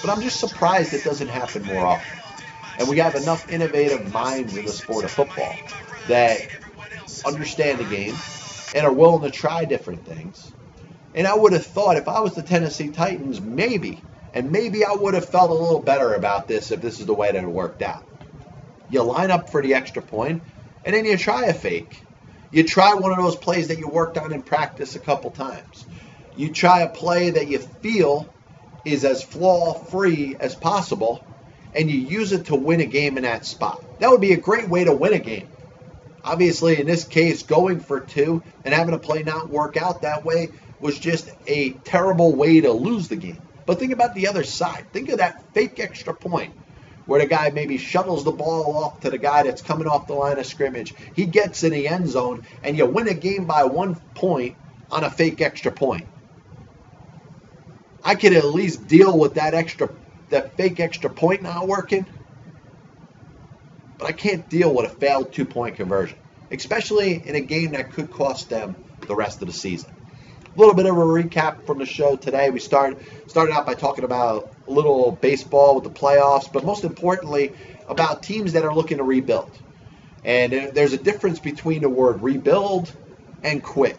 But 0.04 0.12
I'm 0.12 0.22
just 0.22 0.40
surprised 0.40 0.94
it 0.94 1.04
doesn't 1.04 1.30
happen 1.30 1.64
more 1.64 1.88
often. 1.88 2.27
And 2.78 2.88
we 2.88 3.00
have 3.00 3.16
enough 3.16 3.52
innovative 3.52 4.12
minds 4.14 4.56
in 4.56 4.66
the 4.66 4.72
sport 4.72 5.06
of 5.06 5.12
football 5.12 5.56
that 6.08 6.40
understand 7.26 7.80
the 7.80 7.96
game 7.96 8.16
and 8.76 8.86
are 8.86 8.94
willing 8.94 9.30
to 9.30 9.36
try 9.36 9.66
different 9.66 10.06
things. 10.06 10.54
And 11.16 11.26
I 11.26 11.36
would 11.36 11.54
have 11.54 11.66
thought 11.66 11.98
if 11.98 12.08
I 12.08 12.20
was 12.20 12.36
the 12.36 12.44
Tennessee 12.44 12.90
Titans, 12.90 13.42
maybe, 13.42 14.04
and 14.34 14.52
maybe 14.52 14.86
I 14.86 14.94
would 14.94 15.16
have 15.16 15.28
felt 15.28 15.50
a 15.50 15.54
little 15.54 15.82
better 15.82 16.14
about 16.14 16.48
this 16.48 16.72
if 16.72 16.82
this 16.82 17.00
is 17.00 17.08
the 17.08 17.14
way 17.14 17.32
that 17.32 17.44
it 17.44 17.48
worked 17.48 17.82
out. 17.82 18.06
You 18.90 19.02
line 19.04 19.32
up 19.32 19.50
for 19.50 19.62
the 19.62 19.74
extra 19.74 20.02
point, 20.02 20.44
and 20.86 20.96
then 20.96 21.06
you 21.06 21.18
try 21.18 21.46
a 21.46 21.54
fake. 21.54 22.04
You 22.52 22.64
try 22.64 22.94
one 22.94 23.12
of 23.12 23.18
those 23.18 23.36
plays 23.36 23.70
that 23.70 23.80
you 23.80 23.88
worked 23.88 24.18
on 24.18 24.32
in 24.32 24.42
practice 24.42 24.96
a 24.96 25.00
couple 25.00 25.32
times. 25.32 25.86
You 26.36 26.54
try 26.54 26.82
a 26.82 26.90
play 26.90 27.32
that 27.32 27.48
you 27.48 27.60
feel 27.60 28.32
is 28.86 29.04
as 29.04 29.24
flaw 29.24 29.74
free 29.74 30.36
as 30.40 30.56
possible, 30.56 31.27
and 31.78 31.92
you 31.92 32.00
use 32.00 32.32
it 32.32 32.48
to 32.48 32.56
win 32.56 32.82
a 32.82 32.86
game 32.86 33.18
in 33.18 33.24
that 33.24 33.46
spot. 33.46 33.84
That 34.00 34.10
would 34.10 34.22
be 34.22 34.34
a 34.34 34.38
great 34.38 34.68
way 34.68 34.84
to 34.84 34.94
win 34.94 35.14
a 35.14 35.20
game. 35.20 35.48
Obviously, 36.24 36.80
in 36.80 36.88
this 36.88 37.04
case, 37.04 37.44
going 37.44 37.80
for 37.80 38.00
two 38.00 38.42
and 38.66 38.74
having 38.74 38.96
a 38.96 39.00
play 39.00 39.24
not 39.24 39.50
work 39.50 39.78
out 39.78 40.02
that 40.02 40.26
way 40.26 40.50
was 40.80 40.98
just 40.98 41.30
a 41.46 41.70
terrible 41.72 42.36
way 42.36 42.62
to 42.62 42.72
lose 42.72 43.08
the 43.08 43.16
game. 43.16 43.42
But 43.66 43.80
think 43.80 43.94
about 43.94 44.16
the 44.16 44.28
other 44.28 44.44
side. 44.44 44.92
Think 44.92 45.10
of 45.10 45.20
that 45.20 45.54
fake 45.54 45.80
extra 45.80 46.14
point 46.14 46.54
where 47.06 47.22
the 47.22 47.28
guy 47.28 47.52
maybe 47.52 47.78
shuttles 47.78 48.24
the 48.24 48.32
ball 48.32 48.76
off 48.76 49.00
to 49.02 49.10
the 49.10 49.18
guy 49.18 49.44
that's 49.44 49.62
coming 49.62 49.88
off 49.88 50.08
the 50.08 50.14
line 50.14 50.38
of 50.38 50.46
scrimmage. 50.46 50.94
He 51.16 51.26
gets 51.26 51.64
in 51.64 51.72
the 51.72 51.88
end 51.88 52.10
zone, 52.10 52.46
and 52.64 52.78
you 52.78 52.86
win 52.86 53.08
a 53.08 53.14
game 53.14 53.46
by 53.46 53.64
one 53.64 53.96
point 54.16 54.58
on 54.92 55.04
a 55.04 55.10
fake 55.10 55.42
extra 55.42 55.72
point. 55.72 56.06
I 58.04 58.16
could 58.16 58.34
at 58.34 58.46
least 58.46 58.88
deal 58.88 59.18
with 59.18 59.36
that 59.36 59.54
extra, 59.54 59.90
that 60.30 60.56
fake 60.58 60.80
extra 60.80 61.10
point 61.10 61.42
not 61.42 61.68
working. 61.68 62.06
But 63.98 64.08
I 64.08 64.12
can't 64.12 64.48
deal 64.50 64.74
with 64.74 64.86
a 64.86 64.96
failed 64.96 65.34
two 65.34 65.46
point 65.46 65.76
conversion, 65.76 66.18
especially 66.52 67.22
in 67.26 67.36
a 67.36 67.42
game 67.42 67.72
that 67.72 67.94
could 67.94 68.12
cost 68.12 68.50
them 68.50 68.76
the 69.08 69.16
rest 69.16 69.42
of 69.42 69.48
the 69.48 69.54
season. 69.54 69.92
A 70.56 70.60
little 70.60 70.76
bit 70.76 70.86
of 70.86 70.98
a 70.98 71.02
recap 71.02 71.66
from 71.66 71.78
the 71.80 71.86
show 71.86 72.16
today. 72.16 72.50
We 72.50 72.60
started 72.60 73.00
started 73.28 73.54
out 73.54 73.66
by 73.66 73.74
talking 73.74 74.04
about 74.04 74.54
a 74.68 74.72
little 74.72 75.12
baseball 75.12 75.76
with 75.76 75.84
the 75.84 75.90
playoffs, 75.90 76.52
but 76.52 76.64
most 76.64 76.84
importantly, 76.84 77.54
about 77.88 78.24
teams 78.24 78.54
that 78.54 78.64
are 78.64 78.74
looking 78.74 78.98
to 78.98 79.04
rebuild. 79.04 79.52
And 80.24 80.52
there's 80.74 80.94
a 80.94 80.98
difference 80.98 81.40
between 81.40 81.82
the 81.82 81.90
word 81.90 82.22
rebuild 82.22 82.92
and 83.44 83.64
quit. 83.64 83.98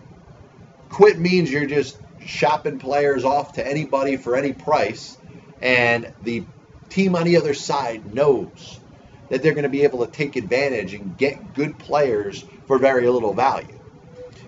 Quit 0.91 1.19
means 1.19 1.51
you're 1.51 1.67
just 1.67 1.99
shopping 2.25 2.79
players 2.79 3.25
off 3.25 3.55
to 3.55 3.67
anybody 3.67 4.17
for 4.17 4.37
any 4.37 4.53
price, 4.53 5.17
and 5.61 6.13
the 6.23 6.47
team 6.91 7.17
on 7.17 7.25
the 7.25 7.37
other 7.37 7.55
side 7.55 8.13
knows 8.13 8.81
that 9.29 9.43
they're 9.43 9.55
going 9.55 9.65
to 9.65 9.69
be 9.69 9.83
able 9.83 10.05
to 10.05 10.11
take 10.11 10.37
advantage 10.37 10.95
and 10.95 11.17
get 11.17 11.53
good 11.53 11.79
players 11.79 12.45
for 12.67 12.79
very 12.79 13.09
little 13.09 13.35
value. 13.35 13.79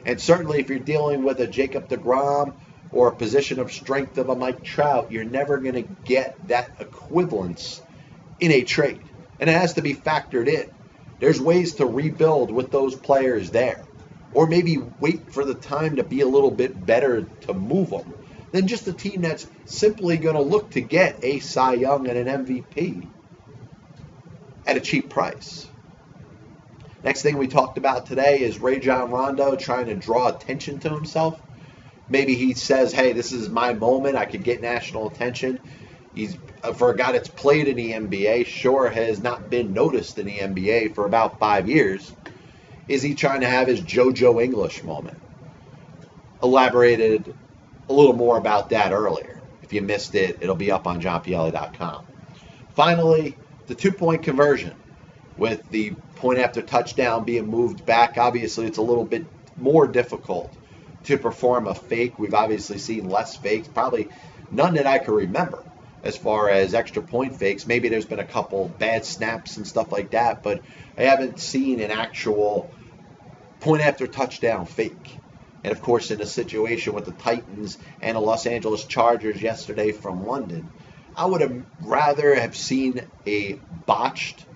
And 0.04 0.20
certainly, 0.20 0.60
if 0.60 0.70
you're 0.70 0.78
dealing 0.78 1.22
with 1.22 1.40
a 1.40 1.46
Jacob 1.46 1.88
DeGrom 1.88 2.54
or 2.90 3.08
a 3.08 3.16
position 3.16 3.60
of 3.60 3.72
strength 3.72 4.18
of 4.18 4.30
a 4.30 4.36
Mike 4.36 4.64
Trout, 4.64 5.12
you're 5.12 5.24
never 5.24 5.58
going 5.58 5.74
to 5.74 5.82
get 6.04 6.36
that 6.48 6.70
equivalence 6.80 7.82
in 8.38 8.50
a 8.52 8.62
trade. 8.62 9.04
And 9.38 9.50
it 9.50 9.54
has 9.54 9.74
to 9.74 9.82
be 9.82 9.94
factored 9.94 10.48
in. 10.48 10.70
There's 11.20 11.40
ways 11.40 11.74
to 11.74 11.86
rebuild 11.86 12.50
with 12.50 12.70
those 12.70 12.94
players 12.94 13.50
there 13.50 13.84
or 14.32 14.46
maybe 14.46 14.78
wait 15.00 15.32
for 15.32 15.44
the 15.44 15.54
time 15.54 15.96
to 15.96 16.04
be 16.04 16.20
a 16.20 16.28
little 16.28 16.50
bit 16.50 16.86
better 16.86 17.28
to 17.42 17.54
move 17.54 17.90
them 17.90 18.14
than 18.52 18.66
just 18.66 18.86
a 18.88 18.92
team 18.92 19.22
that's 19.22 19.46
simply 19.64 20.16
going 20.16 20.34
to 20.34 20.42
look 20.42 20.70
to 20.70 20.80
get 20.80 21.22
a 21.22 21.38
Cy 21.40 21.74
Young 21.74 22.08
and 22.08 22.28
an 22.28 22.46
MVP 22.46 23.08
at 24.66 24.76
a 24.76 24.80
cheap 24.80 25.08
price. 25.08 25.66
Next 27.02 27.22
thing 27.22 27.38
we 27.38 27.46
talked 27.46 27.78
about 27.78 28.06
today 28.06 28.40
is 28.40 28.58
Rajon 28.58 29.10
Rondo 29.10 29.56
trying 29.56 29.86
to 29.86 29.94
draw 29.94 30.28
attention 30.28 30.80
to 30.80 30.90
himself. 30.90 31.40
Maybe 32.08 32.34
he 32.34 32.54
says, 32.54 32.92
"Hey, 32.92 33.12
this 33.12 33.32
is 33.32 33.48
my 33.48 33.72
moment. 33.72 34.16
I 34.16 34.26
could 34.26 34.44
get 34.44 34.60
national 34.60 35.08
attention." 35.08 35.60
He's 36.14 36.36
uh, 36.62 36.72
for 36.72 36.90
a 36.90 36.96
guy 36.96 37.12
that's 37.12 37.28
played 37.28 37.68
in 37.68 37.76
the 37.76 37.92
NBA, 37.92 38.46
sure 38.46 38.88
has 38.88 39.22
not 39.22 39.48
been 39.48 39.72
noticed 39.72 40.18
in 40.18 40.26
the 40.26 40.38
NBA 40.38 40.94
for 40.94 41.06
about 41.06 41.38
five 41.38 41.68
years. 41.68 42.12
Is 42.88 43.02
he 43.02 43.14
trying 43.14 43.40
to 43.40 43.48
have 43.48 43.68
his 43.68 43.80
JoJo 43.80 44.42
English 44.42 44.82
moment? 44.82 45.18
Elaborated 46.42 47.34
a 47.90 47.92
little 47.92 48.14
more 48.14 48.38
about 48.38 48.70
that 48.70 48.92
earlier. 48.92 49.40
If 49.62 49.72
you 49.72 49.82
missed 49.82 50.14
it, 50.14 50.38
it'll 50.40 50.54
be 50.54 50.70
up 50.70 50.86
on 50.86 51.00
johnpielli.com. 51.02 52.06
Finally, 52.74 53.36
the 53.66 53.74
two 53.74 53.92
point 53.92 54.22
conversion 54.22 54.74
with 55.36 55.68
the 55.70 55.90
point 56.16 56.38
after 56.38 56.62
touchdown 56.62 57.24
being 57.24 57.46
moved 57.46 57.84
back. 57.84 58.16
Obviously, 58.16 58.66
it's 58.66 58.78
a 58.78 58.82
little 58.82 59.04
bit 59.04 59.26
more 59.56 59.86
difficult 59.86 60.54
to 61.04 61.18
perform 61.18 61.66
a 61.66 61.74
fake. 61.74 62.18
We've 62.18 62.34
obviously 62.34 62.78
seen 62.78 63.08
less 63.08 63.36
fakes, 63.36 63.68
probably 63.68 64.08
none 64.50 64.74
that 64.74 64.86
I 64.86 64.98
can 64.98 65.14
remember 65.14 65.64
as 66.02 66.16
far 66.16 66.48
as 66.48 66.74
extra 66.74 67.02
point 67.02 67.36
fakes. 67.36 67.66
Maybe 67.66 67.88
there's 67.88 68.06
been 68.06 68.20
a 68.20 68.24
couple 68.24 68.68
bad 68.78 69.04
snaps 69.04 69.56
and 69.56 69.66
stuff 69.66 69.92
like 69.92 70.10
that, 70.10 70.42
but 70.42 70.62
I 70.96 71.02
haven't 71.02 71.40
seen 71.40 71.80
an 71.80 71.90
actual 71.90 72.70
point 73.60 73.82
after 73.82 74.06
touchdown 74.06 74.66
fake. 74.66 75.19
And 75.62 75.72
of 75.72 75.82
course, 75.82 76.10
in 76.10 76.20
a 76.20 76.26
situation 76.26 76.94
with 76.94 77.04
the 77.04 77.12
Titans 77.12 77.78
and 78.00 78.16
the 78.16 78.20
Los 78.20 78.46
Angeles 78.46 78.84
Chargers 78.84 79.42
yesterday 79.42 79.92
from 79.92 80.26
London, 80.26 80.70
I 81.16 81.26
would 81.26 81.40
have 81.40 81.64
rather 81.82 82.34
have 82.34 82.56
seen 82.56 83.00
a 83.26 83.54
botched 83.86 84.46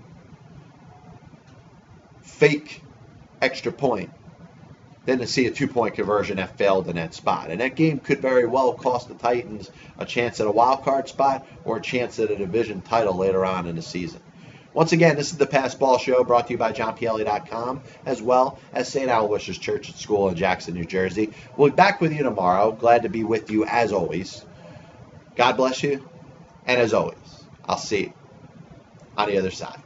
fake 2.23 2.83
extra 3.43 3.73
point 3.73 4.11
than 5.05 5.19
to 5.19 5.27
see 5.27 5.47
a 5.47 5.51
two 5.51 5.69
point 5.69 5.95
conversion 5.95 6.39
that 6.39 6.57
failed 6.57 6.89
in 6.89 6.97
that 6.97 7.13
spot. 7.15 7.51
And 7.51 7.61
that 7.61 7.77
game 7.77 7.99
could 7.99 8.21
very 8.21 8.47
well 8.47 8.73
cost 8.73 9.09
the 9.09 9.15
Titans 9.15 9.71
a 9.99 10.07
chance 10.07 10.41
at 10.41 10.47
a 10.47 10.51
wild 10.51 10.83
card 10.85 11.09
spot 11.09 11.47
or 11.65 11.77
a 11.77 11.83
chance 11.83 12.19
at 12.19 12.31
a 12.31 12.37
division 12.37 12.81
title 12.81 13.15
later 13.15 13.45
on 13.45 13.67
in 13.67 13.77
the 13.77 13.83
season. 13.83 14.21
Once 14.75 14.91
again, 14.91 15.15
this 15.15 15.31
is 15.31 15.39
the 15.39 15.47
Pass 15.47 15.73
Ball 15.77 15.99
Show 15.99 16.25
brought 16.25 16.49
to 16.49 16.53
you 16.53 16.59
by 16.59 16.73
JohnPielli.com 16.73 17.81
as 18.07 18.21
well 18.21 18.59
as 18.73 18.89
St. 18.89 19.09
Aloysius 19.09 19.57
Church 19.57 19.89
and 19.89 19.97
School 19.97 20.29
in 20.29 20.35
Jackson, 20.35 20.75
New 20.75 20.85
Jersey. 20.85 21.33
We'll 21.57 21.71
be 21.71 21.77
back 21.77 22.01
with 22.01 22.13
you 22.13 22.25
tomorrow. 22.25 22.73
Glad 22.73 23.05
to 23.05 23.09
be 23.09 23.23
with 23.23 23.53
you 23.53 23.65
as 23.65 23.93
always. 23.93 24.45
God 25.37 25.57
bless 25.57 25.85
you. 25.85 26.05
And 26.67 26.81
as 26.81 26.93
always, 26.93 27.17
I'll 27.67 27.79
see 27.79 28.01
you 28.01 28.13
on 29.17 29.29
the 29.29 29.39
other 29.39 29.53
side. 29.53 29.84